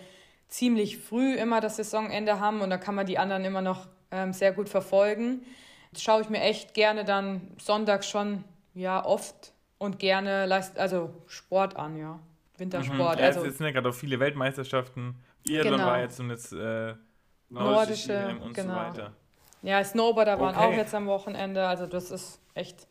ziemlich 0.49 0.99
früh 0.99 1.35
immer 1.35 1.61
das 1.61 1.77
Saisonende 1.77 2.41
haben 2.41 2.61
und 2.61 2.71
da 2.71 2.77
kann 2.77 2.95
man 2.95 3.07
die 3.07 3.19
anderen 3.19 3.45
immer 3.45 3.63
noch 3.63 3.87
ähm, 4.11 4.33
sehr 4.33 4.53
gut 4.53 4.69
verfolgen. 4.69 5.43
Das 5.93 6.03
schaue 6.03 6.23
ich 6.23 6.29
mir 6.29 6.41
echt 6.41 6.75
gerne 6.75 7.05
dann 7.05 7.41
sonntags 7.61 8.09
schon, 8.09 8.45
ja, 8.77 9.05
oft 9.05 9.55
und 9.79 9.99
gerne, 9.99 10.49
also 10.77 11.11
Sport 11.27 11.77
an, 11.77 11.97
ja. 11.97 12.21
Wintersport. 12.59 13.17
Mhm. 13.17 13.21
Ja, 13.21 13.27
also, 13.27 13.45
jetzt 13.45 13.59
sind 13.59 13.67
ja 13.67 13.73
gerade 13.73 13.89
auch 13.89 13.95
viele 13.95 14.21
Weltmeisterschaften. 14.21 15.17
Biathlon 15.45 15.75
genau. 15.75 15.87
war 15.87 16.01
jetzt 16.01 16.21
und 16.21 16.31
jetzt 16.31 16.53
äh, 16.53 16.95
nordische, 17.49 18.37
und 18.43 18.55
genau. 18.55 18.75
so 18.75 18.81
weiter. 18.81 19.13
Ja, 19.63 19.83
Snowboarder 19.83 20.39
waren 20.39 20.55
auch 20.55 20.73
jetzt 20.73 20.95
am 20.95 21.07
Wochenende. 21.07 21.67
Also 21.67 21.87
das 21.87 22.11
ist 22.11 22.41
echt 22.55 22.87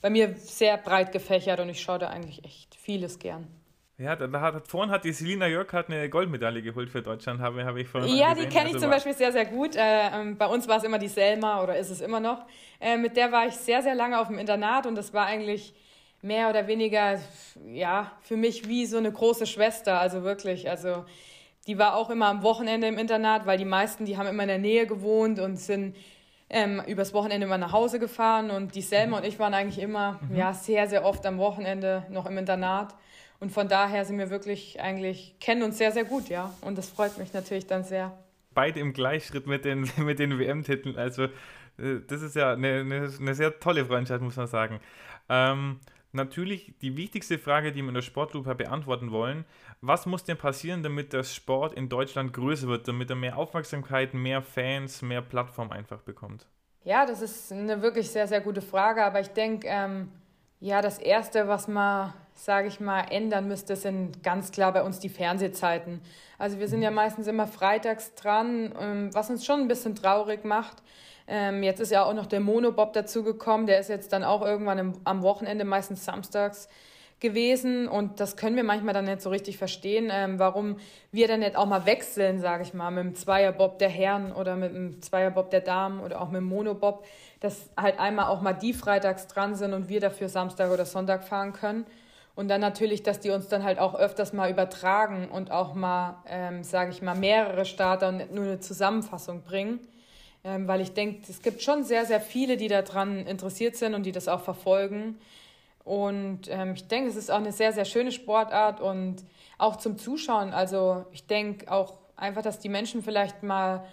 bei 0.00 0.10
mir 0.10 0.34
sehr 0.36 0.76
breit 0.76 1.12
gefächert 1.12 1.60
und 1.60 1.68
ich 1.68 1.80
schaue 1.80 1.98
da 1.98 2.08
eigentlich 2.08 2.44
echt 2.44 2.74
vieles 2.74 3.18
gern. 3.18 3.46
Ja, 4.00 4.16
da 4.16 4.40
hat, 4.40 4.66
vorhin 4.66 4.90
hat 4.90 5.04
die 5.04 5.12
Selina 5.12 5.46
Jörg 5.46 5.70
hat 5.74 5.90
eine 5.90 6.08
Goldmedaille 6.08 6.62
geholt 6.62 6.88
für 6.88 7.02
Deutschland, 7.02 7.38
habe, 7.38 7.66
habe 7.66 7.82
ich 7.82 7.88
vorhin 7.88 8.16
Ja, 8.16 8.34
die 8.34 8.46
kenne 8.46 8.68
ich 8.68 8.74
also 8.74 8.86
zum 8.86 8.90
Beispiel 8.90 9.12
sehr, 9.12 9.30
sehr 9.30 9.44
gut. 9.44 9.76
Äh, 9.76 10.08
ähm, 10.14 10.38
bei 10.38 10.46
uns 10.46 10.66
war 10.68 10.78
es 10.78 10.84
immer 10.84 10.98
die 10.98 11.08
Selma 11.08 11.62
oder 11.62 11.76
ist 11.76 11.90
es 11.90 12.00
immer 12.00 12.18
noch. 12.18 12.46
Äh, 12.80 12.96
mit 12.96 13.18
der 13.18 13.30
war 13.30 13.46
ich 13.46 13.52
sehr, 13.52 13.82
sehr 13.82 13.94
lange 13.94 14.18
auf 14.18 14.28
dem 14.28 14.38
Internat 14.38 14.86
und 14.86 14.94
das 14.94 15.12
war 15.12 15.26
eigentlich 15.26 15.74
mehr 16.22 16.48
oder 16.48 16.66
weniger, 16.66 17.20
ja, 17.66 18.10
für 18.22 18.38
mich 18.38 18.66
wie 18.66 18.86
so 18.86 18.96
eine 18.96 19.12
große 19.12 19.44
Schwester. 19.44 20.00
Also 20.00 20.22
wirklich, 20.22 20.70
also 20.70 21.04
die 21.66 21.76
war 21.76 21.94
auch 21.94 22.08
immer 22.08 22.28
am 22.28 22.42
Wochenende 22.42 22.86
im 22.86 22.96
Internat, 22.96 23.44
weil 23.44 23.58
die 23.58 23.66
meisten, 23.66 24.06
die 24.06 24.16
haben 24.16 24.26
immer 24.26 24.44
in 24.44 24.48
der 24.48 24.58
Nähe 24.58 24.86
gewohnt 24.86 25.38
und 25.38 25.58
sind 25.58 25.94
ähm, 26.48 26.82
übers 26.86 27.12
Wochenende 27.12 27.46
immer 27.46 27.58
nach 27.58 27.72
Hause 27.72 27.98
gefahren. 27.98 28.50
Und 28.50 28.74
die 28.74 28.82
Selma 28.82 29.18
und 29.18 29.26
ich 29.26 29.38
waren 29.38 29.52
eigentlich 29.52 29.78
immer 29.78 30.20
mhm. 30.22 30.36
ja, 30.36 30.54
sehr, 30.54 30.88
sehr 30.88 31.04
oft 31.04 31.26
am 31.26 31.36
Wochenende 31.36 32.06
noch 32.08 32.24
im 32.24 32.38
Internat. 32.38 32.94
Und 33.40 33.50
von 33.50 33.68
daher 33.68 34.04
sind 34.04 34.18
wir 34.18 34.30
wirklich 34.30 34.80
eigentlich, 34.80 35.34
kennen 35.40 35.62
uns 35.62 35.78
sehr, 35.78 35.92
sehr 35.92 36.04
gut, 36.04 36.28
ja. 36.28 36.54
Und 36.60 36.76
das 36.76 36.90
freut 36.90 37.16
mich 37.18 37.32
natürlich 37.32 37.66
dann 37.66 37.84
sehr. 37.84 38.16
Beide 38.52 38.80
im 38.80 38.92
Gleichschritt 38.92 39.46
mit 39.46 39.64
den, 39.64 39.90
mit 39.96 40.18
den 40.18 40.38
WM-Titeln. 40.38 40.96
Also, 40.96 41.24
äh, 41.24 42.00
das 42.06 42.20
ist 42.20 42.36
ja 42.36 42.52
eine, 42.52 42.80
eine, 42.80 43.10
eine, 43.18 43.34
sehr 43.34 43.58
tolle 43.58 43.86
Freundschaft, 43.86 44.22
muss 44.22 44.36
man 44.36 44.46
sagen. 44.46 44.80
Ähm, 45.30 45.80
natürlich 46.12 46.74
die 46.82 46.96
wichtigste 46.98 47.38
Frage, 47.38 47.72
die 47.72 47.80
wir 47.80 47.88
in 47.88 47.94
der 47.94 48.02
Sportlupe 48.02 48.54
beantworten 48.54 49.10
wollen. 49.10 49.46
Was 49.80 50.04
muss 50.04 50.24
denn 50.24 50.36
passieren, 50.36 50.82
damit 50.82 51.14
der 51.14 51.24
Sport 51.24 51.72
in 51.72 51.88
Deutschland 51.88 52.34
größer 52.34 52.68
wird, 52.68 52.86
damit 52.88 53.08
er 53.08 53.16
mehr 53.16 53.38
Aufmerksamkeit, 53.38 54.12
mehr 54.12 54.42
Fans, 54.42 55.00
mehr 55.00 55.22
Plattform 55.22 55.70
einfach 55.70 56.02
bekommt? 56.02 56.46
Ja, 56.84 57.06
das 57.06 57.22
ist 57.22 57.52
eine 57.52 57.80
wirklich 57.80 58.10
sehr, 58.10 58.26
sehr 58.26 58.40
gute 58.40 58.60
Frage. 58.60 59.02
Aber 59.02 59.20
ich 59.20 59.28
denke, 59.28 59.66
ähm, 59.66 60.10
ja, 60.60 60.82
das 60.82 60.98
Erste, 60.98 61.48
was 61.48 61.68
man, 61.68 62.12
sage 62.44 62.68
ich 62.68 62.80
mal, 62.80 63.02
ändern 63.10 63.48
müsste, 63.48 63.76
sind 63.76 64.22
ganz 64.22 64.50
klar 64.50 64.72
bei 64.72 64.82
uns 64.82 64.98
die 64.98 65.08
Fernsehzeiten. 65.08 66.00
Also 66.38 66.58
wir 66.58 66.68
sind 66.68 66.82
ja 66.82 66.90
meistens 66.90 67.26
immer 67.26 67.46
freitags 67.46 68.14
dran, 68.14 68.74
ähm, 68.80 69.10
was 69.12 69.30
uns 69.30 69.44
schon 69.44 69.60
ein 69.60 69.68
bisschen 69.68 69.94
traurig 69.94 70.44
macht. 70.44 70.82
Ähm, 71.28 71.62
jetzt 71.62 71.80
ist 71.80 71.92
ja 71.92 72.04
auch 72.04 72.14
noch 72.14 72.26
der 72.26 72.40
Monobob 72.40 72.92
dazugekommen. 72.92 73.66
Der 73.66 73.78
ist 73.78 73.88
jetzt 73.88 74.12
dann 74.12 74.24
auch 74.24 74.42
irgendwann 74.42 74.98
am 75.04 75.22
Wochenende, 75.22 75.64
meistens 75.64 76.04
samstags, 76.04 76.68
gewesen. 77.20 77.86
Und 77.86 78.18
das 78.18 78.36
können 78.36 78.56
wir 78.56 78.64
manchmal 78.64 78.94
dann 78.94 79.04
nicht 79.04 79.20
so 79.20 79.30
richtig 79.30 79.58
verstehen, 79.58 80.08
ähm, 80.10 80.38
warum 80.38 80.78
wir 81.12 81.28
dann 81.28 81.40
nicht 81.40 81.56
auch 81.56 81.66
mal 81.66 81.86
wechseln, 81.86 82.40
sage 82.40 82.62
ich 82.62 82.74
mal, 82.74 82.90
mit 82.90 83.04
dem 83.04 83.14
Zweierbob 83.14 83.78
der 83.78 83.90
Herren 83.90 84.32
oder 84.32 84.56
mit 84.56 84.74
dem 84.74 85.00
Zweierbob 85.02 85.50
der 85.50 85.60
Damen 85.60 86.00
oder 86.00 86.20
auch 86.20 86.30
mit 86.30 86.40
dem 86.40 86.48
Monobob, 86.48 87.04
dass 87.40 87.70
halt 87.76 88.00
einmal 88.00 88.26
auch 88.26 88.40
mal 88.40 88.54
die 88.54 88.72
freitags 88.72 89.26
dran 89.26 89.54
sind 89.54 89.74
und 89.74 89.88
wir 89.88 90.00
dafür 90.00 90.28
Samstag 90.28 90.70
oder 90.70 90.86
Sonntag 90.86 91.22
fahren 91.24 91.52
können. 91.52 91.86
Und 92.34 92.48
dann 92.48 92.60
natürlich, 92.60 93.02
dass 93.02 93.20
die 93.20 93.30
uns 93.30 93.48
dann 93.48 93.64
halt 93.64 93.78
auch 93.78 93.94
öfters 93.94 94.32
mal 94.32 94.50
übertragen 94.50 95.28
und 95.28 95.50
auch 95.50 95.74
mal, 95.74 96.22
ähm, 96.26 96.64
sage 96.64 96.90
ich 96.90 97.02
mal, 97.02 97.14
mehrere 97.14 97.64
Starter 97.64 98.08
und 98.08 98.32
nur 98.32 98.44
eine 98.44 98.60
Zusammenfassung 98.60 99.42
bringen 99.42 99.80
ähm, 100.44 100.66
weil 100.66 100.80
ich 100.80 100.94
denke, 100.94 101.22
es 101.28 101.42
gibt 101.42 101.62
schon 101.62 101.84
sehr, 101.84 102.06
sehr 102.06 102.20
viele, 102.20 102.56
die 102.56 102.68
daran 102.68 103.26
interessiert 103.26 103.76
sind 103.76 103.94
und 103.94 104.04
die 104.04 104.12
das 104.12 104.28
auch 104.28 104.40
verfolgen. 104.40 105.18
Und 105.84 106.42
ähm, 106.48 106.74
ich 106.74 106.88
denke, 106.88 107.10
es 107.10 107.16
ist 107.16 107.30
auch 107.30 107.38
eine 107.38 107.52
sehr, 107.52 107.72
sehr 107.72 107.84
schöne 107.84 108.12
Sportart 108.12 108.80
und 108.80 109.16
auch 109.58 109.76
zum 109.76 109.98
Zuschauen. 109.98 110.52
Also 110.52 111.04
ich 111.12 111.26
denke 111.26 111.70
auch 111.70 111.94
einfach, 112.16 112.42
dass 112.42 112.58
die 112.58 112.68
Menschen 112.68 113.02
vielleicht 113.02 113.42
mal 113.42 113.84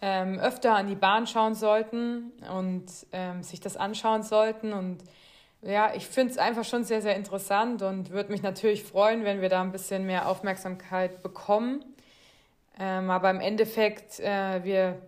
ähm, 0.00 0.40
öfter 0.40 0.74
an 0.74 0.88
die 0.88 0.96
Bahn 0.96 1.26
schauen 1.26 1.54
sollten 1.54 2.32
und 2.52 2.86
ähm, 3.12 3.42
sich 3.42 3.60
das 3.60 3.76
anschauen 3.76 4.22
sollten. 4.24 4.72
Und 4.72 4.98
ja, 5.62 5.92
ich 5.94 6.06
finde 6.06 6.32
es 6.32 6.38
einfach 6.38 6.64
schon 6.64 6.84
sehr, 6.84 7.00
sehr 7.02 7.14
interessant 7.14 7.82
und 7.82 8.10
würde 8.10 8.32
mich 8.32 8.42
natürlich 8.42 8.82
freuen, 8.82 9.24
wenn 9.24 9.40
wir 9.40 9.48
da 9.48 9.62
ein 9.62 9.72
bisschen 9.72 10.04
mehr 10.04 10.28
Aufmerksamkeit 10.28 11.22
bekommen. 11.22 11.84
Ähm, 12.80 13.10
aber 13.10 13.30
im 13.30 13.40
Endeffekt, 13.40 14.18
äh, 14.20 14.64
wir 14.64 15.00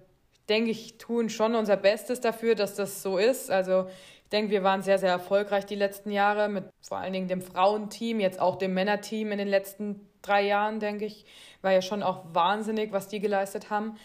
denke 0.48 0.70
ich, 0.70 0.98
tun 0.98 1.28
schon 1.28 1.54
unser 1.54 1.76
Bestes 1.76 2.20
dafür, 2.20 2.54
dass 2.54 2.76
das 2.76 3.02
so 3.02 3.18
ist. 3.18 3.50
Also 3.50 3.88
ich 4.24 4.30
denke, 4.30 4.50
wir 4.50 4.62
waren 4.62 4.82
sehr, 4.82 4.98
sehr 4.98 5.10
erfolgreich 5.10 5.66
die 5.66 5.74
letzten 5.74 6.10
Jahre 6.10 6.48
mit 6.48 6.64
vor 6.82 6.98
allen 6.98 7.12
Dingen 7.12 7.28
dem 7.28 7.42
Frauenteam, 7.42 8.20
jetzt 8.20 8.40
auch 8.40 8.56
dem 8.56 8.74
Männerteam 8.74 9.32
in 9.32 9.38
den 9.38 9.48
letzten 9.48 10.08
drei 10.22 10.42
Jahren, 10.42 10.78
denke 10.78 11.04
ich. 11.06 11.24
War 11.62 11.72
ja 11.72 11.82
schon 11.82 12.02
auch 12.02 12.22
wahnsinnig, 12.32 12.92
was 12.92 13.08
die 13.08 13.20
geleistet 13.20 13.70
haben 13.70 13.96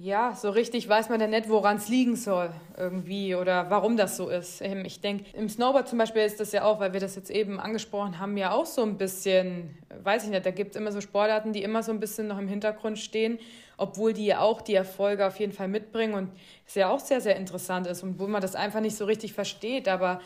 ja, 0.00 0.32
so 0.32 0.50
richtig 0.50 0.88
weiß 0.88 1.08
man 1.08 1.18
dann 1.18 1.30
nicht, 1.30 1.48
woran 1.48 1.76
es 1.76 1.88
liegen 1.88 2.14
soll 2.14 2.50
irgendwie 2.76 3.34
oder 3.34 3.68
warum 3.68 3.96
das 3.96 4.16
so 4.16 4.28
ist. 4.28 4.60
Ähm, 4.62 4.84
ich 4.84 5.00
denke, 5.00 5.24
im 5.36 5.48
Snowboard 5.48 5.88
zum 5.88 5.98
Beispiel 5.98 6.22
ist 6.22 6.38
das 6.38 6.52
ja 6.52 6.62
auch, 6.62 6.78
weil 6.78 6.92
wir 6.92 7.00
das 7.00 7.16
jetzt 7.16 7.30
eben 7.30 7.58
angesprochen 7.58 8.20
haben, 8.20 8.36
ja 8.36 8.52
auch 8.52 8.66
so 8.66 8.82
ein 8.82 8.96
bisschen, 8.96 9.76
weiß 10.04 10.22
ich 10.22 10.30
nicht, 10.30 10.46
da 10.46 10.52
gibt 10.52 10.70
es 10.70 10.80
immer 10.80 10.92
so 10.92 11.00
Sportarten, 11.00 11.52
die 11.52 11.64
immer 11.64 11.82
so 11.82 11.90
ein 11.90 11.98
bisschen 11.98 12.28
noch 12.28 12.38
im 12.38 12.46
Hintergrund 12.46 13.00
stehen, 13.00 13.40
obwohl 13.76 14.12
die 14.12 14.26
ja 14.26 14.38
auch 14.38 14.60
die 14.60 14.74
Erfolge 14.76 15.26
auf 15.26 15.40
jeden 15.40 15.52
Fall 15.52 15.66
mitbringen 15.66 16.14
und 16.14 16.30
es 16.64 16.76
ja 16.76 16.90
auch 16.90 17.00
sehr, 17.00 17.20
sehr 17.20 17.34
interessant 17.34 17.88
ist 17.88 18.04
und 18.04 18.20
wo 18.20 18.28
man 18.28 18.40
das 18.40 18.54
einfach 18.54 18.80
nicht 18.80 18.96
so 18.96 19.04
richtig 19.04 19.32
versteht, 19.32 19.88
aber 19.88 20.20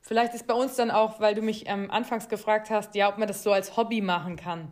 vielleicht 0.00 0.32
ist 0.32 0.46
bei 0.46 0.54
uns 0.54 0.76
dann 0.76 0.90
auch, 0.90 1.20
weil 1.20 1.34
du 1.34 1.42
mich 1.42 1.68
ähm, 1.68 1.90
anfangs 1.90 2.30
gefragt 2.30 2.70
hast, 2.70 2.94
ja, 2.94 3.10
ob 3.10 3.18
man 3.18 3.28
das 3.28 3.42
so 3.42 3.52
als 3.52 3.76
Hobby 3.76 4.00
machen 4.00 4.36
kann. 4.36 4.70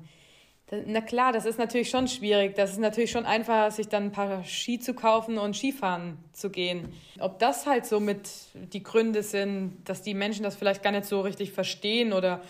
Na 0.86 1.02
klar, 1.02 1.32
das 1.32 1.44
ist 1.44 1.58
natürlich 1.58 1.90
schon 1.90 2.08
schwierig. 2.08 2.54
Das 2.54 2.70
ist 2.70 2.78
natürlich 2.78 3.10
schon 3.10 3.26
einfacher, 3.26 3.70
sich 3.70 3.88
dann 3.88 4.04
ein 4.04 4.12
paar 4.12 4.42
Ski 4.44 4.78
zu 4.78 4.94
kaufen 4.94 5.36
und 5.36 5.54
Skifahren 5.54 6.16
zu 6.32 6.48
gehen. 6.48 6.94
Ob 7.20 7.38
das 7.38 7.66
halt 7.66 7.84
so 7.84 8.00
mit 8.00 8.30
die 8.72 8.82
Gründe 8.82 9.22
sind, 9.22 9.76
dass 9.84 10.00
die 10.00 10.14
Menschen 10.14 10.44
das 10.44 10.56
vielleicht 10.56 10.82
gar 10.82 10.92
nicht 10.92 11.04
so 11.04 11.20
richtig 11.20 11.52
verstehen 11.52 12.14
oder 12.14 12.40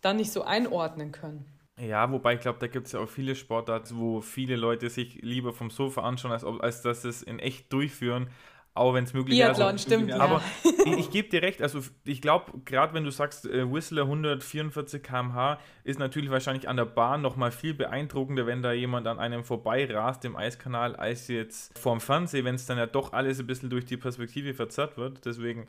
dann 0.00 0.16
nicht 0.16 0.32
so 0.32 0.42
einordnen 0.42 1.12
können. 1.12 1.44
Ja, 1.80 2.10
wobei 2.10 2.34
ich 2.34 2.40
glaube, 2.40 2.58
da 2.58 2.66
gibt 2.66 2.88
es 2.88 2.92
ja 2.92 3.00
auch 3.00 3.08
viele 3.08 3.36
Sportarten, 3.36 3.96
wo 3.96 4.20
viele 4.20 4.56
Leute 4.56 4.90
sich 4.90 5.22
lieber 5.22 5.52
vom 5.52 5.70
Sofa 5.70 6.02
anschauen, 6.02 6.32
als, 6.32 6.44
als 6.44 6.82
dass 6.82 7.02
sie 7.02 7.08
es 7.08 7.22
in 7.22 7.38
echt 7.38 7.72
durchführen 7.72 8.28
auch 8.74 8.94
wenn 8.94 9.04
es 9.04 9.12
möglich 9.12 9.38
ist. 9.38 9.44
Biathlon, 9.44 9.68
also, 9.72 9.82
stimmt. 9.86 10.12
Aber 10.12 10.42
ja. 10.64 10.70
ich, 10.86 10.98
ich 10.98 11.10
gebe 11.10 11.28
dir 11.28 11.42
recht, 11.42 11.60
also 11.60 11.80
ich 12.04 12.22
glaube, 12.22 12.52
gerade 12.64 12.94
wenn 12.94 13.04
du 13.04 13.10
sagst, 13.10 13.44
äh, 13.46 13.70
Whistler 13.70 14.02
144 14.02 15.02
km/h 15.02 15.58
ist 15.84 15.98
natürlich 15.98 16.30
wahrscheinlich 16.30 16.68
an 16.68 16.76
der 16.76 16.86
Bahn 16.86 17.20
nochmal 17.20 17.50
viel 17.50 17.74
beeindruckender, 17.74 18.46
wenn 18.46 18.62
da 18.62 18.72
jemand 18.72 19.06
an 19.06 19.18
einem 19.18 19.44
vorbei 19.44 19.84
rast 19.92 20.24
im 20.24 20.36
Eiskanal, 20.36 20.96
als 20.96 21.28
jetzt 21.28 21.78
vorm 21.78 22.00
Fernseher, 22.00 22.44
wenn 22.44 22.54
es 22.54 22.66
dann 22.66 22.78
ja 22.78 22.86
doch 22.86 23.12
alles 23.12 23.40
ein 23.40 23.46
bisschen 23.46 23.68
durch 23.68 23.84
die 23.84 23.96
Perspektive 23.96 24.54
verzerrt 24.54 24.96
wird. 24.96 25.24
Deswegen 25.26 25.66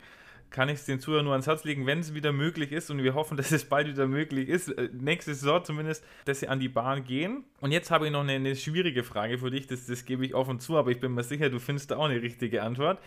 kann 0.54 0.68
ich 0.68 0.76
es 0.76 0.86
den 0.86 1.00
Zuhörern 1.00 1.24
nur 1.24 1.32
ans 1.32 1.48
Herz 1.48 1.64
legen, 1.64 1.84
wenn 1.84 1.98
es 1.98 2.14
wieder 2.14 2.30
möglich 2.30 2.70
ist 2.70 2.88
und 2.88 3.02
wir 3.02 3.14
hoffen, 3.14 3.36
dass 3.36 3.50
es 3.50 3.64
bald 3.64 3.88
wieder 3.88 4.06
möglich 4.06 4.48
ist, 4.48 4.68
äh, 4.68 4.88
nächste 4.92 5.34
Saison 5.34 5.64
zumindest, 5.64 6.04
dass 6.26 6.40
sie 6.40 6.48
an 6.48 6.60
die 6.60 6.68
Bahn 6.68 7.02
gehen. 7.02 7.42
Und 7.60 7.72
jetzt 7.72 7.90
habe 7.90 8.06
ich 8.06 8.12
noch 8.12 8.20
eine, 8.20 8.34
eine 8.34 8.54
schwierige 8.54 9.02
Frage 9.02 9.38
für 9.38 9.50
dich, 9.50 9.66
das, 9.66 9.86
das 9.86 10.04
gebe 10.04 10.24
ich 10.24 10.32
offen 10.32 10.60
zu, 10.60 10.76
aber 10.76 10.92
ich 10.92 11.00
bin 11.00 11.12
mir 11.12 11.24
sicher, 11.24 11.50
du 11.50 11.58
findest 11.58 11.90
da 11.90 11.96
auch 11.96 12.04
eine 12.04 12.22
richtige 12.22 12.62
Antwort. 12.62 13.00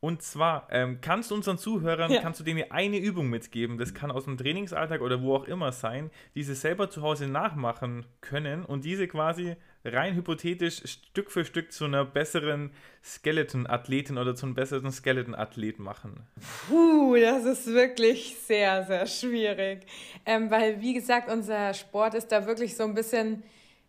Und 0.00 0.20
zwar, 0.20 0.68
ähm, 0.70 0.98
kannst 1.00 1.30
du 1.30 1.34
unseren 1.34 1.56
Zuhörern, 1.56 2.12
ja. 2.12 2.20
kannst 2.20 2.40
du 2.40 2.44
denen 2.44 2.70
eine 2.70 2.98
Übung 2.98 3.30
mitgeben, 3.30 3.78
das 3.78 3.94
kann 3.94 4.10
aus 4.10 4.26
dem 4.26 4.36
Trainingsalltag 4.36 5.00
oder 5.00 5.22
wo 5.22 5.34
auch 5.34 5.44
immer 5.44 5.72
sein, 5.72 6.10
die 6.34 6.42
sie 6.42 6.54
selber 6.54 6.90
zu 6.90 7.00
Hause 7.00 7.26
nachmachen 7.26 8.04
können 8.20 8.66
und 8.66 8.84
diese 8.84 9.08
quasi 9.08 9.56
rein 9.92 10.14
hypothetisch 10.14 10.82
Stück 10.84 11.30
für 11.30 11.44
Stück 11.44 11.72
zu 11.72 11.84
einer 11.84 12.04
besseren 12.04 12.70
Skeleton-Athletin 13.04 14.18
oder 14.18 14.34
zu 14.34 14.46
einem 14.46 14.54
besseren 14.54 14.90
Skeleton-Athlet 14.90 15.78
machen? 15.78 16.26
Puh, 16.68 17.16
das 17.16 17.44
ist 17.44 17.66
wirklich 17.66 18.36
sehr, 18.46 18.84
sehr 18.84 19.06
schwierig. 19.06 19.86
Ähm, 20.24 20.50
weil, 20.50 20.80
wie 20.80 20.94
gesagt, 20.94 21.30
unser 21.30 21.74
Sport 21.74 22.14
ist 22.14 22.28
da 22.32 22.46
wirklich 22.46 22.76
so 22.76 22.84
ein 22.84 22.94
bisschen 22.94 23.42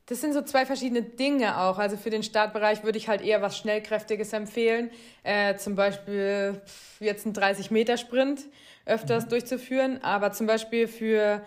das 0.08 0.22
sind 0.22 0.34
so 0.34 0.42
zwei 0.42 0.66
verschiedene 0.66 1.02
Dinge 1.02 1.60
auch. 1.60 1.78
Also 1.78 1.98
für 1.98 2.10
den 2.10 2.24
Startbereich 2.24 2.84
würde 2.84 2.98
ich 2.98 3.10
halt 3.10 3.22
eher 3.22 3.42
was 3.42 3.58
Schnellkräftiges 3.58 4.32
empfehlen. 4.32 4.90
Äh, 5.24 5.58
zum 5.58 5.76
Beispiel 5.76 6.62
jetzt 7.02 7.26
einen 7.26 7.36
30-Meter-Sprint 7.36 8.46
öfters 8.86 9.26
mhm. 9.26 9.30
durchzuführen. 9.30 10.04
Aber 10.04 10.32
zum 10.32 10.48
Beispiel 10.48 10.88
für 10.88 11.42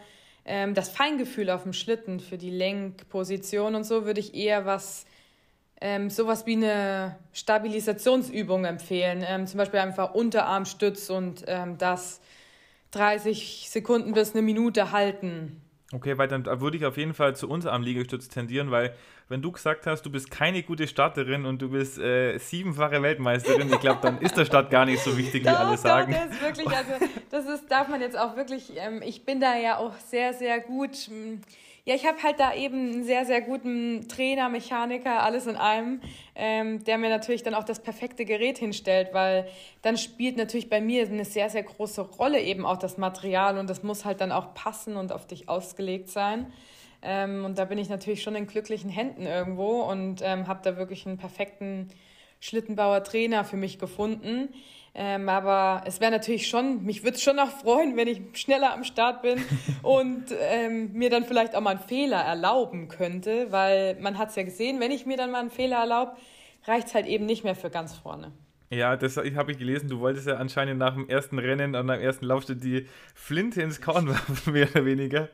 ähm, 0.45 0.74
das 0.74 0.88
Feingefühl 0.88 1.51
auf 1.51 1.64
dem 1.64 1.72
Schlitten, 1.72 2.20
für 2.20 2.38
die 2.38 2.51
Lenkposition 2.51 3.74
und 3.74 3.84
so, 3.84 4.05
würde 4.05 4.20
ich 4.20 4.34
eher 4.34 4.66
was, 4.66 5.07
ähm, 5.80 6.11
sowas 6.11 6.47
wie 6.47 6.57
eine 6.57 7.16
Stabilisationsübung 7.32 8.64
empfehlen. 8.64 9.24
Ähm, 9.26 9.47
zum 9.47 9.59
Beispiel 9.59 9.80
einfach 9.80 10.14
Unterarmstütz 10.14 11.11
und 11.11 11.45
ähm, 11.47 11.78
das 11.78 12.20
30 12.93 13.68
Sekunden 13.70 14.12
bis 14.12 14.32
eine 14.32 14.43
Minute 14.43 14.93
halten. 14.93 15.61
Okay, 15.93 16.16
weil 16.18 16.28
dann 16.28 16.47
würde 16.61 16.76
ich 16.76 16.86
auf 16.86 16.97
jeden 16.97 17.14
Fall 17.14 17.34
zu 17.34 17.49
uns 17.49 17.66
am 17.66 17.82
Liegestütz 17.82 18.28
tendieren, 18.28 18.70
weil 18.70 18.95
wenn 19.28 19.43
du 19.43 19.51
gesagt 19.51 19.86
hast, 19.86 20.03
du 20.03 20.11
bist 20.11 20.30
keine 20.30 20.62
gute 20.62 20.86
Starterin 20.86 21.47
und 21.47 21.61
du 21.61 21.70
bist 21.70 21.99
äh, 21.99 22.38
siebenfache 22.38 23.03
Weltmeisterin, 23.03 23.72
ich 23.72 23.80
glaube, 23.80 23.99
dann 24.01 24.18
ist 24.18 24.36
der 24.36 24.45
Start 24.45 24.70
gar 24.70 24.86
nicht 24.86 25.03
so 25.03 25.16
wichtig, 25.16 25.43
wie 25.43 25.49
doch, 25.49 25.59
alle 25.59 25.76
sagen. 25.76 26.12
Doch, 26.12 26.18
das 26.20 26.30
ist 26.30 26.43
wirklich, 26.43 26.68
also 26.68 26.93
das 27.30 27.47
ist, 27.47 27.70
darf 27.70 27.88
man 27.88 28.01
jetzt 28.01 28.16
auch 28.16 28.36
wirklich, 28.36 28.72
ähm, 28.76 29.03
ich 29.05 29.24
bin 29.24 29.41
da 29.41 29.57
ja 29.57 29.78
auch 29.78 29.95
sehr, 29.99 30.32
sehr 30.32 30.61
gut. 30.61 30.95
Hm, 31.09 31.41
ja, 31.85 31.95
ich 31.95 32.07
habe 32.07 32.22
halt 32.22 32.39
da 32.39 32.55
eben 32.55 32.93
einen 32.93 33.05
sehr, 33.05 33.24
sehr 33.24 33.41
guten 33.41 34.07
Trainer, 34.09 34.49
Mechaniker, 34.49 35.22
alles 35.22 35.47
in 35.47 35.57
einem, 35.57 36.01
ähm, 36.35 36.85
der 36.85 36.99
mir 36.99 37.09
natürlich 37.09 37.43
dann 37.43 37.55
auch 37.55 37.64
das 37.64 37.81
perfekte 37.81 38.24
Gerät 38.24 38.59
hinstellt, 38.59 39.09
weil 39.12 39.49
dann 39.83 39.97
spielt 39.97 40.37
natürlich 40.37 40.68
bei 40.68 40.81
mir 40.81 41.07
eine 41.07 41.24
sehr, 41.24 41.49
sehr 41.49 41.62
große 41.62 42.03
Rolle 42.03 42.41
eben 42.41 42.66
auch 42.66 42.76
das 42.76 42.99
Material 42.99 43.59
und 43.59 43.70
das 43.70 43.83
muss 43.83 44.05
halt 44.05 44.20
dann 44.20 44.33
auch 44.33 44.55
passen 44.55 44.97
und 44.97 45.12
auf 45.12 45.26
dich 45.26 45.49
ausgelegt 45.49 46.11
sein. 46.11 46.53
Ähm, 47.03 47.45
und 47.45 47.59
da 47.59 47.64
bin 47.64 47.78
ich 47.78 47.89
natürlich 47.89 48.22
schon 48.22 48.35
in 48.35 48.47
glücklichen 48.47 48.91
Händen 48.91 49.24
irgendwo 49.24 49.81
und 49.81 50.20
ähm, 50.22 50.47
habe 50.47 50.61
da 50.62 50.76
wirklich 50.76 51.07
einen 51.07 51.16
perfekten 51.16 51.89
Schlittenbauer 52.41 53.05
Trainer 53.05 53.45
für 53.45 53.57
mich 53.57 53.78
gefunden. 53.78 54.49
Ähm, 54.95 55.28
aber 55.28 55.84
es 55.86 56.01
wäre 56.01 56.11
natürlich 56.11 56.49
schon, 56.49 56.84
mich 56.84 57.05
würde 57.05 57.16
es 57.16 57.22
schon 57.22 57.36
noch 57.36 57.49
freuen, 57.49 57.97
wenn 57.97 58.09
ich 58.09 58.20
schneller 58.34 58.72
am 58.72 58.82
Start 58.82 59.22
bin 59.22 59.38
und 59.82 60.24
ähm, 60.38 60.93
mir 60.93 61.11
dann 61.11 61.24
vielleicht 61.24 61.55
auch 61.55 61.61
mal 61.61 61.70
einen 61.70 61.80
Fehler 61.80 62.20
erlauben 62.20 62.88
könnte, 62.88 63.53
weil 63.53 63.95
man 64.01 64.18
hat 64.18 64.30
es 64.30 64.36
ja 64.36 64.43
gesehen, 64.43 64.80
wenn 64.80 64.91
ich 64.91 65.07
mir 65.07 65.16
dann 65.16 65.30
mal 65.30 65.41
einen 65.41 65.51
Fehler 65.51 65.78
erlaube, 65.78 66.16
reicht 66.66 66.88
es 66.88 66.95
halt 66.95 67.07
eben 67.07 67.26
nicht 67.26 67.45
mehr 67.45 67.55
für 67.55 67.70
ganz 67.70 67.95
vorne. 67.95 68.32
Ja, 68.70 68.97
das 68.97 69.16
habe 69.16 69.53
ich 69.53 69.59
gelesen. 69.59 69.88
Du 69.88 69.99
wolltest 69.99 70.28
ja 70.28 70.36
anscheinend 70.36 70.78
nach 70.78 70.95
dem 70.95 71.09
ersten 71.09 71.38
Rennen, 71.38 71.74
an 71.74 71.88
deinem 71.88 72.03
ersten 72.03 72.24
Laufstück 72.24 72.61
die 72.61 72.86
Flinte 73.14 73.62
ins 73.62 73.80
Korn 73.80 74.09
werfen, 74.09 74.53
mehr 74.53 74.68
oder 74.70 74.84
weniger. 74.84 75.28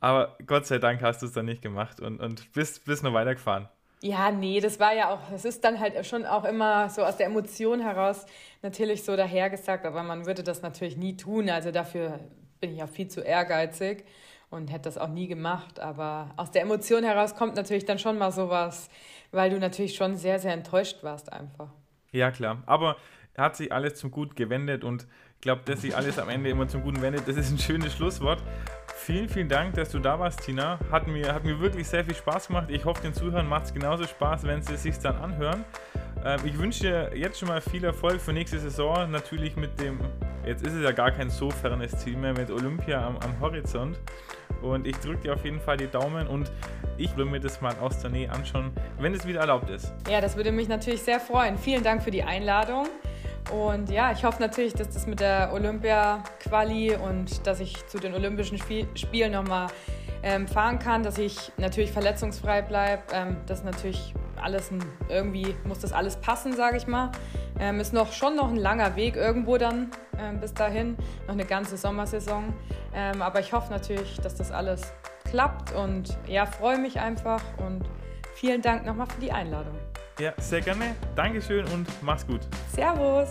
Aber 0.00 0.36
Gott 0.46 0.66
sei 0.66 0.78
Dank 0.78 1.02
hast 1.02 1.22
du 1.22 1.26
es 1.26 1.32
dann 1.32 1.46
nicht 1.46 1.62
gemacht 1.62 2.00
und, 2.00 2.20
und 2.20 2.52
bist, 2.52 2.84
bist 2.84 3.02
noch 3.02 3.14
weitergefahren. 3.14 3.68
Ja, 4.00 4.30
nee, 4.30 4.60
das 4.60 4.78
war 4.78 4.94
ja 4.94 5.10
auch, 5.10 5.18
das 5.30 5.44
ist 5.44 5.64
dann 5.64 5.80
halt 5.80 6.06
schon 6.06 6.24
auch 6.24 6.44
immer 6.44 6.88
so 6.88 7.04
aus 7.04 7.16
der 7.16 7.26
Emotion 7.26 7.80
heraus 7.80 8.26
natürlich 8.62 9.02
so 9.02 9.16
dahergesagt, 9.16 9.84
aber 9.84 10.04
man 10.04 10.24
würde 10.24 10.44
das 10.44 10.62
natürlich 10.62 10.96
nie 10.96 11.16
tun. 11.16 11.50
Also 11.50 11.72
dafür 11.72 12.20
bin 12.60 12.72
ich 12.72 12.82
auch 12.82 12.88
viel 12.88 13.08
zu 13.08 13.20
ehrgeizig 13.20 14.04
und 14.50 14.70
hätte 14.70 14.84
das 14.84 14.98
auch 14.98 15.08
nie 15.08 15.26
gemacht. 15.26 15.80
Aber 15.80 16.30
aus 16.36 16.52
der 16.52 16.62
Emotion 16.62 17.02
heraus 17.02 17.34
kommt 17.34 17.56
natürlich 17.56 17.86
dann 17.86 17.98
schon 17.98 18.18
mal 18.18 18.30
sowas, 18.30 18.88
weil 19.32 19.50
du 19.50 19.58
natürlich 19.58 19.96
schon 19.96 20.16
sehr, 20.16 20.38
sehr 20.38 20.52
enttäuscht 20.52 21.02
warst 21.02 21.32
einfach. 21.32 21.70
Ja, 22.12 22.30
klar. 22.30 22.62
Aber 22.66 22.96
hat 23.36 23.56
sich 23.56 23.72
alles 23.72 23.96
zum 23.96 24.10
Guten 24.10 24.34
gewendet 24.34 24.84
und 24.84 25.06
ich 25.34 25.42
glaube, 25.42 25.62
dass 25.64 25.82
sich 25.82 25.96
alles 25.96 26.18
am 26.18 26.28
Ende 26.28 26.50
immer 26.50 26.66
zum 26.66 26.82
Guten 26.82 27.02
wendet, 27.02 27.28
das 27.28 27.36
ist 27.36 27.50
ein 27.50 27.58
schönes 27.58 27.94
Schlusswort. 27.94 28.42
Vielen, 29.08 29.26
vielen 29.26 29.48
Dank, 29.48 29.72
dass 29.72 29.88
du 29.88 30.00
da 30.00 30.18
warst, 30.18 30.42
Tina. 30.42 30.78
Hat 30.92 31.06
mir, 31.06 31.32
hat 31.32 31.42
mir 31.42 31.58
wirklich 31.58 31.88
sehr 31.88 32.04
viel 32.04 32.14
Spaß 32.14 32.48
gemacht. 32.48 32.66
Ich 32.68 32.84
hoffe, 32.84 33.00
den 33.00 33.14
Zuhörern 33.14 33.48
macht 33.48 33.64
es 33.64 33.72
genauso 33.72 34.04
Spaß, 34.04 34.42
wenn 34.42 34.60
sie 34.60 34.74
es 34.74 34.82
sich 34.82 34.98
dann 34.98 35.16
anhören. 35.16 35.64
Ähm, 36.26 36.38
ich 36.44 36.58
wünsche 36.58 36.80
dir 36.80 37.16
jetzt 37.16 37.38
schon 37.38 37.48
mal 37.48 37.62
viel 37.62 37.82
Erfolg 37.84 38.20
für 38.20 38.34
nächste 38.34 38.58
Saison. 38.58 39.10
Natürlich 39.10 39.56
mit 39.56 39.80
dem, 39.80 39.98
jetzt 40.44 40.62
ist 40.62 40.74
es 40.74 40.84
ja 40.84 40.92
gar 40.92 41.10
kein 41.10 41.30
so 41.30 41.48
fernes 41.48 41.96
Ziel 41.96 42.18
mehr, 42.18 42.34
mit 42.34 42.50
Olympia 42.50 43.02
am, 43.02 43.16
am 43.16 43.40
Horizont. 43.40 43.98
Und 44.60 44.86
ich 44.86 44.98
drücke 44.98 45.22
dir 45.22 45.32
auf 45.32 45.42
jeden 45.42 45.60
Fall 45.62 45.78
die 45.78 45.86
Daumen 45.86 46.26
und 46.26 46.52
ich 46.98 47.16
will 47.16 47.24
mir 47.24 47.40
das 47.40 47.62
mal 47.62 47.74
aus 47.80 48.00
der 48.00 48.10
Nähe 48.10 48.30
anschauen, 48.30 48.72
wenn 48.98 49.14
es 49.14 49.26
wieder 49.26 49.40
erlaubt 49.40 49.70
ist. 49.70 49.90
Ja, 50.10 50.20
das 50.20 50.36
würde 50.36 50.52
mich 50.52 50.68
natürlich 50.68 51.00
sehr 51.00 51.18
freuen. 51.18 51.56
Vielen 51.56 51.82
Dank 51.82 52.02
für 52.02 52.10
die 52.10 52.24
Einladung. 52.24 52.88
Und 53.52 53.90
ja, 53.90 54.12
ich 54.12 54.24
hoffe 54.24 54.42
natürlich, 54.42 54.74
dass 54.74 54.90
das 54.90 55.06
mit 55.06 55.20
der 55.20 55.52
Olympia-Quali 55.52 56.96
und 56.96 57.46
dass 57.46 57.60
ich 57.60 57.86
zu 57.86 57.98
den 57.98 58.14
Olympischen 58.14 58.58
Spielen 58.94 59.32
nochmal 59.32 59.68
ähm, 60.22 60.46
fahren 60.48 60.78
kann, 60.78 61.02
dass 61.02 61.18
ich 61.18 61.52
natürlich 61.56 61.92
verletzungsfrei 61.92 62.62
bleibe. 62.62 63.02
Ähm, 63.12 63.36
das 63.46 63.60
ist 63.60 63.64
natürlich 63.64 64.14
alles 64.36 64.70
ein, 64.70 64.84
irgendwie 65.08 65.54
muss 65.64 65.80
das 65.80 65.92
alles 65.92 66.16
passen, 66.16 66.54
sage 66.54 66.76
ich 66.76 66.86
mal. 66.86 67.10
Ähm, 67.58 67.80
ist 67.80 67.92
noch 67.92 68.12
schon 68.12 68.36
noch 68.36 68.48
ein 68.48 68.56
langer 68.56 68.96
Weg 68.96 69.16
irgendwo 69.16 69.56
dann 69.56 69.90
ähm, 70.18 70.40
bis 70.40 70.54
dahin, 70.54 70.96
noch 71.26 71.34
eine 71.34 71.44
ganze 71.44 71.76
Sommersaison. 71.76 72.52
Ähm, 72.94 73.22
aber 73.22 73.40
ich 73.40 73.52
hoffe 73.52 73.70
natürlich, 73.72 74.16
dass 74.20 74.34
das 74.34 74.52
alles 74.52 74.92
klappt 75.30 75.72
und 75.72 76.16
ja, 76.26 76.46
freue 76.46 76.78
mich 76.78 77.00
einfach 77.00 77.42
und 77.58 77.82
vielen 78.34 78.62
Dank 78.62 78.86
nochmal 78.86 79.06
für 79.06 79.20
die 79.20 79.32
Einladung. 79.32 79.74
Ja, 80.18 80.32
sehr 80.38 80.60
gerne. 80.60 80.96
Dankeschön 81.14 81.64
und 81.66 81.86
mach's 82.02 82.26
gut. 82.26 82.40
Servus. 82.74 83.28